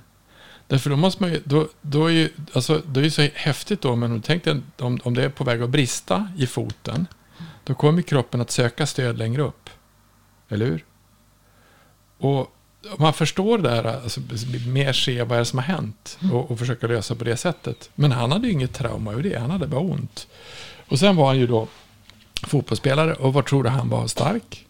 Därför 0.74 0.90
då 0.90 0.96
måste 0.96 1.24
man 1.24 1.32
ju, 1.32 1.42
då, 1.46 1.68
då 1.82 2.06
är 2.06 2.12
ju, 2.12 2.30
alltså, 2.54 2.82
det 2.88 3.00
är 3.00 3.04
ju 3.04 3.10
så 3.10 3.28
häftigt 3.34 3.82
då, 3.82 3.96
men 3.96 4.22
tänk 4.22 4.44
dig 4.44 4.62
om, 4.78 5.00
om 5.04 5.14
det 5.14 5.24
är 5.24 5.30
på 5.30 5.44
väg 5.44 5.62
att 5.62 5.70
brista 5.70 6.28
i 6.38 6.48
foten, 6.48 7.08
då 7.64 7.74
kommer 7.74 8.02
kroppen 8.02 8.42
att 8.42 8.52
söka 8.52 8.86
stöd 8.86 9.18
längre 9.18 9.42
upp. 9.42 9.70
Eller 10.50 10.66
hur? 10.66 10.86
Och 12.18 12.40
om 12.90 12.98
man 12.98 13.14
förstår 13.14 13.58
det 13.58 13.70
där, 13.70 13.84
alltså, 13.84 14.22
mer 14.68 14.94
se 14.94 15.24
vad 15.24 15.36
är 15.36 15.40
det 15.40 15.46
som 15.46 15.60
har 15.60 15.66
hänt 15.66 16.20
och, 16.32 16.52
och 16.52 16.60
försöka 16.60 16.88
lösa 16.88 17.16
på 17.16 17.24
det 17.24 17.38
sättet. 17.38 17.90
Men 17.96 18.12
han 18.12 18.32
hade 18.32 18.48
ju 18.48 18.54
inget 18.54 18.74
trauma 18.74 19.12
över 19.12 19.24
det, 19.24 19.40
han 19.40 19.52
hade 19.52 19.68
bara 19.68 19.82
ont. 19.82 20.28
Och 20.88 21.00
sen 21.00 21.16
var 21.16 21.28
han 21.28 21.40
ju 21.40 21.48
då 21.48 21.68
fotbollsspelare 22.48 23.14
och 23.14 23.34
vad 23.34 23.46
tror 23.46 23.64
du 23.64 23.70
han 23.70 23.90
var 23.90 24.08
stark? 24.08 24.68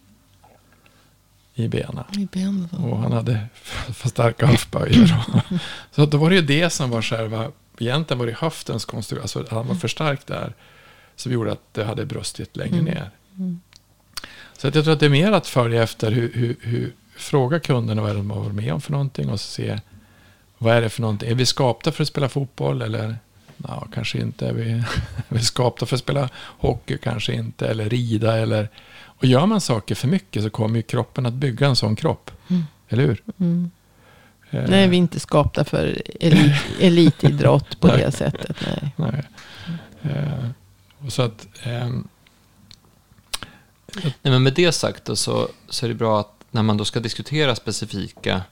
I 1.54 1.68
benen. 1.68 2.04
I 2.18 2.28
benet. 2.32 2.72
Och 2.72 2.98
han 2.98 3.12
hade 3.12 3.46
för 3.92 4.08
starka 4.08 4.46
höftböjer. 4.46 5.24
så 5.90 6.06
då 6.06 6.18
var 6.18 6.30
det 6.30 6.36
ju 6.36 6.42
det 6.42 6.70
som 6.70 6.90
var 6.90 7.02
själva, 7.02 7.50
egentligen 7.78 8.18
var 8.18 8.26
det 8.26 8.36
höftens 8.38 8.84
konstruktion, 8.84 9.22
alltså 9.22 9.40
att 9.40 9.48
han 9.48 9.66
var 9.66 9.74
för 9.74 9.88
stark 9.88 10.26
där. 10.26 10.52
Som 11.16 11.32
gjorde 11.32 11.52
att 11.52 11.62
det 11.74 11.84
hade 11.84 12.06
brustit 12.06 12.56
längre 12.56 12.78
Mm. 12.78 12.84
ner. 12.84 13.10
Mm. 13.38 13.60
Så 14.58 14.68
att 14.68 14.74
jag 14.74 14.84
tror 14.84 14.94
att 14.94 15.00
det 15.00 15.06
är 15.06 15.10
mer 15.10 15.32
att 15.32 15.46
följa 15.46 15.82
efter 15.82 16.10
hur, 16.12 16.32
hur, 16.34 16.56
hur 16.60 16.92
fråga 17.16 17.60
kunderna 17.60 18.02
vad 18.02 18.16
de 18.16 18.30
har 18.30 18.40
varit 18.40 18.54
med 18.54 18.72
om 18.72 18.80
för 18.80 18.92
någonting 18.92 19.28
och 19.28 19.40
se 19.40 19.80
vad 20.58 20.74
är 20.74 20.80
det 20.80 20.88
för 20.90 21.00
någonting. 21.00 21.30
Är 21.30 21.34
vi 21.34 21.46
skapta 21.46 21.92
för 21.92 22.02
att 22.02 22.08
spela 22.08 22.28
fotboll 22.28 22.82
eller 22.82 23.16
ja, 23.56 23.88
kanske 23.94 24.18
inte. 24.18 24.48
Är 24.48 24.52
vi, 24.52 24.70
är 25.28 25.34
vi 25.34 25.40
skapta 25.40 25.86
för 25.86 25.96
att 25.96 26.00
spela 26.02 26.28
hockey 26.36 26.98
kanske 26.98 27.32
inte 27.32 27.68
eller 27.68 27.88
rida 27.88 28.36
eller 28.36 28.68
och 29.16 29.24
gör 29.24 29.46
man 29.46 29.60
saker 29.60 29.94
för 29.94 30.08
mycket 30.08 30.42
så 30.42 30.50
kommer 30.50 30.76
ju 30.76 30.82
kroppen 30.82 31.26
att 31.26 31.34
bygga 31.34 31.66
en 31.66 31.76
sån 31.76 31.96
kropp. 31.96 32.30
Mm. 32.48 32.62
Eller 32.88 33.06
hur? 33.06 33.22
Mm. 33.40 33.70
Eh, 34.50 34.64
Nej, 34.68 34.88
vi 34.88 34.96
är 34.96 34.98
inte 34.98 35.20
skapta 35.20 35.64
för 35.64 36.02
elit, 36.20 36.62
elitidrott 36.80 37.80
på 37.80 37.86
det 37.86 38.12
sättet. 38.12 38.56
Nej. 38.66 38.92
nej. 38.96 39.24
Eh, 40.02 40.48
och 41.06 41.12
så 41.12 41.22
att 41.22 41.46
ehm, 41.62 42.08
Nej, 44.02 44.14
men 44.22 44.42
med 44.42 44.54
det 44.54 44.72
sagt 44.72 45.04
då, 45.04 45.16
så, 45.16 45.48
så 45.68 45.86
är 45.86 45.88
det 45.88 45.94
bra 45.94 46.20
att 46.20 46.44
när 46.50 46.62
man 46.62 46.76
då 46.76 46.84
ska 46.84 47.00
diskutera 47.00 47.54
specifika 47.54 48.42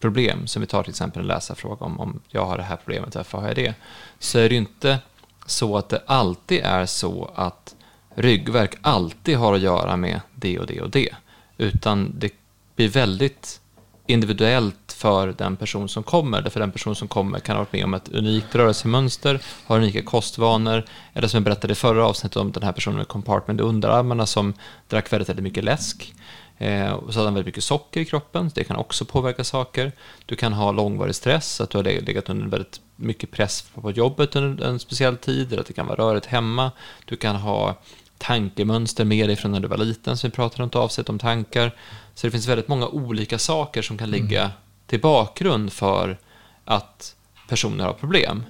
problem, 0.00 0.46
som 0.46 0.60
vi 0.60 0.66
tar 0.66 0.82
till 0.82 0.90
exempel 0.90 1.22
en 1.22 1.28
läsarfråga 1.28 1.86
om, 1.86 2.00
om 2.00 2.20
jag 2.28 2.46
har 2.46 2.56
det 2.56 2.62
här 2.62 2.76
problemet, 2.76 3.14
varför 3.14 3.38
har 3.38 3.46
jag 3.46 3.56
det? 3.56 3.74
Så 4.18 4.38
är 4.38 4.48
det 4.48 4.54
inte 4.54 4.98
så 5.46 5.76
att 5.76 5.88
det 5.88 6.02
alltid 6.06 6.60
är 6.64 6.86
så 6.86 7.30
att 7.34 7.74
ryggverk 8.14 8.74
alltid 8.82 9.36
har 9.36 9.54
att 9.54 9.60
göra 9.60 9.96
med 9.96 10.20
det 10.34 10.58
och 10.58 10.66
det 10.66 10.80
och 10.80 10.90
det. 10.90 11.10
Utan 11.58 12.14
det 12.18 12.32
blir 12.76 12.88
väldigt 12.88 13.60
individuellt 14.06 14.92
för 14.92 15.34
den 15.38 15.56
person 15.56 15.88
som 15.88 16.02
kommer. 16.02 16.42
Därför 16.42 16.60
den 16.60 16.72
person 16.72 16.94
som 16.94 17.08
kommer 17.08 17.38
kan 17.38 17.56
ha 17.56 17.62
varit 17.62 17.72
med 17.72 17.84
om 17.84 17.94
ett 17.94 18.08
unikt 18.08 18.54
rörelsemönster, 18.54 19.40
har 19.66 19.76
unika 19.76 20.02
kostvanor, 20.02 20.84
eller 21.14 21.28
som 21.28 21.38
jag 21.38 21.44
berättade 21.44 21.72
i 21.72 21.76
förra 21.76 22.06
avsnittet 22.06 22.36
om 22.36 22.52
den 22.52 22.62
här 22.62 22.72
personen 22.72 22.96
med 22.96 23.08
compartment 23.08 23.60
i 23.60 23.62
underarmarna 23.62 24.26
som 24.26 24.54
drack 24.88 25.12
väldigt, 25.12 25.28
väldigt 25.28 25.42
mycket 25.42 25.64
läsk. 25.64 26.14
Eh, 26.58 26.92
och 26.92 27.12
så 27.12 27.18
hade 27.18 27.26
han 27.26 27.34
väldigt 27.34 27.46
mycket 27.46 27.64
socker 27.64 28.00
i 28.00 28.04
kroppen, 28.04 28.50
det 28.54 28.64
kan 28.64 28.76
också 28.76 29.04
påverka 29.04 29.44
saker. 29.44 29.92
Du 30.26 30.36
kan 30.36 30.52
ha 30.52 30.72
långvarig 30.72 31.14
stress, 31.14 31.60
att 31.60 31.70
du 31.70 31.78
har 31.78 31.84
legat 31.84 32.28
under 32.28 32.46
väldigt 32.46 32.80
mycket 32.96 33.30
press 33.30 33.62
på 33.74 33.90
jobbet 33.90 34.36
under 34.36 34.66
en 34.66 34.78
speciell 34.78 35.16
tid, 35.16 35.52
eller 35.52 35.60
att 35.60 35.66
det 35.66 35.72
kan 35.72 35.86
vara 35.86 35.98
rörigt 35.98 36.26
hemma. 36.26 36.70
Du 37.04 37.16
kan 37.16 37.36
ha 37.36 37.76
tankemönster 38.22 39.04
med 39.04 39.28
dig 39.28 39.36
från 39.36 39.52
när 39.52 39.60
du 39.60 39.68
var 39.68 39.76
liten, 39.76 40.16
så 40.16 40.26
vi 40.26 40.30
pratar 40.30 40.64
inte 40.64 40.78
avsett 40.78 41.08
om 41.08 41.18
tankar. 41.18 41.76
Så 42.14 42.26
det 42.26 42.30
finns 42.30 42.48
väldigt 42.48 42.68
många 42.68 42.86
olika 42.86 43.38
saker 43.38 43.82
som 43.82 43.98
kan 43.98 44.10
ligga 44.10 44.40
mm. 44.40 44.52
till 44.86 45.00
bakgrund 45.00 45.72
för 45.72 46.18
att 46.64 47.16
personer 47.48 47.84
har 47.84 47.92
problem. 47.92 48.44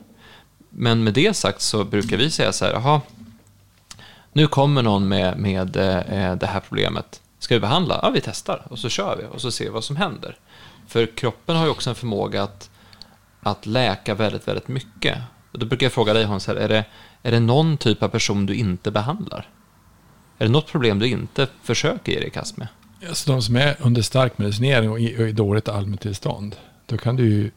Men 0.71 1.05
med 1.05 1.15
det 1.15 1.37
sagt 1.37 1.61
så 1.61 1.85
brukar 1.85 2.17
vi 2.17 2.31
säga 2.31 2.53
så 2.53 2.65
här, 2.65 2.73
jaha, 2.73 3.01
nu 4.33 4.47
kommer 4.47 4.83
någon 4.83 5.09
med, 5.09 5.39
med 5.39 5.77
eh, 5.77 6.37
det 6.37 6.47
här 6.47 6.61
problemet. 6.61 7.21
Ska 7.39 7.55
vi 7.55 7.61
behandla? 7.61 8.01
Ja, 8.03 8.11
vi 8.11 8.21
testar 8.21 8.67
och 8.71 8.79
så 8.79 8.89
kör 8.89 9.17
vi 9.17 9.25
och 9.37 9.41
så 9.41 9.51
ser 9.51 9.65
vi 9.65 9.71
vad 9.71 9.85
som 9.85 9.97
händer. 9.97 10.37
För 10.87 11.07
kroppen 11.17 11.57
har 11.57 11.65
ju 11.65 11.71
också 11.71 11.91
en 11.91 11.97
förmåga 11.97 12.43
att, 12.43 12.71
att 13.41 13.67
läka 13.67 14.15
väldigt, 14.15 14.49
väldigt 14.49 14.69
mycket. 14.69 15.19
Och 15.53 15.59
då 15.59 15.67
brukar 15.67 15.87
jag 15.87 15.93
fråga 15.93 16.13
dig 16.13 16.25
Hans, 16.25 16.49
är 16.49 16.69
det, 16.69 16.85
är 17.23 17.31
det 17.31 17.41
någon 17.41 17.77
typ 17.77 18.03
av 18.03 18.09
person 18.09 18.47
du 18.47 18.55
inte 18.55 18.91
behandlar? 18.91 19.49
Är 20.43 20.47
det 20.47 20.53
något 20.53 20.67
problem 20.67 20.99
du 20.99 21.09
inte 21.09 21.49
försöker 21.63 22.13
ge 22.13 22.19
dig 22.19 22.29
i 22.29 22.31
kast 22.31 22.57
med? 22.57 22.69
Alltså 23.09 23.33
de 23.33 23.43
som 23.43 23.57
är 23.57 23.77
under 23.81 24.03
stark 24.03 24.39
medicinering 24.39 24.91
och 24.91 25.01
i, 25.01 25.17
och 25.17 25.29
i 25.29 25.33
dåligt 25.33 25.69
allmäntillstånd, 25.69 26.57
då 26.87 26.99
kan 26.99 27.17
du 27.17 27.25
ju 27.25 27.51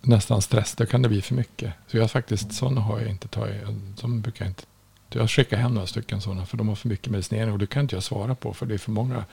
nästan 0.00 0.42
stress, 0.42 0.74
då 0.74 0.86
kan 0.86 1.02
det 1.02 1.08
bli 1.08 1.22
för 1.22 1.34
mycket. 1.34 1.72
Så 1.86 1.96
jag 1.96 2.10
faktiskt, 2.10 2.52
sådana 2.52 2.80
har 2.80 3.00
jag 3.00 3.08
inte 3.08 3.28
tagit, 3.28 3.62
de 4.00 4.20
brukar 4.20 4.44
jag 4.44 4.50
inte. 4.50 4.62
Jag 5.08 5.30
skickar 5.30 5.56
hem 5.56 5.74
några 5.74 5.86
stycken 5.86 6.20
sådana, 6.20 6.46
för 6.46 6.56
de 6.56 6.68
har 6.68 6.74
för 6.74 6.88
mycket 6.88 7.10
medicinering 7.10 7.52
och 7.52 7.58
det 7.58 7.66
kan 7.66 7.82
inte 7.82 7.96
jag 7.96 8.02
svara 8.02 8.34
på, 8.34 8.54
för 8.54 8.66
det 8.66 8.74
är 8.74 8.78
för 8.78 8.90
många. 8.90 9.24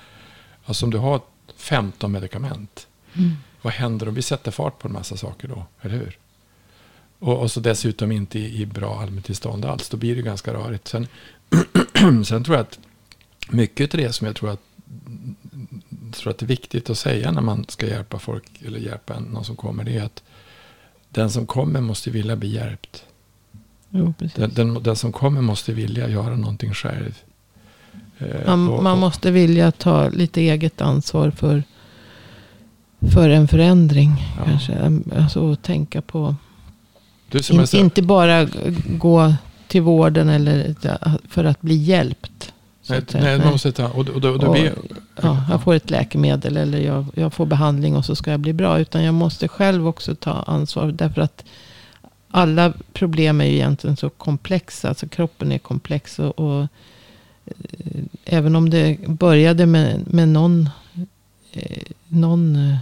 Alltså 0.65 0.85
om 0.85 0.91
du 0.91 0.97
har 0.97 1.21
15 1.57 2.11
medicament, 2.11 2.87
mm. 3.13 3.31
vad 3.61 3.73
händer 3.73 4.07
om 4.07 4.15
vi 4.15 4.21
sätter 4.21 4.51
fart 4.51 4.79
på 4.79 4.87
en 4.87 4.93
massa 4.93 5.17
saker 5.17 5.47
då, 5.47 5.65
eller 5.81 5.95
hur? 5.95 6.17
Och, 7.19 7.39
och 7.41 7.51
så 7.51 7.59
dessutom 7.59 8.11
inte 8.11 8.39
i, 8.39 8.61
i 8.61 8.65
bra 8.65 9.01
allmäntillstånd 9.01 9.65
alls, 9.65 9.89
då 9.89 9.97
blir 9.97 10.15
det 10.15 10.21
ganska 10.21 10.53
rörigt. 10.53 10.87
Sen, 10.87 11.07
sen 12.25 12.43
tror 12.43 12.57
jag 12.57 12.61
att 12.61 12.79
mycket 13.49 13.93
av 13.93 14.01
det 14.01 14.13
som 14.13 14.27
jag 14.27 14.35
tror 14.35 14.49
att, 14.49 14.61
tror 16.13 16.31
att 16.31 16.37
det 16.37 16.45
är 16.45 16.47
viktigt 16.47 16.89
att 16.89 16.97
säga 16.97 17.31
när 17.31 17.41
man 17.41 17.65
ska 17.67 17.87
hjälpa 17.87 18.19
folk 18.19 18.61
eller 18.65 18.79
hjälpa 18.79 19.19
någon 19.19 19.45
som 19.45 19.55
kommer. 19.55 19.83
Det 19.83 19.97
är 19.97 20.03
att 20.03 20.23
den 21.09 21.29
som 21.29 21.45
kommer 21.45 21.81
måste 21.81 22.11
vilja 22.11 22.35
bli 22.35 22.49
hjälpt. 22.49 23.03
Jo, 23.89 24.13
den, 24.35 24.53
den, 24.53 24.83
den, 24.83 24.95
som 24.95 25.11
kommer 25.11 25.41
måste 25.41 25.73
vilja 25.73 26.09
göra 26.09 26.35
någonting 26.35 26.73
själv. 26.73 27.21
Eh, 28.17 28.45
man, 28.45 28.69
och, 28.69 28.83
man, 28.83 28.99
måste 28.99 29.31
vilja 29.31 29.71
ta 29.71 30.09
lite 30.09 30.41
eget 30.41 30.81
ansvar 30.81 31.31
för, 31.31 31.63
för 33.13 33.29
en 33.29 33.47
förändring. 33.47 34.11
Ja. 34.37 34.45
Kanske. 34.45 35.01
Alltså 35.15 35.55
tänka 35.55 36.01
på. 36.01 36.35
In, 37.49 37.65
inte 37.73 38.01
bara 38.01 38.47
gå 38.87 39.33
till 39.67 39.81
vården 39.81 40.29
eller 40.29 40.75
för 41.29 41.43
att 41.43 41.61
bli 41.61 41.75
hjälpt. 41.75 42.36
Nej, 42.89 43.01
nej, 43.13 43.37
man 43.37 43.51
måste 43.51 43.71
ta, 43.71 43.87
och, 43.87 44.09
och, 44.09 44.25
och, 44.25 44.43
och 44.43 44.51
blir, 44.51 44.73
ja, 45.21 45.45
jag 45.49 45.63
får 45.63 45.73
ett 45.73 45.89
läkemedel 45.89 46.57
eller 46.57 46.79
jag, 46.79 47.05
jag 47.15 47.33
får 47.33 47.45
behandling 47.45 47.95
och 47.95 48.05
så 48.05 48.15
ska 48.15 48.31
jag 48.31 48.39
bli 48.39 48.53
bra. 48.53 48.79
Utan 48.79 49.03
jag 49.03 49.13
måste 49.13 49.47
själv 49.47 49.87
också 49.87 50.15
ta 50.15 50.31
ansvar. 50.31 50.91
Därför 50.91 51.21
att 51.21 51.43
alla 52.31 52.73
problem 52.93 53.41
är 53.41 53.45
ju 53.45 53.53
egentligen 53.53 53.97
så 53.97 54.09
komplexa. 54.09 54.89
Alltså 54.89 55.07
kroppen 55.07 55.51
är 55.51 55.57
komplex. 55.57 56.19
Och, 56.19 56.39
och 56.39 56.61
eh, 57.45 58.03
även 58.25 58.55
om 58.55 58.69
det 58.69 58.97
började 59.07 59.65
med, 59.65 60.13
med 60.13 60.29
någon, 60.29 60.69
eh, 61.53 61.83
någon 62.07 62.55
eh, 62.55 62.77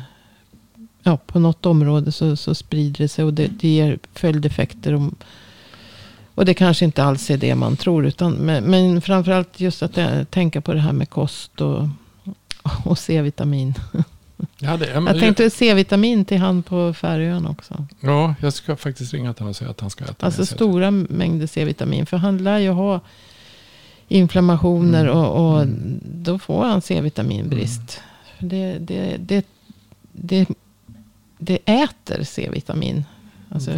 ja, 1.04 1.18
på 1.18 1.40
något 1.40 1.66
område 1.66 2.12
så, 2.12 2.36
så 2.36 2.56
sprider 2.56 2.98
det 2.98 3.08
sig. 3.08 3.26
Och 3.26 3.34
det, 3.34 3.48
det 3.48 3.68
ger 3.68 4.00
följdeffekter. 4.14 4.94
Om, 4.94 5.16
och 6.36 6.46
det 6.46 6.54
kanske 6.54 6.86
inte 6.86 7.04
alls 7.04 7.30
är 7.30 7.38
det 7.38 7.56
man 7.56 7.78
tror. 7.78 8.06
Utan, 8.06 8.34
men, 8.34 8.64
men 8.64 9.02
framförallt 9.02 9.60
just 9.60 9.84
att 9.84 10.32
tänka 10.32 10.62
på 10.62 10.74
det 10.74 10.80
här 10.80 10.94
med 10.94 11.10
kost 11.10 11.62
och, 11.62 11.88
och 12.86 12.98
C-vitamin. 12.98 13.74
Ja, 14.58 14.78
det, 14.78 14.90
jag, 14.90 15.08
jag 15.08 15.20
tänkte 15.20 15.50
C-vitamin 15.50 16.26
till 16.26 16.38
han 16.38 16.64
på 16.64 16.94
Färöarna 16.94 17.50
också. 17.50 17.88
Ja, 18.00 18.36
jag 18.42 18.54
ska 18.54 18.76
faktiskt 18.76 19.14
ringa 19.14 19.34
till 19.34 19.42
honom 19.42 19.50
och 19.50 19.56
säga 19.56 19.70
att 19.70 19.82
han 19.82 19.90
ska 19.90 20.04
äta 20.04 20.26
Alltså 20.26 20.46
stora 20.46 20.92
mängder 20.92 21.48
C-vitamin. 21.48 22.06
För 22.06 22.18
han 22.18 22.38
lär 22.38 22.60
ju 22.60 22.70
ha 22.70 23.00
inflammationer 24.08 25.06
mm. 25.06 25.18
och, 25.18 25.46
och 25.46 25.62
mm. 25.62 26.00
då 26.04 26.40
får 26.40 26.66
han 26.66 26.82
C-vitaminbrist. 26.82 28.02
Mm. 28.38 28.50
Det, 28.50 28.78
det, 28.80 29.18
det, 29.18 29.46
det, 30.12 30.48
det 31.38 31.60
äter 31.66 32.24
C-vitamin. 32.24 33.06
Alltså, 33.56 33.72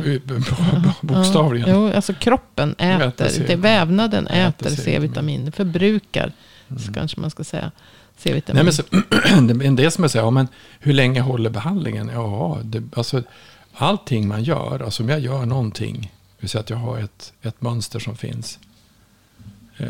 Bokstavligen. 1.01 1.69
Ja, 1.69 1.75
jo, 1.75 1.95
alltså 1.95 2.13
kroppen 2.13 2.75
äter, 2.77 3.25
äter 3.25 3.47
det, 3.47 3.55
vävnaden 3.55 4.27
äter, 4.27 4.69
C-vitamin. 4.69 5.51
Förbrukar, 5.51 6.31
mm. 6.69 6.93
kanske 6.93 7.19
man 7.19 7.29
ska 7.29 7.43
säga. 7.43 7.71
C-vitamin. 8.17 8.55
Nej, 8.55 8.63
men 8.63 8.73
så, 8.73 8.83
det 9.53 9.65
är 9.65 9.71
det 9.71 9.91
som 9.91 10.03
jag 10.03 10.11
säger, 10.11 10.25
ja, 10.25 10.31
men 10.31 10.47
hur 10.79 10.93
länge 10.93 11.21
håller 11.21 11.49
behandlingen? 11.49 12.09
Ja, 12.13 12.59
det, 12.63 12.83
alltså, 12.95 13.23
allting 13.73 14.27
man 14.27 14.43
gör, 14.43 14.83
alltså 14.83 15.03
om 15.03 15.09
jag 15.09 15.19
gör 15.19 15.45
någonting, 15.45 16.13
vill 16.39 16.49
säga 16.49 16.59
att 16.59 16.69
jag 16.69 16.77
har 16.77 16.97
ett, 16.97 17.33
ett 17.41 17.61
mönster 17.61 17.99
som 17.99 18.17
finns. 18.17 18.59
Eh, 19.77 19.87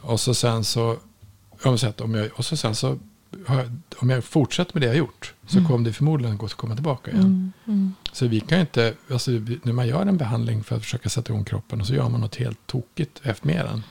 och 0.00 0.20
så 0.20 0.34
sen 0.34 0.64
så, 0.64 0.96
om 1.98 2.14
jag, 2.14 2.28
och 2.34 2.44
så 2.44 2.56
sen 2.56 2.74
så 2.74 2.98
om 3.98 4.10
jag 4.10 4.24
fortsätter 4.24 4.74
med 4.74 4.82
det 4.82 4.86
jag 4.86 4.96
gjort 4.96 5.34
så 5.46 5.58
mm. 5.58 5.70
kommer 5.70 5.84
det 5.84 5.92
förmodligen 5.92 6.38
att 6.42 6.54
komma 6.54 6.74
tillbaka 6.74 7.10
igen. 7.10 7.24
Mm. 7.24 7.52
Mm. 7.66 7.94
Så 8.12 8.26
vi 8.26 8.40
kan 8.40 8.60
inte, 8.60 8.94
alltså, 9.10 9.30
när 9.62 9.72
man 9.72 9.88
gör 9.88 10.06
en 10.06 10.16
behandling 10.16 10.64
för 10.64 10.76
att 10.76 10.82
försöka 10.82 11.08
sätta 11.08 11.32
igång 11.32 11.44
kroppen 11.44 11.80
och 11.80 11.86
så 11.86 11.94
gör 11.94 12.08
man 12.08 12.20
något 12.20 12.36
helt 12.36 12.66
tokigt 12.66 13.20
efter 13.22 13.46
med 13.46 13.64
den. 13.64 13.82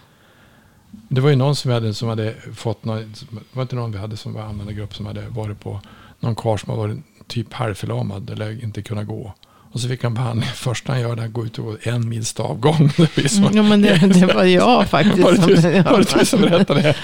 Det 0.91 1.21
var 1.21 1.29
ju 1.29 1.35
någon 1.35 1.55
som 1.55 1.71
hade, 1.71 1.93
som 1.93 2.09
hade 2.09 2.35
fått 2.55 2.85
någon, 2.85 3.13
var 3.53 3.61
inte 3.61 3.75
någon 3.75 3.91
vi 3.91 3.97
hade 3.97 4.17
som 4.17 4.33
var 4.33 4.41
användargrupp 4.41 4.95
som 4.95 5.05
hade 5.05 5.27
varit 5.29 5.59
på 5.59 5.81
någon 6.19 6.35
karl 6.35 6.57
som 6.57 6.77
varit 6.77 6.99
typ 7.27 7.53
halvförlamad 7.53 8.29
eller 8.29 8.63
inte 8.63 8.81
kunnat 8.81 9.07
gå. 9.07 9.33
Och 9.73 9.79
så 9.79 9.87
fick 9.87 10.03
han 10.03 10.13
behandling. 10.13 10.49
Första 10.55 10.91
han 10.91 11.01
gör 11.01 11.15
det 11.15 11.27
gå 11.27 11.45
ut 11.45 11.59
och 11.59 11.87
en 11.87 12.09
mil 12.09 12.25
stavgång. 12.25 12.91
Det 13.15 13.37
mm, 13.37 13.57
ja, 13.57 13.63
men 13.63 13.81
det, 13.81 13.97
det, 14.19 14.33
var 14.33 14.43
jag 14.43 14.89
faktiskt. 14.89 15.19
var, 15.19 15.31
det 15.31 15.45
du, 15.45 15.81
var 15.91 15.99
det 15.99 16.19
du 16.19 16.25
som 16.25 16.41
berättade 16.41 16.81
det? 16.81 16.95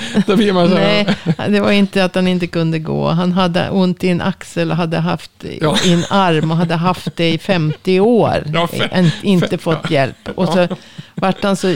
Nej, 0.76 1.08
det 1.50 1.60
var 1.60 1.72
inte 1.72 2.06
att 2.06 2.16
han 2.16 2.28
inte 2.28 2.48
kunde 2.48 2.80
gå. 2.80 3.08
Han 3.08 3.32
hade 3.32 3.70
ont 3.70 4.04
i 4.04 4.10
en 4.10 4.22
axel 4.22 4.72
och 4.72 4.78
hade 4.78 4.98
haft 4.98 5.32
ja. 5.62 5.78
i 5.86 5.94
en 5.94 6.04
arm 6.10 6.52
och 6.52 6.58
hade 6.58 6.76
haft 6.76 7.16
det 7.16 7.34
i 7.34 7.38
50 7.38 8.00
år. 8.00 8.44
Ja, 8.54 8.68
fem, 8.68 9.10
inte 9.22 9.50
fem, 9.50 9.60
fått 9.60 9.80
ja. 9.84 9.90
hjälp. 9.90 10.30
Och 10.36 10.48
så 10.48 10.68
vart 11.16 11.44
han 11.44 11.56
så, 11.56 11.76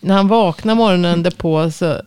när 0.00 0.14
han 0.14 0.28
vaknade 0.28 0.76
morgonen 0.76 1.22
därpå 1.22 1.70
så, 1.70 2.00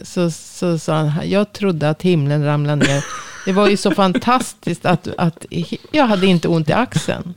så, 0.00 0.30
så 0.30 0.78
sa 0.78 0.94
han, 0.94 1.30
jag 1.30 1.52
trodde 1.52 1.90
att 1.90 2.02
himlen 2.02 2.44
ramlade 2.44 2.86
ner. 2.86 3.04
Det 3.44 3.52
var 3.52 3.68
ju 3.68 3.76
så 3.76 3.90
fantastiskt 3.90 4.86
att, 4.86 5.08
att 5.18 5.46
jag 5.90 6.06
hade 6.06 6.26
inte 6.26 6.48
ont 6.48 6.68
i 6.68 6.72
axeln. 6.72 7.34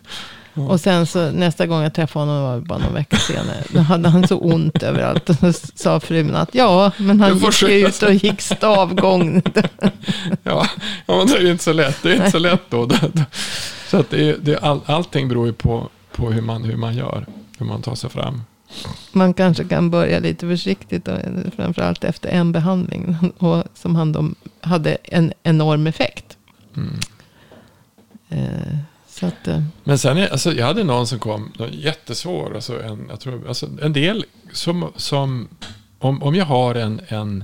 Mm. 0.56 0.70
Och 0.70 0.80
sen 0.80 1.06
så 1.06 1.32
nästa 1.32 1.66
gång 1.66 1.82
jag 1.82 1.94
träffade 1.94 2.26
honom 2.26 2.44
var 2.44 2.56
det 2.56 2.62
bara 2.62 2.80
någon 2.80 2.94
vecka 2.94 3.18
senare. 3.18 3.64
Då 3.70 3.80
hade 3.80 4.10
han 4.10 4.28
så 4.28 4.38
ont 4.38 4.84
överallt. 4.84 5.30
Och 5.30 5.36
så 5.36 5.54
sa 5.76 6.00
frun 6.00 6.36
att 6.36 6.56
ja, 6.56 6.92
men 6.98 7.22
han 7.22 7.38
gick 7.38 7.64
ut 7.64 8.04
och 8.04 8.14
gick 8.14 8.42
stavgång. 8.42 9.42
ja, 10.44 10.68
men 11.06 11.28
det 11.28 11.38
är 11.38 11.42
ju 11.42 11.52
inte 11.52 11.64
så 11.64 11.74
lätt. 11.74 12.04
Det 12.04 12.12
är 12.12 12.16
inte 12.16 12.32
så 12.32 12.40
lätt 12.40 12.64
då. 12.70 12.90
Så 13.88 13.98
att 13.98 14.10
det 14.10 14.30
är, 14.30 14.38
det 14.42 14.54
är 14.54 14.66
all, 14.66 14.82
allting 14.86 15.30
beror 15.30 15.46
ju 15.48 15.54
på, 15.54 15.90
på 16.16 16.32
hur, 16.32 16.42
man, 16.42 16.64
hur 16.64 16.78
man 16.78 16.96
gör. 16.96 17.26
Hur 17.58 17.66
man 17.66 17.82
tar 17.82 17.96
sig 17.96 18.10
fram. 18.10 18.42
Man 19.12 19.34
kanske 19.34 19.64
kan 19.64 19.90
börja 19.90 20.20
lite 20.20 20.48
försiktigt. 20.48 21.06
Då, 21.06 21.18
framförallt 21.56 22.04
efter 22.04 22.30
en 22.30 22.52
behandling. 22.52 23.18
Och 23.38 23.64
som 23.74 23.96
han 23.96 24.12
då 24.12 24.30
hade 24.62 24.98
en 25.04 25.34
enorm 25.44 25.88
effekt. 25.88 26.38
Mm. 26.76 27.00
Eh, 28.30 28.78
så 29.08 29.26
att, 29.26 29.48
eh. 29.48 29.64
Men 29.84 29.98
sen, 29.98 30.18
alltså, 30.18 30.54
jag 30.54 30.66
hade 30.66 30.84
någon 30.84 31.08
som 31.08 31.20
kom, 31.20 31.54
jättesvår, 31.72 32.56
alltså 32.56 32.84
en, 32.84 33.06
jag 33.10 33.20
tror, 33.20 33.48
alltså, 33.48 33.70
en 33.82 33.94
del 33.94 34.26
som, 34.54 34.92
som 34.96 35.48
om, 36.00 36.24
om 36.24 36.36
jag 36.36 36.46
har 36.46 36.76
en, 36.76 37.02
en 37.08 37.44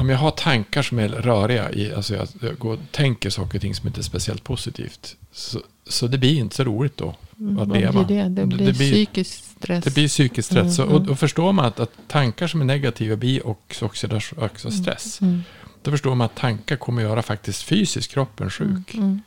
om 0.00 0.10
jag 0.10 0.18
har 0.18 0.30
tankar 0.30 0.82
som 0.82 0.98
är 0.98 1.08
röriga, 1.08 1.72
i, 1.72 1.94
alltså 1.94 2.14
jag, 2.14 2.28
jag 2.40 2.58
går 2.58 2.72
och 2.72 2.78
tänker 2.90 3.30
saker 3.30 3.58
och 3.58 3.62
ting 3.62 3.74
som 3.74 3.86
inte 3.86 4.00
är 4.00 4.02
speciellt 4.02 4.44
positivt, 4.44 5.16
så, 5.32 5.60
så 5.88 6.06
det 6.06 6.18
blir 6.18 6.38
inte 6.38 6.56
så 6.56 6.64
roligt 6.64 6.96
då 6.96 7.14
att 7.48 7.54
vad 7.68 7.78
leva. 7.78 8.04
blir 8.04 8.16
det? 8.16 8.28
Det 8.28 8.46
blir, 8.46 8.58
Det 8.66 8.72
blir- 8.72 8.90
psykisk 8.92 9.44
stress. 9.44 9.84
Det 9.84 9.94
blir 9.94 10.08
psykisk 10.08 10.48
stress. 10.48 10.78
Mm, 10.78 10.90
och, 10.90 10.96
mm. 11.00 11.10
och 11.10 11.18
förstår 11.18 11.52
man 11.52 11.64
att, 11.64 11.80
att 11.80 11.90
tankar 12.08 12.46
som 12.46 12.60
är 12.60 12.64
negativa 12.64 13.16
blir 13.16 13.46
också, 13.46 13.84
också, 13.84 14.08
också 14.36 14.70
stress. 14.70 15.20
Mm, 15.20 15.42
Då 15.82 15.90
förstår 15.90 16.14
man 16.14 16.24
att 16.24 16.34
tankar 16.36 16.76
kommer 16.76 17.02
göra 17.02 17.22
faktiskt 17.22 17.62
fysiskt 17.62 18.12
kroppen 18.12 18.50
sjuk. 18.50 18.94
mm. 18.94 19.20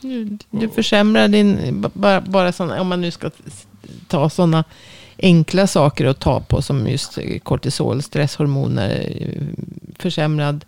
Du, 0.00 0.38
du 0.50 0.68
försämrar 0.68 1.28
din, 1.28 1.80
ba- 1.80 1.90
bara, 1.94 2.20
bara 2.20 2.52
såna, 2.52 2.80
om 2.80 2.88
man 2.88 3.00
nu 3.00 3.10
ska 3.10 3.30
ta 4.08 4.30
sådana 4.30 4.64
enkla 5.18 5.66
saker 5.66 6.06
att 6.06 6.20
ta 6.20 6.40
på 6.40 6.62
som 6.62 6.88
just 6.88 7.18
kortisol, 7.42 8.02
stresshormoner, 8.02 9.16
eh, 9.20 9.42
försämrad, 9.98 10.64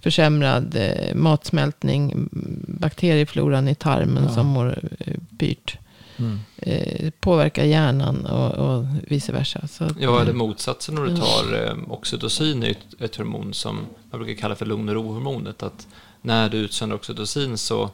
försämrad 0.00 0.76
eh, 0.76 1.14
matsmältning, 1.14 2.12
mm, 2.12 2.28
bakteriefloran 2.68 3.68
i 3.68 3.74
tarmen 3.74 4.24
Ja. 4.24 4.34
som 4.34 4.46
mår 4.46 4.78
eh, 4.98 5.14
pyrt. 5.38 5.78
Mm. 6.20 6.38
Eh, 6.56 7.10
påverkar 7.20 7.64
hjärnan 7.64 8.26
och, 8.26 8.50
och 8.54 8.84
vice 9.08 9.32
versa. 9.32 9.68
Så 9.68 9.84
att, 9.84 10.00
Ja, 10.00 10.20
eller 10.20 10.32
motsatsen 10.32 10.94
när 10.94 11.02
du 11.02 11.16
tar 11.16 11.66
eh, 11.66 11.92
oxytocin 11.92 12.62
är 12.62 12.70
ett, 12.70 13.00
ett 13.00 13.16
hormon 13.16 13.54
som 13.54 13.78
man 14.10 14.20
brukar 14.20 14.40
kalla 14.40 14.54
för 14.54 14.66
lugn 14.66 14.88
och 14.88 14.94
ro-hormonet. 14.94 15.62
Att 15.62 15.86
när 16.22 16.48
du 16.48 16.56
utsöndrar 16.58 16.96
oxytocin 16.96 17.58
så, 17.58 17.90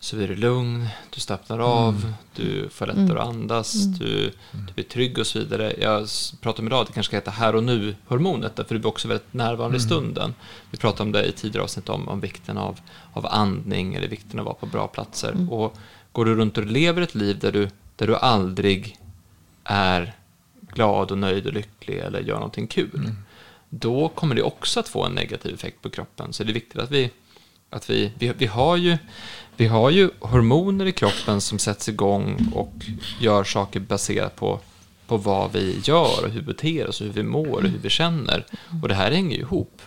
så 0.00 0.16
blir 0.16 0.28
du 0.28 0.36
lugn, 0.36 0.88
du 1.14 1.20
slappnar 1.20 1.58
av, 1.58 2.12
du 2.36 2.68
får 2.68 2.86
lättare 2.86 3.02
Mm. 3.04 3.16
att 3.18 3.28
andas, 3.28 3.74
Mm. 3.74 3.98
du, 3.98 4.32
du 4.66 4.72
blir 4.74 4.84
trygg 4.84 5.18
och 5.18 5.26
så 5.26 5.38
vidare. 5.38 5.74
Jag 5.80 6.08
pratar 6.40 6.60
om 6.62 6.66
idag 6.66 6.80
att 6.80 6.86
det 6.86 6.92
kanske 6.92 7.10
ska 7.10 7.16
heta 7.16 7.30
här 7.30 7.54
och 7.54 7.64
nu-hormonet, 7.64 8.56
därför 8.56 8.74
du 8.74 8.78
blir 8.80 8.88
också 8.88 9.08
väldigt 9.08 9.32
närvarande 9.34 9.76
i 9.76 9.80
Mm. 9.80 9.88
stunden. 9.88 10.34
Vi 10.70 10.78
pratade 10.78 11.02
om 11.02 11.12
det 11.12 11.24
i 11.24 11.32
tidigare 11.32 11.64
avsnitt 11.64 11.88
om, 11.88 12.08
om 12.08 12.20
vikten 12.20 12.58
av, 12.58 12.78
av 13.12 13.26
andning 13.26 13.94
eller 13.94 14.08
vikten 14.08 14.40
av 14.40 14.48
att 14.48 14.52
vara 14.52 14.54
på 14.60 14.66
bra 14.66 14.86
platser. 14.86 15.32
Mm. 15.32 15.52
Och 15.52 15.76
går 16.16 16.24
du 16.24 16.34
runt 16.34 16.58
och 16.58 16.66
lever 16.66 17.02
ett 17.02 17.14
liv 17.14 17.38
där 17.38 17.52
du, 17.52 17.68
där 17.96 18.06
du 18.06 18.16
aldrig 18.16 18.98
är 19.64 20.14
glad 20.60 21.10
och 21.10 21.18
nöjd 21.18 21.46
och 21.46 21.52
lycklig 21.52 21.98
eller 21.98 22.20
gör 22.20 22.34
någonting 22.34 22.66
kul, 22.66 22.90
Mm. 22.94 23.16
då 23.68 24.08
kommer 24.08 24.34
det 24.34 24.42
också 24.42 24.80
att 24.80 24.88
få 24.88 25.04
en 25.04 25.12
negativ 25.12 25.54
effekt 25.54 25.82
på 25.82 25.90
kroppen. 25.90 26.32
Så 26.32 26.44
det 26.44 26.50
är 26.50 26.54
viktigt 26.54 26.80
att 26.80 26.90
vi, 26.90 27.10
att 27.70 27.90
vi, 27.90 28.12
vi, 28.18 28.32
vi, 28.38 28.46
har 28.46 28.76
ju, 28.76 28.98
vi 29.56 29.66
har 29.66 29.90
ju 29.90 30.10
hormoner 30.20 30.86
i 30.86 30.92
kroppen 30.92 31.40
som 31.40 31.58
sätts 31.58 31.88
igång 31.88 32.52
och 32.54 32.72
gör 33.20 33.44
saker 33.44 33.80
baserat 33.80 34.36
på, 34.36 34.60
på 35.06 35.16
vad 35.16 35.52
vi 35.52 35.80
gör 35.84 36.24
och 36.24 36.30
hur 36.30 36.40
vi 36.40 36.46
beter 36.46 36.88
oss 36.88 37.00
och 37.00 37.06
hur 37.06 37.12
vi 37.12 37.22
mår 37.22 37.56
och 37.56 37.68
hur 37.68 37.78
vi 37.78 37.90
känner. 37.90 38.46
Och 38.82 38.88
det 38.88 38.94
här 38.94 39.10
hänger 39.12 39.36
ju 39.36 39.42
ihop. 39.42 39.82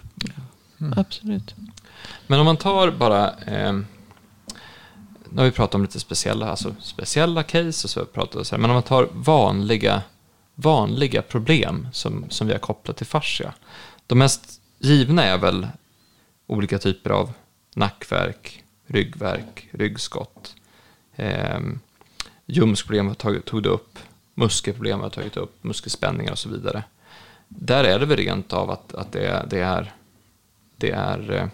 Absolut. 0.96 1.56
Men 2.28 2.40
om 2.40 2.46
man 2.46 2.58
tar 2.58 2.92
bara, 2.92 3.34
eh, 3.48 3.80
nu 5.32 5.38
har 5.38 5.46
vi 5.46 5.52
pratat 5.52 5.76
om 5.76 5.82
lite 5.82 6.00
speciella, 6.00 6.50
alltså 6.50 6.76
speciella 6.82 7.44
case 7.44 7.86
och 7.86 7.90
så 7.90 8.06
pratat 8.06 8.36
och 8.36 8.48
så 8.48 8.56
här, 8.56 8.62
men 8.62 8.70
om 8.70 8.74
man 8.74 8.84
tar 8.84 9.10
vanliga, 9.12 10.02
vanliga 10.56 11.22
problem 11.22 11.88
som, 11.94 12.26
som 12.30 12.48
vi 12.48 12.54
har 12.54 12.60
kopplat 12.60 12.98
till 12.98 13.06
fascia. 13.06 13.54
De 14.08 14.18
mest 14.18 14.62
givna 14.80 15.24
är 15.24 15.38
väl 15.38 15.68
olika 16.48 16.78
typer 16.78 17.10
av 17.10 17.32
nackvärk, 17.76 18.64
ryggvärk, 18.86 19.68
ryggskott. 19.72 20.56
Eh, 21.16 21.60
ljumskproblem 22.46 23.08
har 23.08 23.14
tagit, 23.14 23.46
tog 23.46 23.64
det 23.64 23.70
upp, 23.70 24.00
muskelproblem 24.34 25.00
har 25.00 25.10
tagit 25.10 25.38
upp, 25.38 25.64
muskelspänningar 25.64 26.32
och 26.32 26.40
så 26.40 26.50
vidare. 26.50 26.84
Där 27.48 27.84
är 27.84 28.00
det 28.00 28.06
väl 28.06 28.18
rent 28.18 28.54
av 28.54 28.72
att, 28.72 28.94
att 28.94 29.12
det, 29.12 29.46
det 29.50 29.60
är, 29.60 29.94
det 30.78 30.92
är 30.92 31.32
eh, 31.32 31.48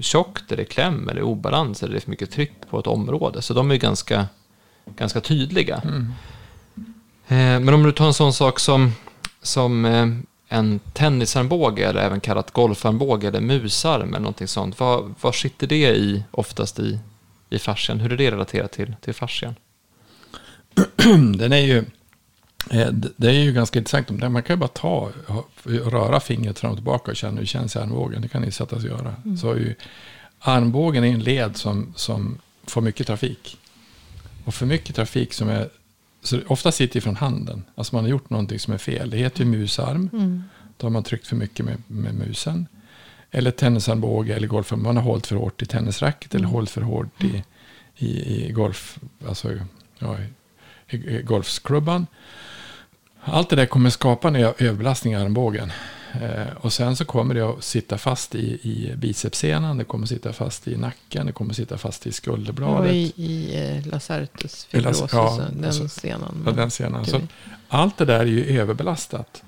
tjockt, 0.00 0.52
är 0.52 0.56
det 0.56 0.64
kläm, 0.64 1.08
eller 1.08 1.22
obalans, 1.22 1.82
eller 1.82 1.94
det 1.94 2.00
för 2.00 2.10
mycket 2.10 2.30
tryck 2.30 2.52
på 2.70 2.78
ett 2.78 2.86
område. 2.86 3.42
Så 3.42 3.54
de 3.54 3.70
är 3.70 3.76
ganska, 3.76 4.26
ganska 4.96 5.20
tydliga. 5.20 5.82
Mm. 5.84 6.12
Eh, 7.28 7.60
men 7.64 7.74
om 7.74 7.82
du 7.82 7.92
tar 7.92 8.06
en 8.06 8.14
sån 8.14 8.32
sak 8.32 8.58
som, 8.58 8.92
som 9.42 9.84
eh, 9.84 10.06
en 10.48 10.78
tennisarmbåge, 10.78 11.88
eller 11.88 12.00
även 12.00 12.20
kallat 12.20 12.52
golfarmbåge, 12.52 13.28
eller 13.28 13.40
musarm, 13.40 14.08
eller 14.08 14.18
någonting 14.18 14.48
sånt. 14.48 14.80
Vad, 14.80 15.14
vad 15.20 15.34
sitter 15.34 15.66
det 15.66 15.96
i 15.96 16.24
oftast 16.30 16.78
i, 16.78 16.98
i 17.50 17.58
fascian? 17.58 18.00
Hur 18.00 18.12
är 18.12 18.16
det 18.16 18.30
relaterat 18.30 18.72
till, 18.72 18.94
till 19.00 19.14
fascian? 19.14 19.54
Den 21.38 21.52
är 21.52 21.56
ju, 21.56 21.84
det 23.16 23.28
är 23.28 23.32
ju 23.44 23.52
ganska 23.52 23.78
intressant. 23.78 24.10
Man 24.10 24.42
kan 24.42 24.54
ju 24.54 24.60
bara 24.60 24.68
ta 24.68 25.10
röra 25.64 26.20
fingret 26.20 26.58
fram 26.58 26.70
och 26.70 26.76
tillbaka 26.76 27.10
och 27.10 27.16
känna 27.16 27.38
hur 27.38 27.46
känns 27.46 27.76
armbågen. 27.76 28.22
Det 28.22 28.28
kan 28.28 28.42
ni 28.42 28.50
sätta 28.50 28.80
sig 28.80 28.90
och 28.90 28.98
göra. 28.98 29.14
Så 29.40 29.52
är 29.52 29.56
ju, 29.56 29.74
armbågen 30.38 31.04
är 31.04 31.08
en 31.08 31.22
led 31.22 31.56
som, 31.56 31.92
som 31.96 32.38
får 32.66 32.80
mycket 32.80 33.06
trafik. 33.06 33.58
Och 34.44 34.54
för 34.54 34.66
mycket 34.66 34.96
trafik 34.96 35.32
som 35.32 35.48
är, 35.48 35.68
så 36.22 36.40
ofta 36.46 36.72
sitter 36.72 36.94
det 36.94 37.00
från 37.00 37.16
handen. 37.16 37.64
Alltså 37.74 37.94
man 37.94 38.04
har 38.04 38.10
gjort 38.10 38.30
någonting 38.30 38.58
som 38.58 38.74
är 38.74 38.78
fel. 38.78 39.10
Det 39.10 39.16
heter 39.16 39.44
ju 39.44 39.50
musarm. 39.50 40.10
Mm. 40.12 40.44
Då 40.76 40.86
har 40.86 40.90
man 40.90 41.02
tryckt 41.02 41.26
för 41.26 41.36
mycket 41.36 41.66
med, 41.66 41.82
med 41.86 42.14
musen. 42.14 42.66
Eller 43.30 43.50
tennisarmbåge 43.50 44.34
eller 44.34 44.46
golf. 44.46 44.72
Man 44.76 44.96
har 44.96 45.04
hållit 45.04 45.26
för 45.26 45.36
hårt 45.36 45.62
i 45.62 45.66
tennisracket 45.66 46.34
eller 46.34 46.46
hållit 46.46 46.70
för 46.70 46.80
hårt 46.80 47.24
i, 47.24 47.44
i, 47.96 48.34
i 48.44 48.52
golf. 48.52 48.98
Alltså, 49.28 49.58
ja, 49.98 50.16
i, 50.88 50.96
i 50.96 51.22
golfskrubban. 51.22 52.06
Allt 53.20 53.48
det 53.50 53.56
där 53.56 53.66
kommer 53.66 53.90
skapa 53.90 54.28
en 54.28 54.36
överbelastning 54.36 55.12
i 55.12 55.16
armbågen. 55.16 55.72
Eh, 56.22 56.56
och 56.60 56.72
sen 56.72 56.96
så 56.96 57.04
kommer 57.04 57.34
det 57.34 57.40
att 57.50 57.64
sitta 57.64 57.98
fast 57.98 58.34
i, 58.34 58.38
i 58.62 58.94
bicepssenan, 58.96 59.76
det 59.78 59.84
kommer 59.84 60.06
sitta 60.06 60.32
fast 60.32 60.68
i 60.68 60.76
nacken, 60.76 61.26
det 61.26 61.32
kommer 61.32 61.54
sitta 61.54 61.78
fast 61.78 62.06
i 62.06 62.10
Och 62.10 62.14
skulderbladet. 62.14 62.92
i, 62.92 63.12
i 63.16 63.56
eh, 63.78 63.86
Lacertus 63.86 64.42
las- 64.42 64.64
fibrosus, 64.70 65.12
ja, 65.12 65.48
den 65.52 65.64
alltså, 65.64 65.88
senan. 65.88 66.42
Ja, 66.46 66.52
den 66.52 66.70
senan. 66.70 67.04
Så 67.06 67.20
allt 67.68 67.96
det 67.96 68.04
där 68.04 68.20
är 68.20 68.24
ju 68.24 68.60
överbelastat. 68.60 69.42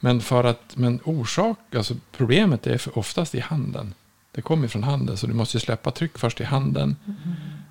Men, 0.00 0.20
för 0.20 0.44
att, 0.44 0.62
men 0.74 1.00
orsak, 1.04 1.58
alltså 1.76 1.94
problemet 2.12 2.66
är 2.66 2.78
för 2.78 2.98
oftast 2.98 3.34
i 3.34 3.40
handen. 3.40 3.94
Det 4.32 4.42
kommer 4.42 4.68
från 4.68 4.82
handen, 4.82 5.16
så 5.16 5.26
du 5.26 5.34
måste 5.34 5.60
släppa 5.60 5.90
tryck 5.90 6.18
först 6.18 6.40
i 6.40 6.44
handen, 6.44 6.96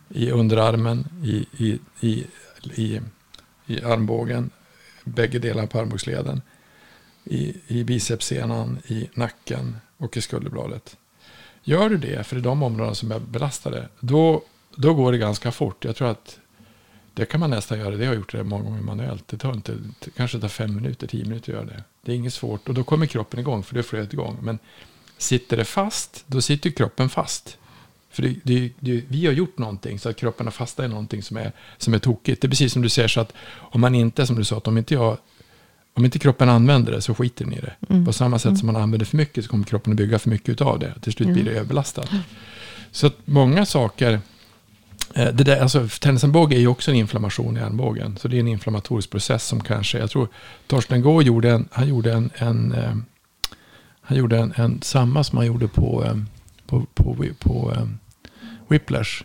i 0.09 0.31
underarmen, 0.31 1.07
i, 1.23 1.45
i, 1.65 1.79
i, 1.99 2.25
i, 2.75 2.99
i 3.65 3.83
armbågen, 3.83 4.49
bägge 5.03 5.39
delar 5.39 5.65
på 5.65 5.79
armbågsleden, 5.79 6.41
i, 7.23 7.55
i 7.67 7.83
bicepssenan, 7.83 8.79
i 8.87 9.09
nacken 9.13 9.77
och 9.97 10.17
i 10.17 10.21
skulderbladet. 10.21 10.97
Gör 11.63 11.89
du 11.89 11.97
det, 11.97 12.23
för 12.23 12.35
det 12.35 12.41
är 12.41 12.43
de 12.43 12.63
områden 12.63 12.95
som 12.95 13.11
är 13.11 13.19
belastade, 13.19 13.89
då, 13.99 14.43
då 14.75 14.93
går 14.93 15.11
det 15.11 15.17
ganska 15.17 15.51
fort. 15.51 15.85
Jag 15.85 15.95
tror 15.95 16.07
att 16.07 16.39
det 17.13 17.25
kan 17.25 17.39
man 17.39 17.49
nästan 17.49 17.79
göra. 17.79 17.89
Det 17.89 18.05
har 18.05 18.13
jag 18.13 18.15
gjort 18.15 18.31
det 18.31 18.43
många 18.43 18.63
gånger 18.63 18.81
manuellt. 18.81 19.27
Det 19.27 19.37
tar 19.37 19.53
inte, 19.53 19.77
det 19.99 20.11
kanske 20.11 20.39
tar 20.39 20.47
fem 20.47 20.75
minuter, 20.75 21.07
tio 21.07 21.25
minuter 21.25 21.53
att 21.53 21.57
göra 21.59 21.65
det. 21.65 21.83
Det 22.01 22.11
är 22.11 22.15
inget 22.15 22.33
svårt. 22.33 22.69
Och 22.69 22.73
då 22.73 22.83
kommer 22.83 23.05
kroppen 23.05 23.39
igång, 23.39 23.63
för 23.63 23.73
det 23.73 23.79
är 23.79 23.83
flödet 23.83 24.13
igång. 24.13 24.37
Men 24.41 24.59
sitter 25.17 25.57
det 25.57 25.65
fast, 25.65 26.23
då 26.27 26.41
sitter 26.41 26.69
kroppen 26.69 27.09
fast. 27.09 27.57
För 28.11 28.21
det, 28.21 28.35
det, 28.43 28.71
det, 28.79 29.03
vi 29.07 29.25
har 29.25 29.33
gjort 29.33 29.57
någonting 29.57 29.99
så 29.99 30.09
att 30.09 30.15
kroppen 30.15 30.45
har 30.45 30.51
fastnat 30.51 30.85
i 30.85 30.89
någonting 30.89 31.23
som 31.23 31.37
är, 31.37 31.51
som 31.77 31.93
är 31.93 31.99
tokigt. 31.99 32.41
Det 32.41 32.47
är 32.47 32.49
precis 32.49 32.73
som 32.73 32.81
du 32.81 32.89
säger 32.89 33.07
så 33.07 33.21
att 33.21 33.33
om 33.55 33.81
man 33.81 33.95
inte, 33.95 34.27
som 34.27 34.35
du 34.35 34.43
sa, 34.43 34.57
att 34.57 34.67
om 34.67 34.77
inte 34.77 34.93
jag 34.93 35.17
om 35.93 36.05
inte 36.05 36.19
kroppen 36.19 36.49
använder 36.49 36.91
det 36.91 37.01
så 37.01 37.15
skiter 37.15 37.45
den 37.45 37.53
i 37.53 37.59
det. 37.59 37.75
Mm. 37.89 38.05
På 38.05 38.13
samma 38.13 38.39
sätt 38.39 38.57
som 38.57 38.65
man 38.65 38.75
använder 38.75 39.05
för 39.05 39.17
mycket 39.17 39.43
så 39.43 39.49
kommer 39.49 39.65
kroppen 39.65 39.93
att 39.93 39.97
bygga 39.97 40.19
för 40.19 40.29
mycket 40.29 40.61
av 40.61 40.79
det. 40.79 40.93
Till 41.01 41.13
slut 41.13 41.27
blir 41.27 41.43
det 41.43 41.51
överbelastat. 41.51 42.09
Så 42.91 43.07
att 43.07 43.15
många 43.25 43.65
saker, 43.65 44.19
eh, 45.15 45.27
det 45.27 45.43
där, 45.43 45.61
alltså 45.61 45.87
tennisarmbåge 45.87 46.55
är 46.55 46.59
ju 46.59 46.67
också 46.67 46.91
en 46.91 46.97
inflammation 46.97 47.57
i 47.57 47.59
armbågen. 47.59 48.17
Så 48.17 48.27
det 48.27 48.37
är 48.37 48.39
en 48.39 48.47
inflammatorisk 48.47 49.09
process 49.09 49.45
som 49.45 49.63
kanske, 49.63 49.97
jag 49.97 50.09
tror 50.09 50.27
Torsten 50.67 51.01
Gård 51.01 51.23
gjorde 51.23 51.51
en, 51.51 51.67
han 51.71 51.87
gjorde 51.87 52.13
en, 52.13 52.29
en 52.35 52.71
eh, 52.71 52.95
han 54.01 54.17
gjorde 54.17 54.37
en, 54.37 54.53
en, 54.55 54.81
samma 54.81 55.23
som 55.23 55.37
han 55.37 55.47
gjorde 55.47 55.67
på, 55.67 56.05
eh, 56.05 56.15
på, 56.69 56.85
på, 56.93 57.25
på, 57.39 57.71
eh, 57.71 57.85
Whiplash. 58.67 59.23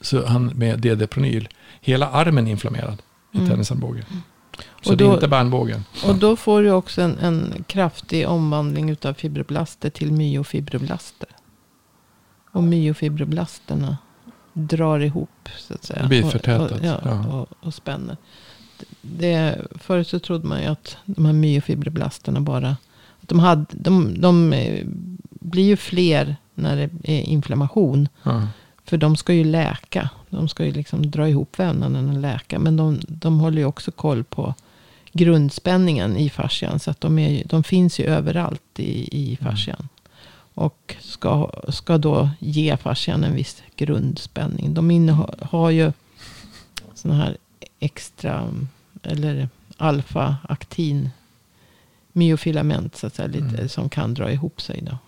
Så 0.00 0.26
han 0.26 0.46
med 0.46 0.80
DD-pronyl. 0.80 1.48
Hela 1.80 2.10
armen 2.10 2.46
är 2.46 2.50
inflammerad 2.50 3.02
i 3.32 3.36
Mm. 3.38 3.50
tennisarmbåge. 3.50 4.04
Så 4.82 4.90
Och 4.90 4.96
det 4.96 5.04
då- 5.04 5.10
är 5.10 5.14
inte 5.14 5.28
bara 5.28 5.40
armbågen. 5.40 5.84
Och 6.06 6.14
då 6.14 6.36
får 6.36 6.62
du 6.62 6.70
också 6.70 7.02
en, 7.02 7.18
en 7.18 7.64
kraftig 7.66 8.28
omvandling 8.28 8.96
av 9.04 9.14
fibroblaster 9.14 9.90
till 9.90 10.12
myofibroblaster. 10.12 11.28
Och 12.52 12.62
myofibroblasterna 12.62 13.98
drar 14.52 15.00
ihop 15.00 15.48
så 15.58 15.74
att 15.74 15.84
säga. 15.84 16.02
Det 16.02 16.08
blir 16.08 16.24
Och- 16.24 16.32
förtätat, 16.32 16.70
Och, 16.70 16.78
ja, 16.86 17.00
ja. 17.04 17.26
Och, 17.26 17.66
och 17.66 17.74
spänner. 17.74 18.16
Det, 19.02 19.58
förut 19.74 20.08
så 20.08 20.18
trodde 20.18 20.46
man 20.46 20.60
ju 20.62 20.66
att 20.66 20.96
de 21.04 21.24
här 21.26 21.32
myofibroblasterna 21.32 22.40
bara... 22.40 22.68
Att 23.22 23.28
de, 23.28 23.38
hade, 23.38 23.64
de, 23.70 24.20
de 24.20 24.52
eh, 24.52 24.86
blir 25.40 25.64
ju 25.64 25.76
fler 25.76 26.36
när 26.54 26.76
det 26.76 26.90
är 27.04 27.20
inflammation. 27.22 28.08
Ja. 28.22 28.46
För 28.84 28.96
de 28.96 29.16
ska 29.16 29.32
ju 29.34 29.44
läka. 29.44 30.10
De 30.30 30.48
ska 30.48 30.64
ju 30.64 30.72
liksom 30.72 31.10
dra 31.10 31.28
ihop 31.28 31.58
vävnaden 31.58 32.08
och 32.10 32.20
läka. 32.20 32.58
Men 32.58 32.76
de, 32.76 33.00
de 33.08 33.40
håller 33.40 33.58
ju 33.58 33.64
också 33.64 33.90
koll 33.90 34.24
på 34.24 34.54
grundspänningen 35.12 36.16
i 36.16 36.30
fascian. 36.30 36.78
Så 36.80 36.90
att 36.90 37.00
de, 37.00 37.18
är, 37.18 37.42
de 37.46 37.64
finns 37.64 38.00
ju 38.00 38.04
överallt 38.04 38.62
i, 38.80 39.08
i 39.18 39.38
Mm. 39.40 39.52
fascian. 39.52 39.88
Och 40.54 40.96
ska, 41.00 41.50
ska 41.68 41.98
då 41.98 42.30
ge 42.38 42.76
fascian 42.76 43.24
en 43.24 43.34
viss 43.34 43.62
grundspänning. 43.76 44.74
De 44.74 44.90
innehar, 44.90 45.34
har 45.50 45.70
ju 45.70 45.92
sådana 46.94 47.24
här 47.24 47.36
extra, 47.80 48.48
eller 49.02 49.48
alfa-aktin 49.76 51.10
myofilament 52.12 52.96
så 52.96 53.06
att 53.06 53.14
säga, 53.14 53.28
lite, 53.28 53.56
Mm. 53.56 53.68
som 53.68 53.88
kan 53.88 54.14
dra 54.14 54.32
ihop 54.32 54.60
sig. 54.60 54.80
Då. 54.82 54.98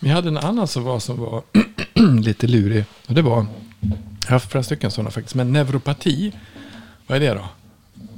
Jag 0.00 0.14
hade 0.14 0.28
en 0.28 0.38
annan 0.38 0.68
som 0.68 0.84
var, 0.84 0.98
som 1.00 1.20
var 1.20 1.42
lite 2.20 2.46
lurig. 2.46 2.84
Och 3.06 3.14
det 3.14 3.22
var, 3.22 3.46
jag 4.20 4.26
har 4.26 4.32
haft 4.32 4.50
flera 4.50 4.62
stycken 4.62 4.90
sådana 4.90 5.10
faktiskt. 5.10 5.34
Men 5.34 5.52
neuropati, 5.52 6.32
vad 7.06 7.16
är 7.16 7.20
det 7.20 7.34
då? 7.34 7.48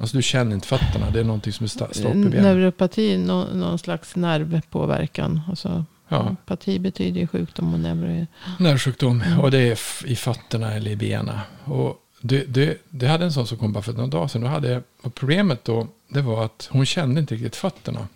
Alltså 0.00 0.16
du 0.16 0.22
känner 0.22 0.54
inte 0.54 0.66
fötterna, 0.66 1.10
det 1.10 1.20
är 1.20 1.24
någonting 1.24 1.52
som 1.52 1.64
är 1.64 1.68
stopp 1.68 1.96
i 1.96 2.02
benen. 2.02 2.30
Neuropati, 2.30 3.18
nå, 3.18 3.44
någon 3.44 3.78
slags 3.78 4.16
nervpåverkan. 4.16 5.40
Alltså, 5.48 5.84
Ja, 6.12 6.36
Pati 6.46 6.78
betyder 6.78 7.20
ju 7.20 7.26
sjukdom 7.26 7.74
och 7.74 7.80
neuro 7.80 8.10
är... 8.10 8.26
nervsjukdom. 8.58 9.22
Mm. 9.22 9.40
Och 9.40 9.50
det 9.50 9.58
är 9.58 9.78
i 10.06 10.16
fötterna 10.16 10.74
eller 10.74 10.90
i 10.90 10.96
benen. 10.96 11.38
Och 11.64 11.96
det, 12.20 12.44
det, 12.44 12.78
det 12.88 13.06
hade 13.06 13.24
en 13.24 13.32
sån 13.32 13.46
som 13.46 13.58
kom 13.58 13.72
bara 13.72 13.82
för 13.82 13.92
några 13.92 14.06
dagar 14.06 14.28
sedan. 14.28 14.40
Då 14.40 14.48
hade, 14.48 14.82
och 15.02 15.14
problemet 15.14 15.64
då, 15.64 15.86
det 16.08 16.22
var 16.22 16.44
att 16.44 16.68
hon 16.72 16.86
kände 16.86 17.20
inte 17.20 17.34
riktigt 17.34 17.56
fötterna. 17.56 18.08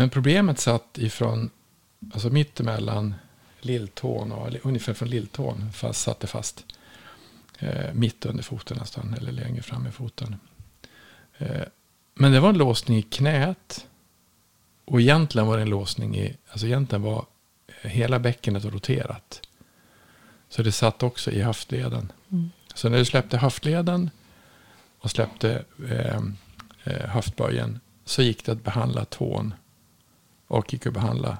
Men 0.00 0.10
problemet 0.10 0.58
satt 0.60 0.98
ifrån, 0.98 1.50
alltså 2.12 2.30
mittemellan 2.30 3.14
lilltån 3.60 4.32
och 4.32 4.48
ungefär 4.62 4.94
från 4.94 5.08
lilltån 5.08 5.72
fast, 5.72 6.00
satt 6.00 6.20
det 6.20 6.26
fast. 6.26 6.64
Eh, 7.58 7.92
mitt 7.92 8.26
under 8.26 8.42
foten 8.42 8.76
nästan, 8.80 9.14
eller 9.14 9.32
längre 9.32 9.62
fram 9.62 9.86
i 9.86 9.90
foten. 9.90 10.36
Eh, 11.38 11.62
men 12.14 12.32
det 12.32 12.40
var 12.40 12.48
en 12.48 12.58
låsning 12.58 12.98
i 12.98 13.02
knät. 13.02 13.86
Och 14.84 15.00
egentligen 15.00 15.48
var 15.48 15.56
det 15.56 15.62
en 15.62 15.70
låsning 15.70 16.16
i, 16.16 16.36
alltså 16.50 16.66
egentligen 16.66 17.02
var 17.02 17.26
hela 17.82 18.18
bäckenet 18.18 18.64
roterat. 18.64 19.42
Så 20.48 20.62
det 20.62 20.72
satt 20.72 21.02
också 21.02 21.30
i 21.30 21.42
höftleden. 21.42 22.12
Mm. 22.30 22.50
Så 22.74 22.88
när 22.88 22.98
du 22.98 23.04
släppte 23.04 23.38
höftleden 23.38 24.10
och 24.98 25.10
släppte 25.10 25.64
eh, 25.88 26.20
eh, 26.84 27.08
höftböjen 27.08 27.80
så 28.04 28.22
gick 28.22 28.44
det 28.44 28.52
att 28.52 28.64
behandla 28.64 29.04
tån 29.04 29.54
och 30.50 30.72
gick 30.72 30.86
och 30.86 30.92
behandlade 30.92 31.36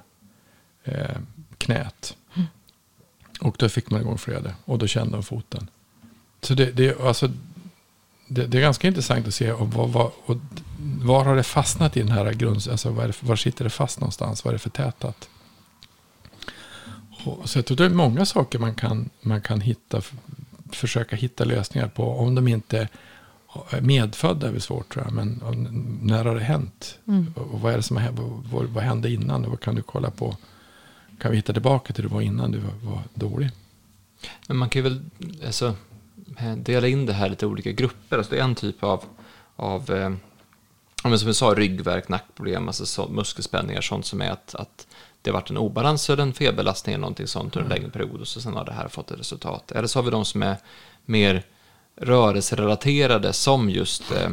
eh, 0.83 1.17
knät. 1.57 2.15
Och 3.41 3.55
då 3.59 3.69
fick 3.69 3.89
man 3.91 4.01
igång 4.01 4.17
flödet. 4.17 4.55
och 4.65 4.77
då 4.77 4.87
kände 4.87 5.11
de 5.11 5.23
foten. 5.23 5.69
Så 6.41 6.53
det, 6.53 6.71
det, 6.71 7.01
alltså, 7.01 7.31
det, 8.27 8.47
det 8.47 8.57
är 8.57 8.61
ganska 8.61 8.87
intressant 8.87 9.27
att 9.27 9.33
se 9.33 9.51
och 9.51 9.67
vad, 9.67 10.11
och 10.25 10.37
var 11.01 11.25
har 11.25 11.35
det 11.35 11.43
fastnat 11.43 11.97
i 11.97 11.99
den 11.99 12.11
här 12.11 12.33
grunds... 12.33 12.67
Alltså 12.67 12.89
var, 12.89 13.07
det, 13.07 13.23
var 13.23 13.35
sitter 13.35 13.63
det 13.63 13.69
fast 13.69 13.99
någonstans? 13.99 14.45
Vad 14.45 14.51
är 14.51 14.55
det 14.55 14.59
för 14.59 14.69
tätat? 14.69 15.29
Och, 17.25 17.49
så 17.49 17.57
jag 17.57 17.65
tror 17.65 17.77
det 17.77 17.85
är 17.85 17.89
många 17.89 18.25
saker 18.25 18.59
man 18.59 18.75
kan, 18.75 19.09
man 19.21 19.41
kan 19.41 19.61
hitta, 19.61 20.01
försöka 20.71 21.15
hitta 21.15 21.43
lösningar 21.43 21.87
på. 21.87 22.09
Om 22.09 22.35
de 22.35 22.47
inte 22.47 22.79
är 22.79 22.87
medfödda 23.81 24.47
är 24.47 24.51
väl 24.51 24.61
svårt 24.61 24.93
tror 24.93 25.05
jag. 25.05 25.13
Men 25.13 25.41
när 26.01 26.25
har 26.25 26.35
det 26.35 26.41
hänt? 26.41 26.99
Mm. 27.07 27.33
Och 27.35 27.61
vad 27.61 27.73
är 27.73 27.77
det 27.77 27.83
som 27.83 27.97
har, 27.97 28.11
vad, 28.51 28.65
vad, 28.65 28.83
hände 28.83 29.11
innan? 29.11 29.45
Och 29.45 29.49
vad 29.49 29.59
kan 29.59 29.75
du 29.75 29.81
kolla 29.81 30.11
på? 30.11 30.37
Kan 31.19 31.31
vi 31.31 31.37
hitta 31.37 31.53
tillbaka 31.53 31.93
till 31.93 32.03
det 32.03 32.09
du 32.09 32.13
var 32.13 32.21
innan 32.21 32.51
du 32.51 32.59
var, 32.59 32.73
var 32.91 33.01
dålig? 33.13 33.49
Men 34.47 34.57
man 34.57 34.69
kan 34.69 34.83
ju 34.83 34.89
väl 34.89 35.01
alltså, 35.45 35.75
eh, 36.37 36.55
dela 36.55 36.87
in 36.87 37.05
det 37.05 37.13
här 37.13 37.27
i 37.27 37.29
lite 37.29 37.45
olika 37.45 37.71
grupper. 37.71 38.17
Alltså 38.17 38.33
det 38.35 38.39
är 38.39 38.43
en 38.43 38.55
typ 38.55 38.83
av, 38.83 39.03
av 39.55 39.91
eh, 39.91 40.13
som 41.01 41.27
vi 41.27 41.33
sa, 41.33 41.53
ryggvärk, 41.53 42.09
nackproblem, 42.09 42.67
alltså 42.67 42.85
så, 42.85 43.07
muskelspänningar, 43.07 43.81
sånt 43.81 44.05
som 44.05 44.21
är 44.21 44.29
att, 44.31 44.55
att 44.55 44.87
det 45.21 45.29
har 45.29 45.33
varit 45.33 45.49
en 45.49 45.57
obalans 45.57 46.09
eller 46.09 46.23
en 46.23 46.33
felbelastning 46.33 46.93
eller 46.93 47.01
någonting 47.01 47.27
sånt 47.27 47.55
under 47.55 47.71
en 47.71 47.77
längre 47.77 47.91
period 47.91 48.21
och 48.21 48.27
så 48.27 48.41
sen 48.41 48.53
har 48.53 48.65
det 48.65 48.73
här 48.73 48.87
fått 48.87 49.11
ett 49.11 49.19
resultat. 49.19 49.71
Eller 49.71 49.87
så 49.87 49.99
har 49.99 50.03
vi 50.03 50.11
de 50.11 50.25
som 50.25 50.43
är 50.43 50.57
mer 51.05 51.43
rörelserelaterade 52.01 53.33
som 53.33 53.69
just 53.69 54.03
eh, 54.11 54.31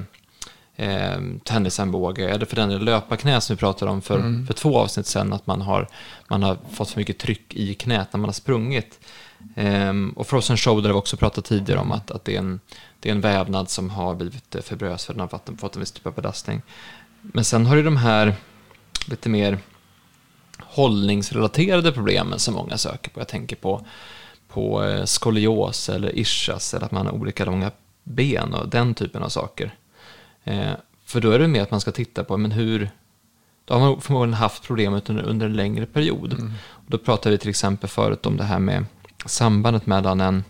eh, 0.77 1.21
tennisarmbåge 1.45 2.29
eller 2.29 2.47
för 2.47 2.57
den 2.57 2.69
delen 2.69 2.85
löparknä 2.85 3.41
som 3.41 3.57
vi 3.57 3.61
pratade 3.61 3.91
om 3.91 4.03
för, 4.03 4.47
för 4.47 4.55
två 4.55 4.79
avsnitt 4.79 5.07
sedan, 5.07 5.33
att 5.33 5.47
man 5.47 5.61
har, 5.61 5.89
man 6.29 6.43
har 6.43 6.59
fått 6.73 6.91
för 6.91 7.01
mycket 7.01 7.19
tryck 7.19 7.55
i 7.55 7.75
knät 7.75 8.13
när 8.13 8.21
man 8.21 8.29
har 8.29 8.33
sprungit. 8.33 9.01
Ehm, 9.57 10.11
och 10.17 10.27
frozen 10.27 10.57
shoulder 10.57 10.89
har 10.89 10.95
vi 10.95 11.01
också 11.01 11.17
pratat 11.17 11.45
tidigare 11.45 11.81
om 11.81 11.93
att, 11.93 12.11
att 12.11 12.25
det, 12.25 12.35
är 12.35 12.39
en, 12.39 12.61
det 13.01 13.09
är 13.09 13.13
en 13.13 13.21
vävnad 13.21 13.71
som 13.71 13.91
har 13.91 14.15
blivit 14.15 14.55
eh, 14.55 14.63
fibrös 14.63 15.07
för 15.07 15.13
den 15.13 15.21
har 15.21 15.29
fått, 15.29 15.61
fått 15.61 15.75
en 15.75 15.81
viss 15.81 15.93
typ 15.93 16.07
av 16.07 16.15
belastning. 16.15 16.63
Men 17.23 17.45
sen 17.45 17.67
har 17.67 17.77
du 17.77 17.83
de 17.83 17.97
här 17.97 18.35
lite 19.07 19.29
mer 19.29 19.59
hållningsrelaterade 20.61 21.93
problemen 21.93 22.39
som 22.39 22.55
många 22.55 22.79
söker 22.79 23.11
på. 23.11 23.21
Jag 23.21 23.29
tänker 23.29 23.57
på, 23.57 23.87
på 24.49 24.85
eh, 24.85 25.05
skolios 25.05 25.89
eller 25.89 26.19
ischias 26.19 26.75
eller 26.75 26.87
att 26.87 26.93
man 26.93 27.07
har 27.07 27.15
olika 27.15 27.45
långa 27.45 27.71
ben 28.05 28.55
och 28.55 28.69
den 28.69 28.95
typen 28.95 29.23
av 29.23 29.29
saker. 29.29 29.75
Eh, 30.45 30.73
för 31.05 31.21
då 31.21 31.31
är 31.31 31.39
det 31.39 31.49
mer 31.49 31.63
att 31.63 31.71
man 31.71 31.81
ska 31.81 31.93
titta 31.93 32.25
på 32.25 32.37
men 32.37 32.53
hur, 32.53 32.91
då 33.65 33.75
har 33.75 33.81
man 33.81 34.01
förmodligen 34.01 34.35
haft 34.35 34.63
problemet 34.63 35.11
under, 35.11 35.23
under 35.23 35.47
en 35.47 35.57
längre 35.57 35.87
period. 35.87 36.33
Och 36.69 36.91
då 36.91 36.99
pratade 36.99 37.31
vi 37.31 37.39
till 37.39 37.51
exempel 37.51 37.91
förut 37.91 38.27
om 38.27 38.37
det 38.37 38.45
här 38.45 38.59
med 38.59 38.85
sambandet 39.27 39.87
mellan 39.87 40.21
en, 40.21 40.45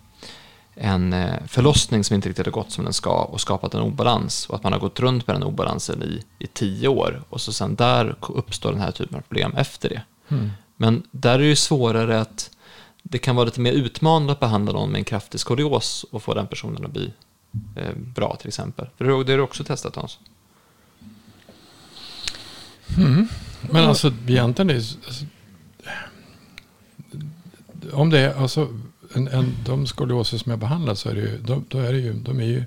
en 0.74 1.12
eh, 1.12 1.46
förlossning 1.46 2.04
som 2.04 2.14
inte 2.14 2.28
riktigt 2.28 2.46
har 2.46 2.52
gått 2.52 2.70
som 2.70 2.84
den 2.84 2.92
ska 2.92 3.22
och 3.22 3.40
skapat 3.40 3.74
en 3.74 3.80
obalans 3.80 4.46
och 4.46 4.54
att 4.54 4.62
man 4.62 4.72
har 4.72 4.80
gått 4.80 5.00
runt 5.00 5.26
med 5.26 5.36
den 5.36 5.42
obalansen 5.42 6.02
i, 6.02 6.22
i 6.38 6.46
tio 6.46 6.88
år 6.88 7.22
och 7.28 7.40
så 7.40 7.52
sen 7.52 7.74
där 7.74 8.16
uppstår 8.20 8.72
den 8.72 8.80
här 8.80 8.90
typen 8.90 9.16
av 9.16 9.20
problem 9.20 9.54
efter 9.56 9.88
det. 9.88 10.02
Men 10.76 11.02
där 11.10 11.34
är 11.34 11.38
det 11.38 11.44
ju 11.44 11.56
svårare 11.56 12.20
att 12.20 12.50
det 13.10 13.18
kan 13.18 13.36
vara 13.36 13.44
lite 13.44 13.60
mer 13.60 13.72
utmanande 13.72 14.32
att 14.32 14.40
behandla 14.40 14.72
någon 14.72 14.90
med 14.90 14.98
en 14.98 15.04
kraftig 15.04 15.40
skolios 15.40 16.04
och 16.10 16.22
få 16.22 16.34
den 16.34 16.46
personen 16.46 16.84
att 16.84 16.92
bli 16.92 17.12
eh, 17.76 17.94
bra 17.94 18.36
till 18.36 18.48
exempel. 18.48 18.88
För 18.96 19.04
det 19.04 19.12
har 19.12 19.24
du 19.24 19.40
också 19.40 19.64
testat 19.64 19.96
Hans. 19.96 20.18
Men 23.60 23.84
alltså 23.84 24.12
egentligen 24.26 24.70
är 24.70 24.74
alltså, 24.74 25.24
om 27.92 28.10
det 28.10 28.18
är 28.18 28.34
alltså 28.34 28.68
en, 29.14 29.28
en, 29.28 29.54
de 29.64 29.86
skolioser 29.86 30.38
som 30.38 30.50
jag 30.50 30.58
behandlar 30.58 30.94
så 30.94 31.08
är 31.08 31.14
det 31.14 31.20
ju, 31.20 31.38
då, 31.38 31.62
då 31.68 31.78
är 31.78 31.92
det 31.92 31.98
ju, 31.98 32.12
de 32.12 32.40
är 32.40 32.44
ju 32.44 32.64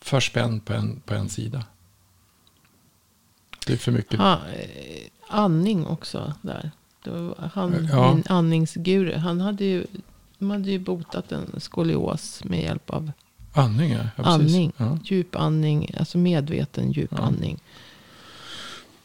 för 0.00 0.20
spänd 0.20 0.64
på 0.64 0.72
en, 0.72 1.00
på 1.00 1.14
en 1.14 1.28
sida. 1.28 1.64
Det 3.66 3.72
är 3.72 3.76
för 3.76 3.92
mycket. 3.92 4.18
Ha, 4.18 4.32
eh, 4.32 5.06
andning 5.28 5.86
också 5.86 6.34
där. 6.42 6.70
Han, 7.52 7.88
Ja. 7.92 8.14
min 8.14 8.24
andningsguru. 8.28 9.16
Han 9.16 9.40
hade 9.40 9.64
ju, 9.64 9.86
de 10.38 10.50
hade 10.50 10.70
ju 10.70 10.78
botat 10.78 11.32
en 11.32 11.60
skolios 11.60 12.44
med 12.44 12.62
hjälp 12.62 12.90
av 12.90 13.12
Andning, 13.52 13.92
ja. 13.92 13.98
ja 14.16 14.24
andning. 14.24 14.72
Ja. 14.76 14.98
Djupandning, 15.04 15.90
alltså 15.98 16.18
medveten 16.18 16.92
djupandning. 16.92 17.58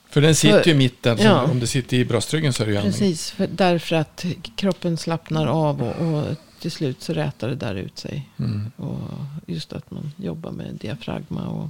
För 0.09 0.21
den 0.21 0.35
sitter 0.35 0.55
ju 0.55 0.61
i 0.61 0.63
För- 0.73 0.75
mitten. 0.77 1.17
ja. 1.21 1.43
Om 1.51 1.59
det 1.59 1.67
sitter 1.67 1.97
i 1.97 2.05
bröstryggen 2.05 2.53
så 2.53 2.63
är 2.63 2.67
det 2.67 2.71
ju 2.71 2.77
andning. 2.77 2.91
Precis, 2.93 3.31
för, 3.31 3.47
därför 3.47 3.95
att 3.95 4.25
kroppen 4.55 4.97
slappnar 4.97 5.47
av 5.47 5.81
och, 5.81 5.95
och 6.07 6.35
till 6.59 6.71
slut 6.71 7.01
så 7.01 7.13
rätar 7.13 7.49
det 7.49 7.55
där 7.55 7.75
ut 7.75 7.97
sig. 7.99 8.29
Mm. 8.39 8.71
Och 8.75 8.99
just 9.45 9.73
att 9.73 9.91
man 9.91 10.11
jobbar 10.15 10.51
med 10.51 10.75
diafragma 10.75 11.47
och 11.47 11.69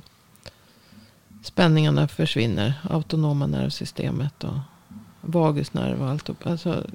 spänningarna 1.44 2.08
försvinner. 2.08 2.74
Autonoma 2.90 3.48
nervsystemet 3.48 4.44
och 4.44 4.58
vagusnerv 5.22 6.02
och 6.02 6.10
allt. 6.10 6.30
Alltså, 6.44 6.86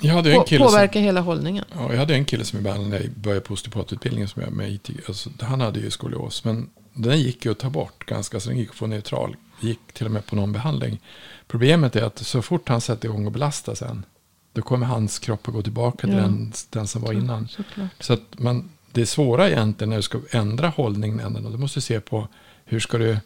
Jag 0.00 0.14
hade 0.14 0.32
en 0.34 0.44
kille 0.44 0.64
som, 0.64 0.72
påverkar 0.72 1.00
hela 1.00 1.20
hållningen. 1.20 1.64
ja, 1.74 1.90
jag 1.92 1.98
hade 1.98 2.14
en 2.14 2.24
kille 2.24 2.44
som 2.44 2.62
behandlade 2.62 2.94
när 2.98 3.00
jag 3.04 3.10
började 3.12 3.40
på 3.40 3.54
osteopatutbildningen 3.54 4.28
som 4.28 4.42
jag 4.42 4.52
med 4.52 4.70
IT. 4.72 4.90
Alltså, 5.08 5.30
han 5.40 5.60
hade 5.60 5.80
ju 5.80 5.90
skolios. 5.90 6.44
Men 6.44 6.70
den 6.94 7.18
gick 7.20 7.44
ju 7.44 7.50
att 7.52 7.58
ta 7.58 7.70
bort 7.70 8.06
ganska, 8.06 8.40
så 8.40 8.48
den 8.48 8.58
gick 8.58 8.70
att 8.70 8.76
få 8.76 8.86
neutral. 8.86 9.36
Gick 9.60 9.92
till 9.92 10.06
och 10.06 10.12
med 10.12 10.26
på 10.26 10.36
någon 10.36 10.52
behandling. 10.52 11.00
Problemet 11.46 11.96
är 11.96 12.02
att 12.02 12.18
så 12.18 12.42
fort 12.42 12.68
han 12.68 12.80
sätter 12.80 13.08
igång 13.08 13.26
och 13.26 13.32
belastar 13.32 13.74
sen. 13.74 14.04
Då 14.52 14.62
kommer 14.62 14.86
hans 14.86 15.18
kropp 15.18 15.48
att 15.48 15.54
gå 15.54 15.62
tillbaka 15.62 15.98
till 16.06 16.16
Ja. 16.16 16.22
den, 16.22 16.52
den 16.70 16.86
som 16.86 17.02
var 17.02 17.12
innan. 17.12 17.48
Såklart. 17.48 17.88
Så 18.00 18.12
att 18.12 18.38
man, 18.38 18.70
det 18.92 19.06
svåra 19.06 19.50
egentligen 19.50 19.88
när 19.90 19.96
du 19.96 20.02
ska 20.02 20.20
ändra 20.30 20.68
hållningen. 20.68 21.36
Och 21.46 21.52
du 21.52 21.58
måste 21.58 21.80
se 21.80 22.00
på 22.00 22.28
hur 22.64 22.80
ska 22.80 22.98
du, 22.98 23.18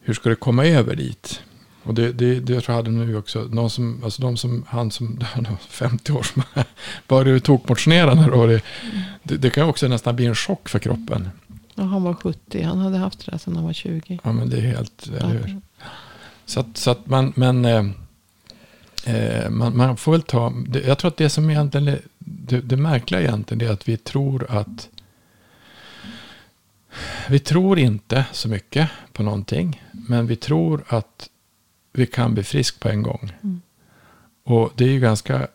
hur 0.00 0.14
ska 0.14 0.28
du 0.28 0.36
komma 0.36 0.64
över 0.66 0.96
dit. 0.96 1.42
Och 1.88 1.94
det, 1.94 2.12
det, 2.12 2.40
det 2.40 2.52
jag 2.52 2.64
tror 2.64 2.76
jag 2.76 2.84
hade 2.84 2.90
nu 2.90 3.16
också. 3.16 3.48
Någon 3.50 3.70
som, 3.70 4.04
alltså 4.04 4.22
de 4.22 4.36
som, 4.36 4.64
han 4.68 4.90
som, 4.90 5.20
han 5.22 5.44
var 5.44 5.56
50 5.68 6.12
år 6.12 6.22
som 6.22 6.42
började 7.08 7.40
tokmotionera. 7.40 8.14
då 8.14 8.46
det, 8.46 8.62
det, 9.22 9.36
det 9.36 9.50
kan 9.50 9.64
ju 9.64 9.70
också 9.70 9.88
nästan 9.88 10.16
bli 10.16 10.26
en 10.26 10.34
chock 10.34 10.68
för 10.68 10.78
kroppen. 10.78 11.30
Ja, 11.74 11.82
han 11.82 12.02
var 12.02 12.14
70. 12.14 12.62
Han 12.62 12.78
hade 12.78 12.98
haft 12.98 13.26
det 13.26 13.30
där 13.30 13.38
sedan 13.38 13.56
han 13.56 13.64
var 13.64 13.72
20. 13.72 14.18
Ja 14.24 14.32
men 14.32 14.50
det 14.50 14.56
är 14.56 14.60
helt, 14.60 15.06
eller 15.06 15.28
hur? 15.28 15.60
Så 16.46 16.60
att, 16.60 16.76
så 16.76 16.90
att 16.90 17.06
man, 17.06 17.32
men, 17.36 17.64
eh, 17.64 17.86
eh, 19.04 19.50
man, 19.50 19.76
man 19.76 19.96
får 19.96 20.12
väl 20.12 20.22
ta, 20.22 20.52
jag 20.84 20.98
tror 20.98 21.08
att 21.08 21.16
det 21.16 21.28
som 21.28 21.50
egentligen 21.50 21.88
är, 21.88 22.00
det, 22.18 22.60
det 22.60 22.76
märkliga 22.76 23.20
egentligen 23.20 23.68
är 23.68 23.72
att 23.72 23.88
vi 23.88 23.96
tror 23.96 24.46
att 24.48 24.88
vi 27.28 27.38
tror 27.38 27.78
inte 27.78 28.24
så 28.32 28.48
mycket 28.48 28.90
på 29.12 29.22
någonting. 29.22 29.82
Men 29.92 30.26
vi 30.26 30.36
tror 30.36 30.84
att 30.88 31.28
vi 31.92 32.06
kan 32.06 32.34
bli 32.34 32.42
frisk 32.42 32.80
på 32.80 32.88
en 32.88 33.02
gång. 33.02 33.32
Mm. 33.42 33.60
Och 34.44 34.72
det 34.76 34.84
är 34.84 34.88
ju 34.88 35.00
ganska... 35.00 35.48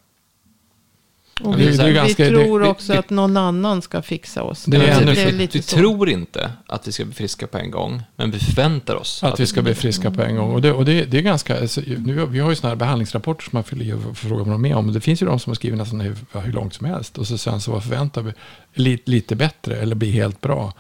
Och 1.42 1.52
Det 1.58 1.58
vi, 1.58 1.78
det 1.78 1.84
är 1.84 1.88
vi 1.88 1.94
ganska- 1.94 2.28
tror 2.30 2.60
det- 2.60 2.68
också 2.68 2.94
det- 2.94 3.00
att 3.00 3.10
någon 3.10 3.38
annan 3.38 3.82
ska 3.82 4.02
fixa 4.02 4.44
oss. 4.44 4.66
Det 4.66 4.78
är 4.78 4.82
Alltså, 4.88 5.02
ännu- 5.02 5.14
det 5.16 5.22
är 5.22 5.26
vi 5.26 5.32
lite 5.38 5.58
vi 5.58 5.62
så. 5.62 5.76
tror 5.78 6.10
inte 6.10 6.52
att 6.68 6.88
vi 6.88 6.92
ska 6.92 7.06
bli 7.06 7.14
friska 7.14 7.48
på 7.48 7.58
en 7.58 7.72
gång, 7.72 8.02
men 8.16 8.32
vi 8.32 8.40
förväntar 8.40 8.96
oss 8.96 9.24
Att 9.24 9.40
vi 9.40 9.46
ska 9.48 9.62
bli 9.62 9.76
friska 9.76 10.12
på 10.12 10.22
en 10.22 10.36
gång. 10.36 10.52
Och 10.54 10.62
det, 10.62 10.72
och 10.74 10.86
det, 10.86 11.06
det 11.06 11.18
är 11.18 11.22
ganska... 11.22 11.60
Alltså, 11.62 11.82
nu, 11.98 12.26
vi 12.26 12.40
har 12.40 12.50
ju 12.50 12.56
sådana 12.56 12.70
här 12.72 12.76
behandlingsrapporter 12.80 13.44
som 13.44 13.50
man 13.58 13.64
fyller 13.64 13.86
i 13.86 13.94
och 13.94 14.18
frågar 14.18 14.38
vad 14.46 14.48
de 14.48 14.54
är 14.54 14.58
med 14.58 14.76
om. 14.76 14.94
Det 14.94 15.02
finns 15.02 15.22
ju 15.22 15.26
de 15.26 15.40
som 15.40 15.50
har 15.50 15.56
skrivit 15.56 15.78
nästan 15.78 16.00
hur, 16.02 16.16
hur 16.42 16.54
långt 16.54 16.74
som 16.74 16.86
helst. 16.88 17.18
Och 17.18 17.28
så 17.28 17.38
sen 17.38 17.62
så 17.62 17.72
vad 17.72 17.84
förväntar 17.84 18.22
vi? 18.22 18.34
Lite, 18.74 19.12
lite 19.12 19.36
bättre 19.36 19.76
eller 19.78 19.96
bli 19.96 20.12
helt 20.12 20.42
bra. 20.42 20.74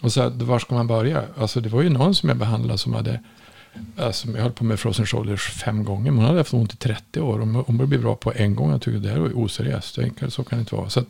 Och 0.00 0.12
så 0.12 0.28
var 0.30 0.58
ska 0.58 0.74
man 0.74 0.86
börja? 0.86 1.22
Alltså 1.38 1.60
det 1.60 1.68
var 1.68 1.82
ju 1.82 1.88
någon 1.88 2.14
som 2.14 2.28
jag 2.28 2.38
behandlade 2.38 2.78
som 2.78 2.94
hade... 2.94 3.20
Alltså, 3.96 4.28
jag 4.28 4.42
höll 4.42 4.52
på 4.52 4.64
med 4.64 4.80
frozen 4.80 5.06
shoulders 5.06 5.48
fem 5.48 5.84
gånger. 5.84 6.10
Men 6.10 6.18
hon 6.18 6.26
hade 6.26 6.38
haft 6.38 6.54
ont 6.54 6.74
i 6.74 6.76
30 6.76 7.20
år. 7.20 7.40
Om 7.40 7.54
hon 7.54 7.76
började 7.76 7.86
bli 7.86 7.98
bra 7.98 8.16
på 8.16 8.32
en 8.32 8.54
gång. 8.54 8.70
Jag 8.70 8.82
tycker 8.82 8.98
det 8.98 9.08
här 9.08 9.18
var 9.18 9.38
oseriöst. 9.38 9.96
Jag 9.96 10.04
tänkte, 10.04 10.30
Så 10.30 10.44
kan 10.44 10.58
det 10.58 10.60
inte 10.60 10.74
vara. 10.74 10.90
Så 10.90 11.00
att 11.00 11.08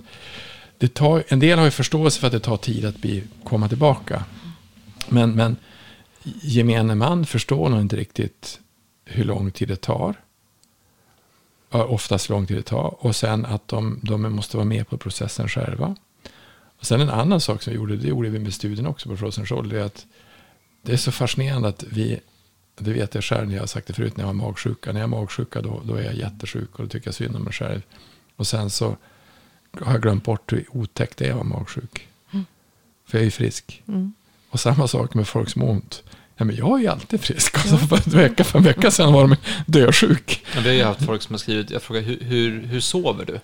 det 0.79 0.95
tar, 0.95 1.25
en 1.29 1.39
del 1.39 1.59
har 1.59 1.65
ju 1.65 1.71
förståelse 1.71 2.21
för 2.21 2.27
att 2.27 2.33
det 2.33 2.41
tar 2.41 2.57
tid 2.57 2.85
att 2.85 2.99
bli, 2.99 3.25
komma 3.45 3.69
tillbaka. 3.69 4.25
Men, 5.09 5.35
men 5.35 5.57
gemene 6.23 6.95
man 6.95 7.27
förstår 7.27 7.69
nog 7.69 7.81
inte 7.81 7.97
riktigt 7.97 8.61
hur 9.05 9.25
lång 9.25 9.51
tid 9.51 9.69
det 9.69 9.81
tar. 9.81 10.15
Oftast 11.71 12.31
hur 12.31 12.35
lång 12.35 12.47
tid 12.47 12.57
det 12.57 12.63
tar. 12.63 13.07
Och 13.07 13.17
sen 13.17 13.47
att 13.47 13.69
de, 13.69 14.01
de 14.03 14.23
måste 14.23 14.57
vara 14.57 14.65
med 14.65 14.89
på 14.89 14.99
processen 14.99 15.49
själva. 15.49 15.97
Och 16.81 16.87
sen 16.87 17.01
en 17.01 17.11
annan 17.11 17.41
sak 17.41 17.63
som 17.63 17.71
vi 17.71 17.77
gjorde, 17.77 17.97
det 17.97 18.09
gjorde 18.09 18.29
vi 18.29 18.39
med 18.39 18.55
studien 18.55 18.87
också 18.87 19.09
på 19.09 19.17
Frozen 19.17 19.47
Shoulder, 19.47 19.77
det 19.77 19.83
är 19.83 19.87
att 19.87 20.07
det 20.83 20.93
är 20.93 20.97
så 20.97 21.13
fascinerande 21.13 21.69
att 21.69 21.85
vi, 21.91 22.21
det 22.85 22.93
vet 22.93 23.15
jag 23.15 23.25
själv, 23.25 23.53
jag 23.53 23.61
har 23.61 23.67
sagt 23.67 23.87
det 23.87 23.93
förut 23.93 24.17
när 24.17 24.25
jag 24.25 24.29
har 24.29 24.35
magsjuka, 24.35 24.93
när 24.93 25.01
jag 25.01 25.09
har 25.09 25.21
magsjuka 25.21 25.63
då, 25.63 25.83
då 25.85 25.95
är 25.95 26.03
jag 26.03 26.15
jättesjuk 26.15 26.79
och 26.79 26.85
då 26.85 26.89
tycker 26.89 27.09
jag 27.09 27.15
synd 27.15 27.37
om 27.37 27.43
mig 27.43 27.53
själv. 27.53 27.83
Och 28.37 28.47
sen 28.47 28.71
så 28.71 28.97
har 29.81 29.93
jag 29.93 30.03
glömt 30.03 30.25
bort 30.25 30.53
hur 30.53 30.65
otäckt 30.71 31.19
det 31.19 31.27
är 31.27 31.31
att 31.31 31.37
vara 31.37 31.45
magsjuk. 31.45 32.09
För 33.11 33.19
jag 33.19 33.21
är 33.21 33.25
ju 33.25 33.31
frisk. 33.31 33.83
Mm. 33.89 34.13
Och 34.51 34.61
samma 34.61 34.89
sak 34.89 35.15
med 35.15 35.29
folk 35.29 35.49
som 35.49 35.63
har 35.63 35.69
ont. 35.69 36.03
Ja, 36.37 36.45
men 36.45 36.57
jag 36.57 36.79
är 36.79 36.83
ju 36.83 36.89
alltid 36.89 37.21
frisk. 37.21 37.59
Alltså 37.59 37.77
för 37.77 37.97
en 37.97 38.23
vecka, 38.23 38.45
för 38.45 38.59
en 38.59 38.65
vecka 38.65 38.91
sedan 38.91 39.13
var 39.13 39.29
de 39.29 39.37
dösjuk. 39.67 40.47
Men 40.55 40.63
vi 40.63 40.69
har 40.69 40.77
ju 40.77 40.85
haft 40.85 41.05
folk 41.05 41.23
som 41.23 41.35
har 41.35 41.39
skrivit, 41.39 41.71
jag 41.71 41.83
frågar 41.83 42.01
hur, 42.01 42.21
hur, 42.21 42.67
hur 42.67 42.81
sover 42.81 43.25
du? 43.25 43.41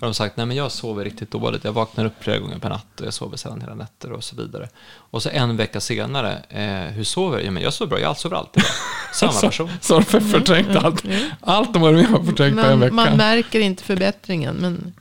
Har 0.00 0.06
de 0.06 0.14
sagt, 0.14 0.36
nej 0.36 0.46
men 0.46 0.56
jag 0.56 0.72
sover 0.72 1.04
riktigt 1.04 1.30
dåligt, 1.30 1.64
jag 1.64 1.72
vaknar 1.72 2.04
upp 2.04 2.12
flera 2.20 2.38
gånger 2.38 2.58
per 2.58 2.68
natt 2.68 3.00
och 3.00 3.06
jag 3.06 3.14
sover 3.14 3.36
sällan 3.36 3.60
hela 3.60 3.74
nätter 3.74 4.12
och 4.12 4.24
så 4.24 4.36
vidare. 4.36 4.68
Och 4.94 5.22
så 5.22 5.28
en 5.28 5.56
vecka 5.56 5.80
senare, 5.80 6.42
eh, 6.48 6.92
hur 6.94 7.04
sover 7.04 7.38
du? 7.38 7.44
Ja 7.44 7.50
men 7.50 7.62
jag 7.62 7.72
sover 7.72 7.90
bra, 7.90 8.00
jag 8.00 8.16
sover 8.18 8.36
alltid 8.36 8.62
bra. 8.62 8.70
Samma 9.12 9.32
Så, 9.32 9.46
person. 9.46 9.70
så 9.80 9.94
har 9.94 10.06
de 10.12 10.20
förträngt 10.20 10.76
allt. 10.76 11.04
Allt 11.40 11.72
de 11.72 11.82
har 11.82 11.92
varit 11.92 12.00
med 12.00 12.14
om 12.14 12.20
har 12.20 12.30
förträngt 12.30 12.60
på 12.60 12.66
en 12.66 12.80
vecka. 12.80 12.94
man 12.94 13.16
märker 13.16 13.60
inte 13.60 13.82
förbättringen. 13.82 14.56
Men, 14.56 14.94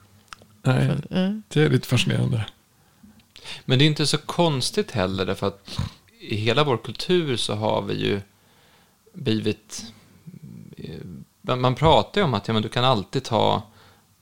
Nej, 0.61 0.87
eh, 1.09 1.29
det 1.47 1.61
är 1.63 1.69
lite 1.69 1.87
fascinerande. 1.87 2.45
Men 3.65 3.79
det 3.79 3.85
är 3.85 3.87
inte 3.87 4.07
så 4.07 4.17
konstigt 4.17 4.91
heller, 4.91 5.25
därför 5.25 5.47
att 5.47 5.79
i 6.19 6.35
hela 6.35 6.63
vår 6.63 6.77
kultur 6.77 7.37
så 7.37 7.55
har 7.55 7.81
vi 7.81 7.93
ju 7.93 8.21
blivit... 9.13 9.83
Man 11.41 11.75
pratar 11.75 12.21
ju 12.21 12.25
om 12.25 12.33
att 12.33 12.47
ja, 12.47 12.53
men 12.53 12.63
du 12.63 12.69
kan 12.69 12.83
alltid 12.83 13.23
ta 13.23 13.63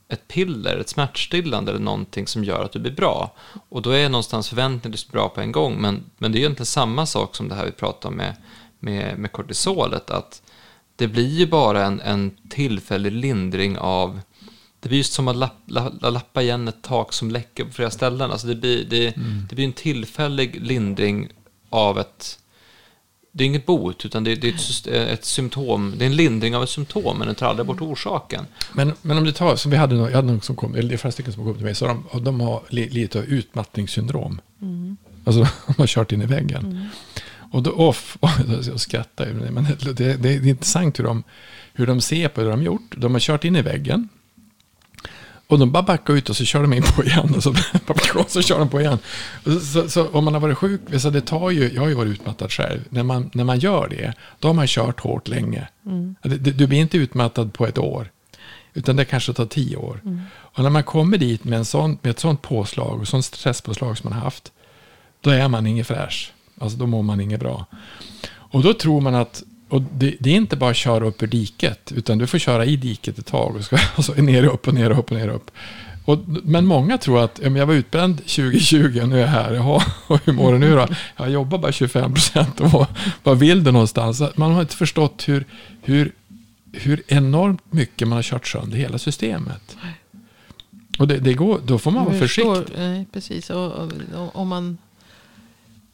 ett 0.09 0.27
piller, 0.27 0.77
ett 0.77 0.89
smärtstillande 0.89 1.71
eller 1.71 1.81
någonting 1.81 2.27
som 2.27 2.43
gör 2.43 2.63
att 2.63 2.71
du 2.71 2.79
blir 2.79 2.91
bra. 2.91 3.35
Och 3.69 3.81
då 3.81 3.89
är 3.89 4.09
någonstans 4.09 4.49
förväntningen 4.49 4.77
att 4.77 4.83
du 4.83 4.89
blir 4.89 5.11
bra 5.11 5.29
på 5.29 5.41
en 5.41 5.51
gång. 5.51 5.81
Men, 5.81 6.03
men 6.17 6.31
det 6.31 6.37
är 6.37 6.39
egentligen 6.39 6.65
samma 6.65 7.05
sak 7.05 7.35
som 7.35 7.49
det 7.49 7.55
här 7.55 7.65
vi 7.65 7.71
pratar 7.71 8.09
om 8.09 8.15
med, 8.15 8.35
med, 8.79 9.19
med 9.19 9.31
kortisolet. 9.31 10.09
Att 10.09 10.41
det 10.95 11.07
blir 11.07 11.27
ju 11.27 11.45
bara 11.47 11.85
en, 11.85 12.01
en 12.01 12.37
tillfällig 12.49 13.11
lindring 13.11 13.77
av 13.77 14.19
det 14.79 14.89
blir 14.89 14.97
just 14.97 15.13
som 15.13 15.27
att 15.27 15.35
lapp, 15.35 15.57
la- 15.65 16.09
lappa 16.09 16.41
igen 16.41 16.67
ett 16.67 16.81
tak 16.81 17.13
som 17.13 17.31
läcker 17.31 17.65
på 17.65 17.71
flera 17.71 17.91
ställen. 17.91 18.31
Alltså 18.31 18.47
det, 18.47 18.55
blir, 18.55 18.85
det, 18.85 19.13
det 19.49 19.55
blir 19.55 19.65
en 19.65 19.73
tillfällig 19.73 20.61
lindring 20.61 21.29
av 21.69 21.99
ett... 21.99 22.39
Det 23.37 23.43
är 23.43 23.45
inget 23.45 23.65
bot, 23.65 24.05
utan 24.05 24.23
det, 24.23 24.35
det 24.35 24.47
är 24.47 24.53
ett, 24.53 24.59
syst- 24.59 24.87
ett 24.87 25.25
symptom. 25.25 25.93
Det 25.97 26.05
är 26.05 26.07
en 26.07 26.15
lindring 26.15 26.55
av 26.55 26.63
ett 26.63 26.69
symptom, 26.69 27.17
men 27.17 27.27
den 27.27 27.35
tar 27.35 27.47
aldrig 27.47 27.67
bort 27.67 27.81
orsaken. 27.81 28.45
Men, 28.73 28.93
men 29.01 29.17
om 29.17 29.23
du 29.23 29.31
tar, 29.31 29.55
som 29.55 29.71
vi 29.71 29.77
hade, 29.77 29.95
någon, 29.95 30.09
jag 30.09 30.15
hade 30.15 30.27
någon 30.27 30.41
som 30.41 30.55
kom, 30.55 30.75
eller 30.75 30.89
det 30.89 30.95
är 30.95 30.97
flera 30.97 31.11
stycken 31.11 31.33
som 31.33 31.43
kom 31.45 31.55
till 31.55 31.63
mig, 31.65 31.75
så 31.75 31.85
de, 31.87 32.23
de 32.23 32.41
har 32.41 32.63
li, 32.69 32.89
lite 32.89 33.19
av 33.19 33.25
utmattningssyndrom. 33.25 34.41
Alltså 35.23 35.41
de 35.67 35.73
har 35.77 35.87
kört 35.87 36.11
in 36.11 36.21
i 36.21 36.25
väggen. 36.25 36.89
Och 37.51 37.63
då, 37.63 37.71
off, 37.71 38.17
och 38.19 38.29
jag 38.67 38.79
skrattar 38.79 39.25
ju, 39.25 39.33
men 39.33 39.67
det, 39.79 39.93
det, 39.93 40.13
det 40.17 40.29
är 40.29 40.47
intressant 40.47 40.99
hur 40.99 41.03
de, 41.03 41.23
hur 41.73 41.87
de 41.87 42.01
ser 42.01 42.27
på 42.27 42.41
det 42.41 42.49
de 42.49 42.63
gjort. 42.63 42.95
De 42.97 43.13
har 43.13 43.19
kört 43.19 43.43
in 43.43 43.55
i 43.55 43.61
väggen. 43.61 44.09
Och 45.47 45.59
de 45.59 45.71
bara 45.71 45.83
backar 45.83 46.13
ut 46.13 46.29
och 46.29 46.35
så 46.37 46.45
kör 46.45 46.61
de 46.61 46.73
in 46.73 46.83
på 46.95 47.03
igen. 47.03 47.33
Och 47.35 47.43
så, 47.43 47.55
så 48.27 48.41
kör 48.41 48.59
de 48.59 48.69
på 48.69 48.81
igen. 48.81 48.97
Och 49.45 49.51
Så, 49.51 49.59
så, 49.59 49.89
så 49.89 50.07
om 50.09 50.25
man 50.25 50.33
har 50.33 50.41
varit 50.41 50.57
sjuk, 50.57 50.81
så 50.97 51.09
det 51.09 51.21
tar 51.21 51.49
ju, 51.49 51.71
jag 51.73 51.81
har 51.81 51.89
ju 51.89 51.93
varit 51.95 52.09
utmattad 52.11 52.51
själv. 52.51 52.79
När 52.89 53.03
man, 53.03 53.29
när 53.33 53.43
man 53.43 53.59
gör 53.59 53.87
det, 53.87 54.13
då 54.39 54.47
har 54.47 54.53
man 54.53 54.67
kört 54.67 54.99
hårt 54.99 55.27
länge. 55.27 55.67
Det- 56.23 56.37
det- 56.37 56.51
Du 56.51 56.67
blir 56.67 56.79
inte 56.79 56.97
utmattad 56.97 57.53
på 57.53 57.67
ett 57.67 57.77
år. 57.77 58.09
Utan 58.73 58.95
det 58.95 59.05
kanske 59.05 59.33
tar 59.33 59.45
tio 59.45 59.77
år. 59.77 60.01
Och 60.35 60.63
när 60.63 60.69
man 60.69 60.83
kommer 60.83 61.17
dit 61.17 61.43
med, 61.43 61.57
en 61.59 61.65
sån, 61.65 61.97
med 62.01 62.09
ett 62.11 62.19
sånt 62.19 62.41
påslag, 62.41 62.99
och 63.01 63.07
sånt 63.07 63.25
stresspåslag 63.25 63.97
som 63.97 64.09
man 64.09 64.17
har 64.19 64.23
haft, 64.25 64.51
då 65.21 65.29
är 65.29 65.47
man 65.47 65.67
ingen 65.67 65.85
fräsch. 65.85 66.33
Alltså 66.59 66.77
då 66.77 66.85
mår 66.87 67.03
man 67.03 67.21
inget 67.21 67.39
bra. 67.39 67.65
Och 68.27 68.61
då 68.63 68.73
tror 68.73 69.01
man 69.01 69.15
att, 69.15 69.43
och 69.69 69.81
det, 69.81 70.15
det 70.19 70.29
är 70.29 70.35
inte 70.35 70.55
bara 70.55 70.69
att 70.69 70.75
köra 70.75 71.05
upp 71.05 71.23
ur 71.23 71.27
diket, 71.27 71.91
utan 71.95 72.17
du 72.17 72.27
får 72.27 72.37
köra 72.39 72.65
i 72.65 72.75
diket 72.75 73.19
ett 73.19 73.25
tag. 73.25 73.55
Och 73.55 73.79
och 73.97 74.05
så 74.05 74.13
ner 74.13 74.43
upp 74.45 74.67
och 74.67 74.73
ner 74.73 74.91
och 74.91 74.99
upp 74.99 75.11
och 75.11 75.17
ner 75.17 75.29
och 75.29 75.35
upp. 75.35 75.51
Och, 76.05 76.19
men 76.27 76.65
många 76.65 76.97
tror 76.97 77.23
att, 77.23 77.39
ja, 77.43 77.49
jag 77.49 77.65
var 77.65 77.73
utbränd 77.73 78.17
2020 78.17 78.99
och 79.01 79.09
nu 79.09 79.15
är 79.15 79.21
jag 79.21 79.27
här. 79.27 79.53
Jaha, 79.53 79.83
och 80.07 80.19
hur 80.25 80.33
mår 80.33 80.53
du 80.53 80.59
nu 80.59 80.75
då? 80.75 80.87
Jag 81.17 81.31
jobbar 81.31 81.57
bara 81.57 81.71
25 81.71 82.13
procent. 82.13 82.59
Och 82.61 82.87
vad- 83.23 83.39
vill 83.39 83.63
du 83.63 83.71
någonstans? 83.71 84.21
Man 84.35 84.51
har 84.51 84.61
inte 84.61 84.75
förstått 84.75 85.23
hur, 85.27 85.45
hur, 85.81 86.11
hur 86.71 87.03
enormt 87.07 87.73
mycket 87.73 88.07
man 88.07 88.15
har 88.15 88.23
kört 88.23 88.47
sönder 88.47 88.77
hela 88.77 88.97
systemet. 88.97 89.77
Och 90.99 91.07
det, 91.07 91.17
det 91.17 91.33
går, 91.33 91.59
då 91.65 91.79
får 91.79 91.91
man 91.91 92.05
vara 92.05 92.13
jag 92.15 92.21
förstår, 92.21 92.55
försiktig. 92.55 92.79
nej, 92.79 93.05
precis. 93.13 93.49
Och, 93.49 93.71
och, 93.71 93.91
och, 94.15 94.35
om 94.35 94.47
man 94.47 94.77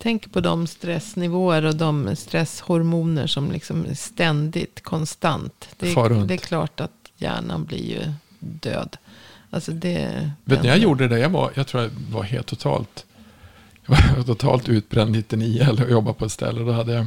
tänker 0.01 0.29
på 0.29 0.39
de 0.39 0.67
stressnivåer 0.67 1.65
och 1.65 1.75
de 1.75 2.15
stresshormoner 2.15 3.27
som 3.27 3.51
liksom 3.51 3.85
är 3.85 3.93
ständigt, 3.93 4.83
konstant. 4.83 5.69
Det, 5.77 5.93
det 6.25 6.33
är 6.33 6.37
klart 6.37 6.79
att 6.79 6.91
hjärnan 7.17 7.65
blir 7.65 7.85
ju 7.89 8.13
död. 8.39 8.97
Alltså 9.49 9.71
det... 9.71 10.31
Vet 10.43 10.63
ni, 10.63 10.69
jag 10.69 10.77
gjorde 10.77 11.07
det, 11.07 11.19
jag, 11.19 11.29
var, 11.29 11.51
jag 11.55 11.67
tror 11.67 11.83
jag 11.83 11.89
var 12.11 12.23
helt 12.23 12.47
totalt, 12.47 13.05
jag 13.85 13.95
var 14.15 14.23
totalt 14.25 14.69
utbränd 14.69 15.11
99 15.11 15.65
eller 15.69 15.89
jobbade 15.89 16.17
på 16.17 16.25
ett 16.25 16.31
ställe. 16.31 16.61
Då 16.61 16.71
hade 16.71 16.93
jag, 16.93 17.05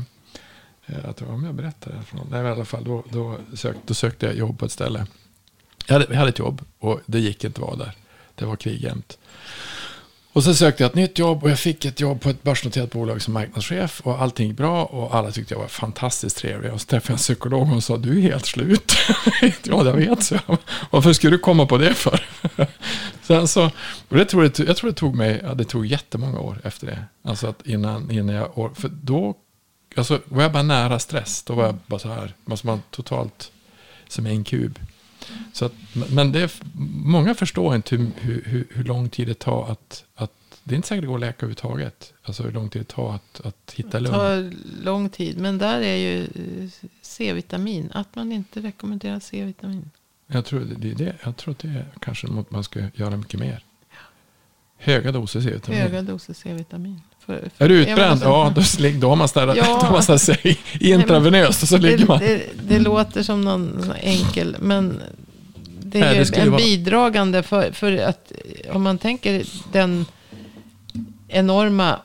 eh, 0.87 0.97
jag 1.05 1.17
tror 1.17 1.31
om 1.31 1.45
jag 1.45 1.55
berättar 1.55 1.93
det 1.93 2.03
för 2.03 2.17
någon. 2.17 2.27
Nej, 2.31 2.45
i 2.45 2.49
alla 2.49 2.65
fall, 2.65 2.85
då, 2.85 3.05
då, 3.11 3.37
sök, 3.55 3.77
då 3.87 3.95
sökte 3.95 4.27
jag 4.27 4.37
jobb 4.37 4.59
på 4.59 4.65
ett 4.65 4.73
ställe. 4.73 5.07
Jag 5.87 5.93
hade, 5.93 6.07
jag 6.09 6.17
hade 6.17 6.29
ett 6.29 6.39
jobb 6.39 6.65
och 6.79 7.01
det 7.07 7.19
gick 7.19 7.45
inte 7.45 7.61
att 7.61 7.67
vara 7.67 7.77
där. 7.77 7.93
Det 8.35 8.45
var 8.45 8.57
krig 8.57 8.83
jämt. 8.83 9.19
Och 10.35 10.45
så 10.45 10.55
sökte 10.55 10.83
jag 10.83 10.89
ett 10.89 10.95
nytt 10.95 11.19
jobb 11.19 11.45
och 11.45 11.51
jag 11.51 11.59
fick 11.59 11.85
ett 11.85 12.01
jobb 12.01 12.21
på 12.21 12.31
ett 12.31 12.43
börsnoterat 12.43 12.93
bolag 12.93 13.23
som 13.23 13.35
marknadschef. 13.35 14.01
Och 14.05 14.23
allting 14.23 14.49
gick 14.49 14.57
bra 14.57 14.85
och 14.85 15.15
alla 15.15 15.31
tyckte 15.31 15.55
jag 15.55 15.61
var 15.61 15.69
fantastiskt 15.69 16.37
trevlig. 16.37 16.73
Och 16.73 16.81
så 16.81 16.87
träffade 16.87 17.11
jag 17.11 17.15
en 17.15 17.19
psykolog 17.19 17.61
och 17.61 17.69
hon 17.69 17.83
sa, 17.83 17.97
du 17.97 18.19
är 18.19 18.23
helt 18.23 18.47
slut. 18.47 18.93
ja, 19.63 19.85
jag 19.85 19.93
vet, 19.93 20.23
så. 20.23 20.39
Varför 20.91 21.13
skulle 21.13 21.37
du 21.37 21.39
komma 21.39 21.67
på 21.67 21.79
det 21.79 21.95
för? 21.95 22.27
Sen 23.23 23.49
så, 23.49 23.71
och 24.09 24.17
det 24.17 24.25
tror 24.25 24.43
jag, 24.43 24.69
jag 24.69 24.77
tror 24.77 24.91
det 24.91 24.97
tog 24.97 25.15
mig, 25.15 25.41
ja, 25.43 25.55
det 25.55 25.65
tog 25.65 25.87
jättemånga 25.87 26.39
år 26.39 26.61
efter 26.65 26.87
det. 26.87 27.05
Alltså 27.25 27.47
att 27.47 27.67
innan, 27.67 28.11
innan 28.11 28.35
jag, 28.35 28.77
för 28.77 28.89
då, 28.89 29.35
alltså 29.97 30.21
var 30.25 30.43
jag 30.43 30.53
bara 30.53 30.63
nära 30.63 30.99
stress. 30.99 31.43
Då 31.43 31.55
var 31.55 31.65
jag 31.65 31.77
bara 31.87 31.99
så 31.99 32.09
här, 32.09 32.35
måste 32.45 32.67
man 32.67 32.83
totalt 32.91 33.53
som 34.09 34.27
en 34.27 34.45
kub. 34.45 34.79
Så 35.53 35.65
att, 35.65 35.73
men 36.13 36.33
det 36.33 36.41
är, 36.41 36.51
många 37.05 37.35
förstår 37.35 37.75
inte 37.77 37.97
hur, 37.97 38.11
hur, 38.45 38.67
hur, 38.71 38.85
lång 38.85 39.09
tid 39.09 39.27
det 39.29 39.39
tar 39.39 39.71
att, 39.73 40.05
att, 40.15 40.31
det 40.65 40.75
är 40.75 40.77
inte 40.77 40.89
säkert 40.89 41.03
det 41.03 41.07
går 41.09 41.15
att 41.15 41.21
läka 41.21 41.37
överhuvudtaget. 41.37 42.13
Alltså 42.23 42.43
hur 42.43 42.53
lång 42.53 42.69
tid 42.69 42.83
det 42.83 42.89
tar 42.89 43.15
att, 43.15 43.41
att 43.45 43.73
hitta 43.77 43.91
Det 43.91 44.01
lugn. 44.01 44.15
tar 44.15 44.53
lång 44.85 45.09
tid. 45.09 45.39
Men 45.39 45.59
där 45.59 45.81
är 45.81 45.97
ju 45.97 46.23
eh, 46.25 46.69
C-vitamin. 47.03 47.91
Att 47.95 48.15
man 48.17 48.33
inte 48.33 48.61
rekommenderar 48.61 49.21
C-vitamin. 49.21 49.91
Jag 50.27 50.45
tror, 50.45 50.61
det, 50.61 50.75
det, 50.75 50.95
det- 51.05 51.17
jag 51.25 51.37
tror 51.37 51.53
att 51.53 51.59
det 51.59 51.69
är 51.69 51.87
kanske 52.01 52.27
något 52.27 52.51
man 52.51 52.65
ska 52.65 52.81
göra 52.95 53.17
mycket 53.17 53.41
mer. 53.41 53.65
Höga 54.85 55.13
doser 55.13 55.41
C-vitamin. 55.41 55.81
Höga 55.81 56.03
doser 56.03 56.35
C-vitamin. 56.35 57.01
För, 57.27 57.49
för, 57.57 57.65
Är 57.65 57.69
du 57.69 57.75
utbränd? 57.81 58.21
Ja, 58.25 58.53
då, 58.55 58.61
slig- 58.63 59.01
då 59.01 59.09
har 59.09 59.17
man 59.17 59.29
sådär, 59.29 59.55
Ja. 59.57 60.19
sig 60.19 60.59
intravenöst 60.81 61.63
och 61.63 61.69
så 61.69 61.77
ligger 61.79 61.99
det, 61.99 62.07
man. 62.09 62.19
det, 62.19 62.43
det 62.69 62.79
låter 62.79 63.23
som 63.23 63.41
någon 63.41 63.93
enkel, 64.01 64.57
men 64.61 65.01
det 65.83 65.99
Nej, 65.99 66.09
är 66.09 66.13
det 66.13 66.19
ju 66.19 66.25
skulle 66.25 66.43
en 66.43 66.51
vara- 66.51 66.63
bidragande 66.63 67.43
för, 67.43 67.73
för 67.73 67.97
att 67.99 68.33
om 68.73 68.83
man 68.83 68.99
tänker 68.99 69.45
den 69.73 70.07
enorma 71.29 71.99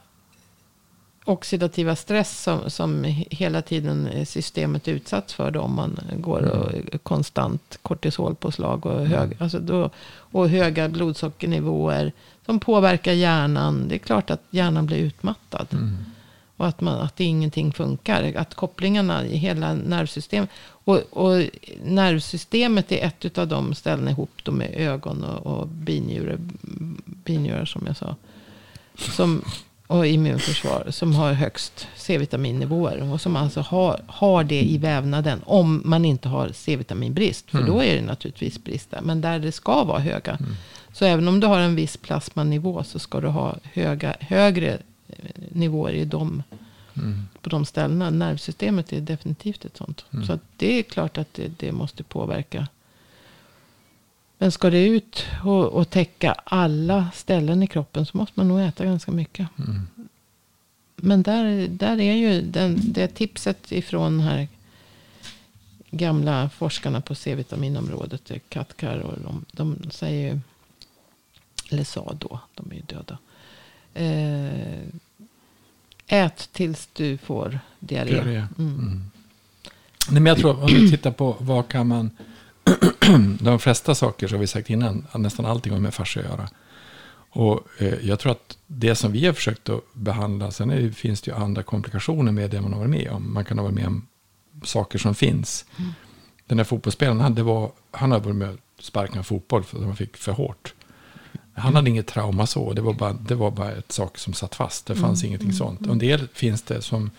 oxidativa 1.26 1.96
stress 1.96 2.44
som, 2.44 2.70
som 2.70 3.04
hela 3.30 3.62
tiden 3.62 4.26
systemet 4.26 4.88
utsatts 4.88 5.34
för 5.34 5.52
då, 5.52 5.62
om 5.62 5.76
man 5.76 6.00
går 6.18 6.42
och 6.42 7.04
konstant 7.04 7.80
kortisolpåslag 7.82 8.86
och, 8.86 9.08
hög, 9.08 9.38
alltså 9.40 9.60
då, 9.60 9.90
och 10.10 10.50
höga 10.50 10.90
blodsockernivåer 10.90 12.12
som 12.46 12.60
påverkar 12.60 13.14
hjärnan. 13.14 13.88
Det 13.88 13.96
är 13.96 14.00
klart 14.00 14.30
att 14.30 14.42
hjärnan 14.50 14.86
blir 14.86 14.98
utmattad. 14.98 15.68
Mm. 15.72 15.98
Och 16.58 16.68
att, 16.68 16.82
man, 16.82 17.02
att 17.02 17.20
ingenting 17.20 17.74
funkar. 17.74 18.34
Att 18.38 18.56
kopplingarna 18.56 19.26
i 19.26 19.38
hela 19.38 19.74
nervsystemet. 19.74 20.50
Och, 20.68 20.98
och 21.10 21.44
nervsystemet 21.84 22.92
är 22.92 23.06
ett 23.06 23.38
av 23.38 23.48
de 23.48 23.76
ställena 23.76 24.12
ihop 24.12 24.32
då 24.44 24.52
med 24.52 24.74
ögon 24.76 25.24
och, 25.24 25.60
och 25.60 25.68
binjurar, 25.68 26.38
binjurar 27.06 27.66
som 27.66 27.84
jag 27.88 27.98
sa. 27.98 28.16
Som, 28.96 29.42
och 29.90 30.08
immunförsvar 30.08 30.88
som 30.92 31.16
har 31.16 31.34
högst 31.34 31.88
C-vitaminnivåer. 31.96 33.12
Och 33.14 33.22
som 33.22 33.36
alltså 33.36 33.62
har, 33.62 34.02
har 34.08 34.44
det 34.44 34.62
i 34.62 34.78
vävnaden. 34.78 35.42
Om 35.46 35.82
man 35.86 36.06
inte 36.06 36.30
har 36.30 36.52
C-vitaminbrist. 36.54 37.52
För 37.52 37.58
Mm. 37.58 37.70
då 37.72 37.84
är 37.84 37.96
det 37.96 38.02
naturligtvis 38.02 38.64
brist 38.64 38.92
där. 38.92 39.02
Men 39.02 39.22
där 39.22 39.40
det 39.40 39.52
ska 39.52 39.84
vara 39.84 40.00
höga. 40.00 40.36
Mm. 40.40 40.52
Så 40.94 41.06
även 41.06 41.28
om 41.28 41.40
du 41.40 41.48
har 41.48 41.60
en 41.60 41.76
viss 41.76 41.98
plasmanivå. 41.98 42.84
Så 42.84 43.00
ska 43.00 43.20
du 43.22 43.28
ha 43.28 43.56
höga, 43.64 44.16
högre 44.20 44.74
eh, 45.08 45.16
nivåer 45.52 45.94
i 45.94 46.06
de, 46.06 46.44
Mm. 46.98 47.28
på 47.42 47.50
de 47.50 47.66
ställena. 47.66 48.10
Nervsystemet 48.10 48.94
är 48.94 49.02
definitivt 49.02 49.66
ett 49.66 49.78
sånt. 49.78 50.06
Mm. 50.14 50.26
Så 50.26 50.40
det 50.58 50.80
är 50.80 50.84
klart 50.84 51.18
att 51.18 51.34
det, 51.34 51.48
det 51.60 51.72
måste 51.72 52.04
påverka. 52.04 52.68
Men 54.42 54.52
ska 54.52 54.70
det 54.70 54.88
ut 54.88 55.26
och, 55.44 55.66
och 55.66 55.90
täcka 55.90 56.36
alla 56.44 57.12
ställen 57.14 57.64
i 57.64 57.68
kroppen 57.68 58.06
så 58.06 58.18
måste 58.18 58.34
man 58.36 58.48
nog 58.48 58.62
äta 58.62 58.86
ganska 58.86 59.12
mycket. 59.12 59.48
Mm. 59.58 59.88
Men 60.96 61.24
där, 61.24 61.68
där 61.68 62.00
är 62.00 62.14
ju 62.14 62.42
den, 62.42 62.80
det 62.84 63.08
tipset 63.08 63.72
ifrån 63.72 64.20
här 64.20 64.48
gamla 65.92 66.50
forskarna 66.50 67.02
på 67.02 67.16
C-vitaminområdet, 67.16 68.32
Katkar 68.50 69.00
och 69.00 69.14
de, 69.24 69.46
de 69.52 69.92
säger 69.92 70.34
ju, 70.34 70.40
eller 71.70 71.84
sa 71.84 72.16
då, 72.20 72.40
de 72.56 72.72
är 72.72 72.76
ju 72.76 72.82
döda. 72.82 73.18
Eh, 73.94 74.80
ät 76.08 76.50
tills 76.52 76.90
du 76.94 77.18
får 77.18 77.60
diarré. 77.80 78.12
Diarré. 78.12 78.38
Mm. 78.38 78.50
Mm. 78.58 79.12
Nej, 80.10 80.22
men 80.22 80.26
jag 80.26 80.38
tror, 80.38 80.64
om 80.64 80.68
vi 80.68 80.92
tittar 80.92 81.12
på 81.12 81.38
vad 81.40 81.68
kan 81.68 81.88
man... 81.88 82.12
de 83.40 83.60
flesta 83.60 83.96
saker, 83.96 84.30
har 84.30 84.38
vi 84.38 84.48
sagt 84.48 84.70
innan, 84.70 85.08
att 85.12 85.22
nästan 85.22 85.46
allting 85.46 85.74
har 85.74 85.80
med 85.80 85.94
fascia 85.94 86.24
att 86.24 86.30
göra. 86.30 86.50
Och 87.32 87.68
eh, 87.78 87.94
jag 88.02 88.20
tror 88.20 88.32
att 88.32 88.58
det 88.68 88.96
som 88.96 89.12
vi 89.12 89.26
har 89.26 89.34
försökt 89.34 89.70
att 89.70 89.94
behandla, 89.94 90.52
sen 90.52 90.70
är 90.70 90.92
finns 90.92 91.22
det 91.22 91.32
ju 91.32 91.38
andra 91.38 91.64
komplikationer 91.64 92.32
med 92.32 92.50
det 92.50 92.62
man 92.62 92.74
har 92.74 92.80
varit 92.80 92.92
med 92.92 93.12
om. 93.12 93.34
Man 93.34 93.46
kan 93.46 93.58
ha 93.58 93.64
varit 93.64 93.76
med 93.76 93.88
om 93.88 94.08
saker 94.64 95.00
som 95.00 95.16
finns. 95.16 95.66
Den 96.46 96.58
där 96.58 96.64
fotbollsspelaren, 96.64 97.20
han, 97.20 97.36
det 97.36 97.44
var, 97.44 97.72
han 97.92 98.12
har 98.12 98.20
varit 98.20 98.36
med 98.36 98.50
och 98.50 98.84
sparkat 98.84 99.16
en 99.16 99.24
fotboll 99.24 99.64
för 99.64 99.78
att 99.78 99.84
han 99.84 99.96
fick 99.96 100.18
för 100.18 100.32
hårt. 100.32 100.74
Han 101.54 101.76
hade 101.76 101.90
inget 101.90 102.08
trauma 102.08 102.48
så, 102.48 102.74
det 102.74 102.82
var 102.82 102.94
bara, 102.94 103.14
det 103.14 103.36
var 103.36 103.52
bara 103.52 103.72
ett 103.72 103.92
sak 103.92 104.18
som 104.18 104.34
satt 104.34 104.56
fast. 104.56 104.86
Det 104.86 104.96
fanns 104.96 105.24
ingenting 105.24 105.54
sånt. 105.54 105.82
Och 105.82 105.92
en 105.92 106.00
del 106.00 106.28
finns 106.34 106.62
det 106.62 106.82
som 106.82 107.12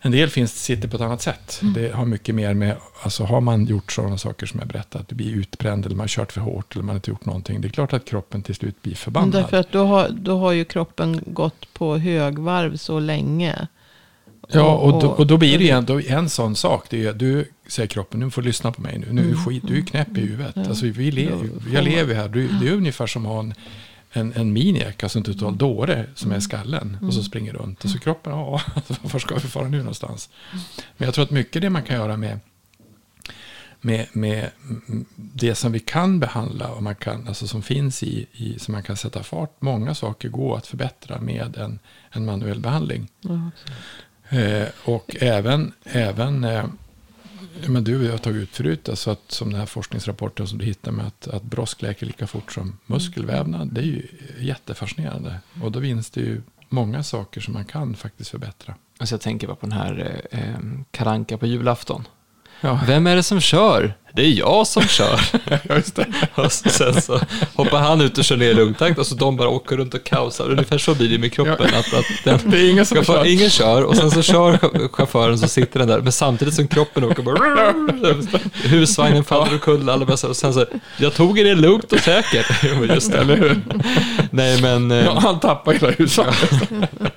en 0.00 0.12
del 0.12 0.28
finns, 0.28 0.62
sitter 0.64 0.88
på 0.88 0.96
ett 0.96 1.02
annat 1.02 1.22
sätt. 1.22 1.60
Det 1.74 1.94
har 1.94 2.04
mycket 2.04 2.34
mer 2.34 2.54
med, 2.54 2.76
alltså 3.02 3.24
har 3.24 3.40
man 3.40 3.64
gjort 3.64 3.92
sådana 3.92 4.18
saker 4.18 4.46
som 4.46 4.60
jag 4.60 4.68
berättat, 4.68 5.00
att 5.00 5.08
du 5.08 5.14
blir 5.14 5.36
utbränd 5.36 5.86
eller 5.86 5.96
man 5.96 6.02
har 6.04 6.08
kört 6.08 6.32
för 6.32 6.40
hårt 6.40 6.74
eller 6.74 6.82
man 6.84 6.88
har 6.88 6.96
inte 6.96 7.10
gjort 7.10 7.24
någonting. 7.24 7.60
Det 7.60 7.68
är 7.68 7.70
klart 7.70 7.92
att 7.92 8.04
kroppen 8.04 8.42
till 8.42 8.54
slut 8.54 8.82
blir 8.82 8.92
Men 8.92 8.96
förbannad. 8.96 9.32
därför 9.32 9.56
att 9.56 9.72
då 9.72 9.84
har, 9.84 10.08
då 10.08 10.38
har 10.38 10.52
ju 10.52 10.64
kroppen 10.64 11.20
gått 11.26 11.74
på 11.74 11.96
högvarv 11.96 12.76
så 12.76 13.00
länge. 13.00 13.66
Ja, 14.48 14.76
och 14.76 15.02
då, 15.02 15.08
och 15.08 15.26
då 15.26 15.36
blir 15.36 15.58
det 15.58 15.70
en, 15.70 15.84
då, 15.84 16.00
en 16.00 16.28
sån 16.28 16.56
sak. 16.56 16.86
Det 16.90 17.06
är, 17.06 17.12
du 17.12 17.48
säger 17.68 17.86
kroppen, 17.86 18.20
nu 18.20 18.30
får 18.30 18.42
du 18.42 18.48
lyssna 18.48 18.72
på 18.72 18.82
mig 18.82 18.98
nu. 18.98 19.12
nu 19.12 19.30
är 19.30 19.34
skit, 19.34 19.62
du 19.66 19.78
är 19.78 19.82
knäpp 19.82 20.18
i 20.18 20.20
huvudet. 20.20 20.52
Ja. 20.56 20.64
Alltså, 20.68 20.86
vi 20.86 21.10
le, 21.10 21.30
Då 21.30 21.38
får 21.38 21.72
jag 21.72 21.84
lever 21.84 22.14
här. 22.14 22.28
Du, 22.28 22.48
det 22.48 22.68
är 22.68 22.72
ungefär 22.72 23.06
som 23.06 23.26
att 23.26 23.32
ha 23.32 23.40
en, 23.40 23.54
en, 24.16 24.32
en 24.32 24.52
miniack, 24.52 25.02
alltså 25.02 25.18
en 25.18 25.24
total 25.24 25.58
dåre 25.58 26.06
som 26.14 26.32
är 26.32 26.36
i 26.36 26.40
skallen. 26.40 26.98
Och 27.02 27.14
så 27.14 27.22
springer 27.22 27.52
runt. 27.52 27.84
Och 27.84 27.90
så 27.90 27.98
kroppen, 27.98 28.32
ja, 28.32 28.62
alltså, 28.74 28.94
var 29.02 29.20
ska 29.20 29.34
vi 29.34 29.40
fara 29.40 29.68
nu 29.68 29.78
någonstans? 29.78 30.28
Men 30.96 31.06
jag 31.06 31.14
tror 31.14 31.24
att 31.24 31.30
mycket 31.30 31.62
det 31.62 31.70
man 31.70 31.82
kan 31.82 31.96
göra 31.96 32.16
med 32.16 32.40
med, 33.80 34.06
med 34.12 34.50
mm, 34.88 35.04
det 35.16 35.54
som 35.54 35.72
vi 35.72 35.78
kan 35.78 36.20
behandla 36.20 36.68
och 36.68 36.82
man 36.82 36.94
kan, 36.94 37.28
alltså 37.28 37.46
som 37.46 37.62
finns 37.62 38.02
i, 38.02 38.26
i, 38.32 38.58
som 38.58 38.72
man 38.72 38.82
kan 38.82 38.96
sätta 38.96 39.22
fart. 39.22 39.56
Många 39.58 39.94
saker 39.94 40.28
går 40.28 40.56
att 40.56 40.66
förbättra 40.66 41.20
med 41.20 41.56
en, 41.56 41.78
en 42.10 42.24
manuell 42.24 42.60
behandling. 42.60 43.08
Ja, 43.20 43.50
Eh, 44.28 44.68
och 44.84 45.16
även, 45.20 45.72
även 45.84 46.44
eh, 46.44 46.64
men 47.68 47.84
du 47.84 47.98
och 47.98 48.04
jag 48.04 48.10
har 48.10 48.18
tagit 48.18 48.42
ut 48.42 48.56
förut, 48.56 48.88
alltså 48.88 49.10
att, 49.10 49.32
som 49.32 49.50
den 49.50 49.60
här 49.60 49.66
forskningsrapporten 49.66 50.46
som 50.46 50.58
du 50.58 50.64
hittar 50.64 50.92
med 50.92 51.06
att, 51.06 51.28
att 51.28 51.42
brosk 51.42 51.82
läker 51.82 52.06
lika 52.06 52.26
fort 52.26 52.52
som 52.52 52.78
muskelvävnad. 52.86 53.68
Det 53.72 53.80
är 53.80 53.84
ju 53.84 54.06
jättefascinerande. 54.40 55.40
Och 55.62 55.72
då 55.72 55.80
finns 55.80 56.10
det 56.10 56.20
ju 56.20 56.42
många 56.68 57.02
saker 57.02 57.40
som 57.40 57.54
man 57.54 57.64
kan 57.64 57.94
faktiskt 57.94 58.30
förbättra. 58.30 58.74
Alltså 58.98 59.14
jag 59.14 59.20
tänker 59.20 59.46
bara 59.46 59.56
på 59.56 59.66
den 59.66 59.78
här 59.78 60.22
eh, 60.30 60.40
eh, 60.40 60.58
karanka 60.90 61.38
på 61.38 61.46
julafton. 61.46 62.04
Ja, 62.60 62.80
Vem 62.86 63.06
är 63.06 63.16
det 63.16 63.22
som 63.22 63.40
kör? 63.40 63.94
Det 64.14 64.22
är 64.22 64.30
jag 64.38 64.66
som 64.66 64.82
kör. 64.82 65.20
just 65.76 65.98
och 66.34 66.52
sen 66.52 67.02
så 67.02 67.20
hoppar 67.54 67.78
han 67.78 68.00
ut 68.00 68.18
och 68.18 68.24
kör 68.24 68.36
ner 68.36 68.50
i 68.50 68.54
lugntakt 68.54 68.98
och 68.98 69.06
så 69.06 69.14
de 69.14 69.36
bara 69.36 69.48
åker 69.48 69.76
runt 69.76 69.94
och 69.94 70.04
kaosar. 70.04 70.50
Ungefär 70.50 70.78
så 70.78 70.94
blir 70.94 71.08
det 71.08 71.18
med 71.18 71.32
kroppen. 71.32 71.66
Att, 71.74 71.94
att 71.94 72.04
den, 72.24 72.38
Det 72.50 72.56
är 72.58 72.70
ingen 72.70 72.86
som 72.86 73.04
kör. 73.04 73.26
ingen 73.26 73.50
kör 73.50 73.82
och 73.84 73.96
sen 73.96 74.10
så 74.10 74.22
kör 74.22 74.58
chauffören 74.92 75.38
så 75.38 75.48
sitter 75.48 75.78
den 75.78 75.88
där. 75.88 76.00
Men 76.00 76.12
samtidigt 76.12 76.54
som 76.54 76.68
kroppen 76.68 77.04
åker 77.04 77.22
bara... 77.22 77.72
Husvagnen 78.68 79.24
faller 79.24 79.52
omkull. 79.52 79.90
Alla 79.90 80.06
bara 80.06 80.16
så, 80.16 80.28
och 80.28 80.36
sen 80.36 80.54
så, 80.54 80.66
jag 80.96 81.14
tog 81.14 81.36
det 81.36 81.54
lugnt 81.54 81.92
och 81.92 82.00
säkert. 82.00 82.46
Just 82.94 83.12
det. 83.12 83.18
Eller 83.18 83.36
hur? 83.36 83.62
Nej 84.30 84.62
men... 84.62 84.90
eh, 84.90 85.04
Ja, 85.04 85.18
han 85.22 85.40
tappar 85.40 85.72
hela 85.72 85.90
huset. 85.90 86.26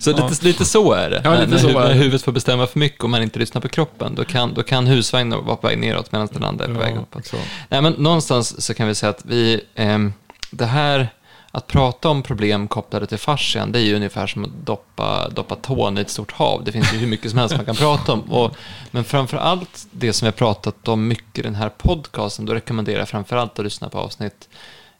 Så 0.00 0.10
lite, 0.10 0.44
lite 0.44 0.64
så 0.64 0.92
är 0.92 1.10
det. 1.10 1.20
Ja, 1.24 1.34
lite 1.34 1.46
när, 1.46 1.58
så 1.58 1.68
när, 1.68 1.80
är 1.80 1.88
det. 1.88 1.94
huvudet 1.94 2.22
får 2.22 2.32
bestämma 2.32 2.66
för 2.66 2.78
mycket 2.78 3.04
och 3.04 3.10
man 3.10 3.22
inte 3.22 3.38
lyssnar 3.38 3.60
på 3.60 3.68
kroppen, 3.68 4.14
då 4.14 4.24
kan, 4.24 4.54
då 4.54 4.62
kan 4.62 4.86
husvagnen 4.86 5.44
vara 5.44 5.56
på 5.56 5.66
väg 5.66 5.78
neråt 5.78 6.12
medan 6.12 6.28
den 6.32 6.44
andra 6.44 6.64
är 6.64 6.68
på 6.68 6.78
väg 6.80 6.94
Ja, 6.96 7.00
uppåt. 7.00 7.26
så. 7.26 7.36
Nej, 7.68 7.82
men 7.82 7.92
någonstans 7.92 8.62
så 8.66 8.74
kan 8.74 8.88
vi 8.88 8.94
säga 8.94 9.10
att 9.10 9.24
vi, 9.24 9.60
ehm, 9.74 10.12
det 10.50 10.66
här, 10.66 11.08
att 11.50 11.66
prata 11.66 12.08
om 12.08 12.22
problem 12.22 12.68
kopplade 12.68 13.06
till 13.06 13.18
fascian, 13.18 13.72
det 13.72 13.78
är 13.78 13.82
ju 13.82 13.96
ungefär 13.96 14.26
som 14.26 14.44
att 14.44 14.50
doppa, 14.64 15.28
doppa 15.28 15.54
tån 15.54 15.98
i 15.98 16.00
ett 16.00 16.10
stort 16.10 16.32
hav. 16.32 16.64
Det 16.64 16.72
finns 16.72 16.94
ju 16.94 16.98
hur 16.98 17.06
mycket 17.06 17.30
som 17.30 17.38
helst 17.38 17.56
man 17.56 17.64
kan 17.64 17.74
prata 17.76 18.12
om. 18.12 18.20
Och, 18.20 18.56
men 18.90 19.04
framför 19.04 19.36
allt 19.36 19.86
det 19.90 20.12
som 20.12 20.26
vi 20.26 20.28
har 20.28 20.32
pratat 20.32 20.88
om 20.88 21.08
mycket 21.08 21.38
i 21.38 21.42
den 21.42 21.54
här 21.54 21.68
podcasten, 21.68 22.46
då 22.46 22.54
rekommenderar 22.54 22.98
jag 22.98 23.08
framför 23.08 23.36
allt 23.36 23.58
att 23.58 23.64
lyssna 23.64 23.88
på 23.88 23.98
avsnitt 23.98 24.48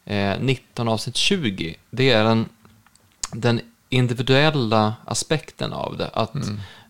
eh, 0.05 0.33
19, 0.41 0.89
avsnitt 0.89 1.17
20. 1.17 1.75
Det 1.91 2.11
är 2.11 2.25
den, 2.25 2.49
den 3.33 3.61
individuella 3.89 4.95
aspekten 5.05 5.73
av 5.73 5.97
det. 5.97 6.09
Att, 6.09 6.35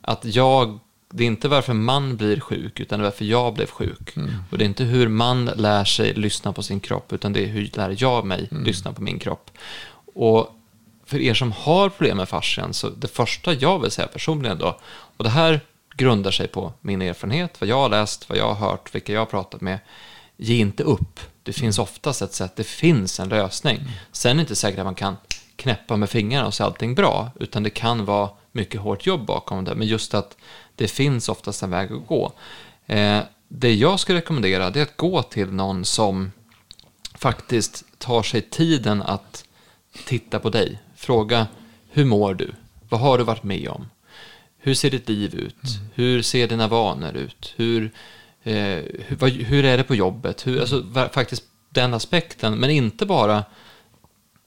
att 0.01 0.25
jag, 0.25 0.79
det 1.11 1.25
är 1.25 1.27
inte 1.27 1.49
varför 1.49 1.73
man 1.73 2.17
blir 2.17 2.41
sjuk, 2.41 2.81
utan 2.81 3.03
varför 3.03 3.25
jag 3.25 3.55
blev 3.55 3.67
sjuk. 3.67 4.15
Och 4.51 4.59
det 4.59 4.65
är 4.65 4.67
inte 4.67 4.85
hur 4.85 5.09
man 5.09 5.45
lär 5.45 5.85
sig 5.85 6.15
lyssna 6.15 6.53
på 6.53 6.63
sin 6.63 6.81
kropp, 6.81 7.13
utan 7.13 7.33
det 7.33 7.45
är 7.45 7.47
hur 7.47 7.71
lär 7.75 7.97
jag 7.99 8.25
mig 8.25 8.49
lyssna 8.51 8.93
på 8.93 9.03
min 9.03 9.19
kropp. 9.19 9.51
Och 10.15 10.57
för 11.05 11.19
er 11.19 11.35
som 11.35 11.53
har 11.53 11.89
problem 11.89 12.17
med 12.17 12.29
fascian, 12.29 12.75
så 12.75 12.89
det 12.89 13.09
första 13.09 13.53
jag 13.53 13.79
vill 13.79 13.91
säga 13.91 14.09
personligen 14.09 14.59
då, 14.59 14.79
och 15.17 15.25
det 15.25 15.31
här 15.31 15.61
grundar 15.97 16.31
sig 16.31 16.49
på 16.49 16.73
min 16.81 17.03
erfarenhet, 17.03 17.61
vad 17.61 17.69
jag 17.69 17.77
har 17.77 17.89
läst, 17.89 18.29
vad 18.29 18.39
jag 18.39 18.55
har 18.55 18.71
hört, 18.71 18.95
vilka 18.95 19.13
jag 19.13 19.21
har 19.21 19.27
pratat 19.27 19.61
med. 19.61 19.79
Ge 20.37 20.59
inte 20.59 20.83
upp. 20.83 21.21
Det 21.43 21.53
finns 21.53 21.79
oftast 21.79 22.23
ett 22.23 22.35
sätt, 22.35 22.57
det 22.57 22.65
finns 22.65 23.21
en 23.21 23.29
lösning. 23.29 23.81
Sen 24.13 24.31
är 24.31 24.35
det 24.35 24.41
inte 24.41 24.57
säkert 24.57 24.79
att 24.79 24.87
man 24.87 24.95
kan 24.95 25.17
knäppa 25.57 25.97
med 25.97 26.11
fingrarna 26.11 26.47
och 26.47 26.55
se 26.55 26.65
allting 26.65 26.95
bra, 26.95 27.31
utan 27.41 27.63
det 27.63 27.71
kan 27.71 28.05
vara 28.05 28.31
mycket 28.53 28.81
hårt 28.81 29.07
jobb 29.07 29.27
bakom 29.27 29.65
det. 29.65 29.75
Men 29.75 29.89
just 29.89 30.15
att 30.15 30.37
det 30.75 30.89
finns 30.89 31.29
oftast 31.29 31.63
en 31.63 31.71
väg 31.71 31.93
att 31.93 32.07
gå. 32.07 32.33
Eh, 32.87 33.21
det 33.49 33.75
jag 33.75 34.01
skulle 34.01 34.19
rekommendera 34.19 34.71
det 34.71 34.81
är 34.81 34.83
att 34.83 34.97
gå 34.97 35.23
till 35.23 35.53
någon 35.53 35.85
som 35.85 36.33
faktiskt 37.15 37.85
tar 37.99 38.23
sig 38.23 38.43
tiden 38.43 39.03
att 39.03 39.45
titta 40.07 40.39
på 40.39 40.51
dig. 40.51 40.79
Fråga, 40.97 41.47
hur 41.91 42.05
mår 42.05 42.35
du? 42.35 42.53
Vad 42.89 43.01
har 43.01 43.19
du 43.19 43.25
varit 43.25 43.43
med 43.43 43.69
om? 43.69 43.87
Hur 44.59 44.75
ser 44.75 44.91
ditt 44.91 45.09
liv 45.09 45.35
ut? 45.35 45.81
Hur 45.95 46.23
ser 46.23 46.49
dina 46.49 46.69
vanor 46.69 47.17
ut? 47.17 47.55
Hur, 47.57 47.91
eh, 48.43 48.55
hur, 49.07 49.17
vad, 49.19 49.31
hur 49.31 49.65
är 49.65 49.77
det 49.77 49.85
på 49.85 49.95
jobbet? 49.95 50.47
Hur, 50.47 50.61
alltså, 50.61 50.85
faktiskt 51.13 51.45
den 51.69 51.95
aspekten, 51.95 52.55
men 52.55 52.71
inte 52.71 53.07
bara 53.07 53.45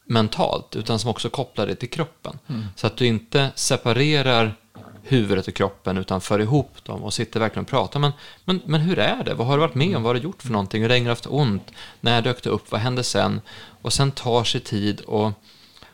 mentalt, 0.09 0.75
utan 0.75 0.99
som 0.99 1.09
också 1.09 1.29
kopplar 1.29 1.67
det 1.67 1.75
till 1.75 1.89
kroppen. 1.89 2.39
Så 2.75 2.87
att 2.87 2.97
du 2.97 3.05
inte 3.05 3.51
separerar 3.55 4.55
huvudet 5.03 5.47
och 5.47 5.53
kroppen, 5.53 5.97
utan 5.97 6.21
för 6.21 6.39
ihop 6.39 6.83
dem 6.83 7.03
och 7.03 7.13
sitter 7.13 7.39
verkligen 7.39 7.63
och 7.63 7.69
pratar. 7.69 7.99
Men, 7.99 8.11
men, 8.45 8.61
men 8.65 8.81
hur 8.81 8.99
är 8.99 9.23
det? 9.23 9.33
Vad 9.33 9.47
har 9.47 9.53
du 9.53 9.61
varit 9.61 9.75
med 9.75 9.97
om? 9.97 10.03
Vad 10.03 10.09
har 10.09 10.13
du 10.15 10.21
gjort 10.21 10.41
för 10.41 10.51
någonting? 10.51 10.81
Hur 10.81 10.89
länge 10.89 11.03
har 11.03 11.05
du 11.05 11.11
haft 11.11 11.27
ont? 11.27 11.71
När 12.01 12.21
dök 12.21 12.43
det 12.43 12.49
upp? 12.49 12.71
Vad 12.71 12.81
hände 12.81 13.03
sen? 13.03 13.41
Och 13.81 13.93
sen 13.93 14.11
tar 14.11 14.43
sig 14.43 14.61
tid 14.61 15.01
och, 15.01 15.31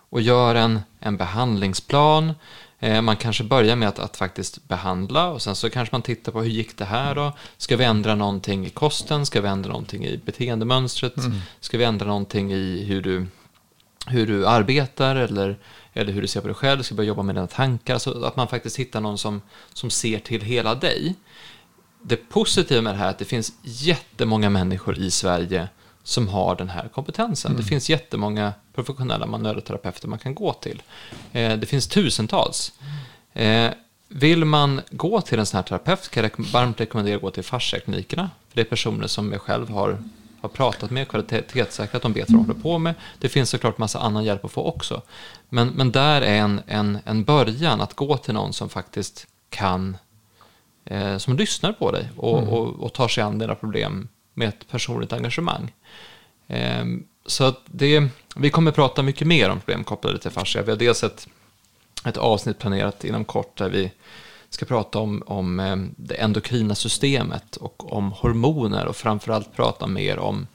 och 0.10 0.22
gör 0.22 0.56
en, 0.56 0.80
en 1.00 1.18
behandlingsplan. 1.18 2.34
Eh, 2.80 3.02
man 3.02 3.18
kanske 3.18 3.44
börjar 3.44 3.76
med 3.76 3.90
att, 3.90 4.00
att 4.00 4.18
faktiskt 4.18 4.68
behandla 4.68 5.28
och 5.28 5.42
sen 5.42 5.56
så 5.56 5.70
kanske 5.70 5.96
man 5.96 6.02
tittar 6.02 6.32
på 6.32 6.42
hur 6.42 6.50
gick 6.50 6.78
det 6.78 6.86
här 6.86 7.16
då? 7.16 7.34
Ska 7.58 7.78
vi 7.78 7.84
ändra 7.84 8.16
någonting 8.16 8.66
i 8.66 8.70
kosten? 8.70 9.26
Ska 9.26 9.42
vi 9.42 9.48
ändra 9.48 9.72
någonting 9.72 10.06
i 10.06 10.18
beteendemönstret? 10.18 11.18
Mm. 11.18 11.38
Ska 11.60 11.78
vi 11.78 11.84
ändra 11.84 12.08
någonting 12.08 12.54
i 12.54 12.84
hur 12.84 13.02
du, 13.02 13.28
hur 14.08 14.28
du 14.28 14.48
arbetar 14.48 15.16
eller, 15.16 15.58
eller 15.94 16.14
hur 16.14 16.22
du 16.22 16.28
ser 16.28 16.42
på 16.42 16.48
dig 16.48 16.56
själv? 16.56 16.82
Ska 16.82 16.96
börja 16.96 17.08
jobba 17.08 17.24
med 17.24 17.36
dina 17.36 17.48
tankar? 17.48 17.98
Så 17.98 18.26
att 18.26 18.36
man 18.36 18.48
faktiskt 18.48 18.80
hittar 18.80 19.02
någon 19.02 19.18
som, 19.18 19.42
som 19.74 19.90
ser 19.90 20.20
till 20.20 20.42
hela 20.42 20.76
dig. 20.76 21.16
Det 22.02 22.16
positiva 22.16 22.82
med 22.82 22.94
det 22.94 22.98
här 22.98 23.06
är 23.06 23.10
att 23.10 23.20
det 23.20 23.26
finns 23.26 23.54
jättemånga 23.62 24.50
människor 24.50 24.98
i 24.98 25.12
Sverige 25.12 25.68
som 26.04 26.28
har 26.28 26.56
den 26.56 26.70
här 26.70 26.88
kompetensen. 26.88 27.52
Mm. 27.52 27.62
Det 27.62 27.68
finns 27.68 27.90
jättemånga 27.90 28.54
professionella 28.74 29.26
manöverterapeuter 29.26 30.08
man 30.08 30.20
kan 30.20 30.36
gå 30.36 30.54
till. 30.54 30.82
Eh, 31.32 31.58
det 31.58 31.66
finns 31.66 31.88
tusentals. 31.88 32.74
Eh, 33.34 33.72
vill 34.08 34.46
man 34.46 34.82
gå 34.92 35.22
till 35.22 35.40
en 35.40 35.46
sån 35.46 35.58
här 35.58 35.64
terapeut 35.64 36.10
kan 36.10 36.24
jag 36.24 36.46
varmt 36.52 36.80
rekommendera 36.80 37.16
att 37.16 37.22
gå 37.22 37.32
till 37.32 37.44
fasciaklinikerna. 37.44 38.30
För 38.50 38.56
det 38.56 38.62
är 38.62 38.66
personer 38.66 39.08
som 39.08 39.32
jag 39.32 39.42
själv 39.42 39.70
har, 39.70 39.98
har 40.46 40.56
pratat 40.56 40.92
med, 40.92 41.08
kvalitetssäkrat, 41.08 42.02
de 42.02 42.14
vet 42.14 42.30
vad 42.30 42.40
de 42.40 42.48
håller 42.48 42.62
på 42.62 42.78
med. 42.78 42.94
Det 43.20 43.30
finns 43.30 43.50
såklart 43.50 43.78
massa 43.78 44.00
annan 44.00 44.24
hjälp 44.24 44.46
att 44.46 44.52
få 44.52 44.64
också. 44.64 45.02
Men, 45.50 45.68
men 45.68 45.92
där 45.92 46.22
är 46.22 46.38
en, 46.38 46.62
en, 46.68 47.00
en 47.06 47.24
början 47.24 47.82
att 47.82 47.94
gå 47.94 48.18
till 48.18 48.34
någon 48.34 48.54
som 48.54 48.70
faktiskt 48.70 49.28
kan, 49.50 49.98
eh, 50.86 51.18
som 51.18 51.38
lyssnar 51.38 51.74
på 51.74 51.92
dig 51.92 52.10
och, 52.18 52.38
mm. 52.38 52.50
och, 52.50 52.84
och 52.84 52.94
tar 52.94 53.08
sig 53.08 53.24
an 53.24 53.40
dina 53.40 53.56
problem 53.56 54.08
med 54.34 54.50
ett 54.50 54.68
personligt 54.68 55.14
engagemang. 55.14 55.74
Ehm, 56.48 57.06
så 57.26 57.54
det, 57.66 58.08
vi 58.36 58.50
kommer 58.50 58.72
prata 58.72 59.04
mycket 59.04 59.28
mer 59.28 59.50
om 59.50 59.60
problem 59.60 59.84
kopplade 59.84 60.20
till 60.20 60.32
fascia. 60.32 60.62
Vi 60.62 60.72
har 60.72 60.78
dels 60.78 61.04
ett, 61.04 61.28
ett 62.06 62.18
avsnitt 62.18 62.60
planerat 62.60 63.04
inom 63.04 63.26
kort 63.26 63.58
där 63.58 63.70
vi 63.70 63.92
ska 64.56 64.66
prata 64.66 65.00
om, 65.00 65.24
om 65.26 65.60
eh, 65.60 65.76
det 65.98 66.16
endokrina 66.16 66.76
systemet 66.76 67.56
och 67.56 67.94
om 67.94 68.12
hormoner 68.12 68.86
och 68.86 68.96
framförallt 68.96 69.56
prata 69.56 69.88
mer 69.88 70.20
om, 70.20 70.48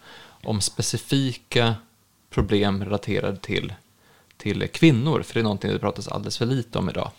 om 0.44 0.60
specifika 0.60 1.74
problem 2.30 2.84
relaterade 2.84 3.36
till, 3.36 3.74
till 4.36 4.68
kvinnor, 4.68 5.22
för 5.22 5.34
det 5.34 5.40
är 5.40 5.44
någonting 5.44 5.72
det 5.72 5.78
pratas 5.78 6.08
alldeles 6.08 6.38
för 6.38 6.46
lite 6.46 6.78
om 6.78 6.88
idag. 6.88 7.10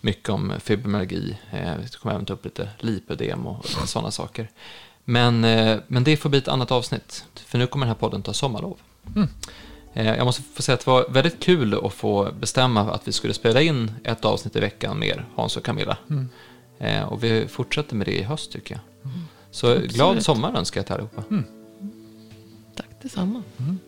Mycket 0.00 0.28
om 0.28 0.52
fibromyalgi, 0.60 1.38
eh, 1.50 1.76
vi 1.82 1.88
kommer 1.88 2.14
även 2.14 2.26
ta 2.26 2.32
upp 2.32 2.44
lite 2.44 2.68
lipödem 2.78 3.46
och 3.46 3.66
sådana 3.66 4.10
saker. 4.10 4.50
Men, 5.04 5.44
eh, 5.44 5.78
men 5.86 6.04
det 6.04 6.16
får 6.16 6.28
bli 6.28 6.38
ett 6.38 6.48
annat 6.48 6.70
avsnitt, 6.70 7.24
för 7.34 7.58
nu 7.58 7.66
kommer 7.66 7.86
den 7.86 7.94
här 7.94 8.00
podden 8.00 8.22
ta 8.22 8.32
sommarlov. 8.32 8.76
Mm. 9.16 9.28
Eh, 9.96 10.16
jag 10.16 10.24
måste 10.24 10.42
få 10.42 10.62
säga 10.62 10.74
att 10.74 10.84
det 10.84 10.90
var 10.90 11.06
väldigt 11.08 11.40
kul 11.40 11.74
att 11.84 11.92
få 11.92 12.32
bestämma 12.40 12.80
att 12.80 13.08
vi 13.08 13.12
skulle 13.12 13.34
spela 13.34 13.62
in 13.62 13.92
ett 14.04 14.24
avsnitt 14.24 14.56
i 14.56 14.60
veckan 14.60 14.98
med 14.98 15.22
Hans 15.34 15.56
och 15.56 15.64
Camilla. 15.64 15.98
Mm. 16.10 16.28
Eh, 16.78 17.04
och 17.04 17.24
vi 17.24 17.48
fortsätter 17.48 17.96
med 17.96 18.06
det 18.06 18.18
i 18.18 18.22
höst 18.22 18.52
tycker 18.52 18.74
jag. 18.74 19.12
Mm. 19.12 19.24
Så 19.50 19.70
Absolut. 19.70 19.92
glad 19.92 20.22
sommar 20.22 20.56
önskar 20.56 20.78
jag 20.78 20.86
till 20.86 20.94
allihopa. 20.94 21.22
Mm. 21.30 21.44
Tack 22.74 22.88
detsamma. 23.02 23.42
Mm. 23.58 23.78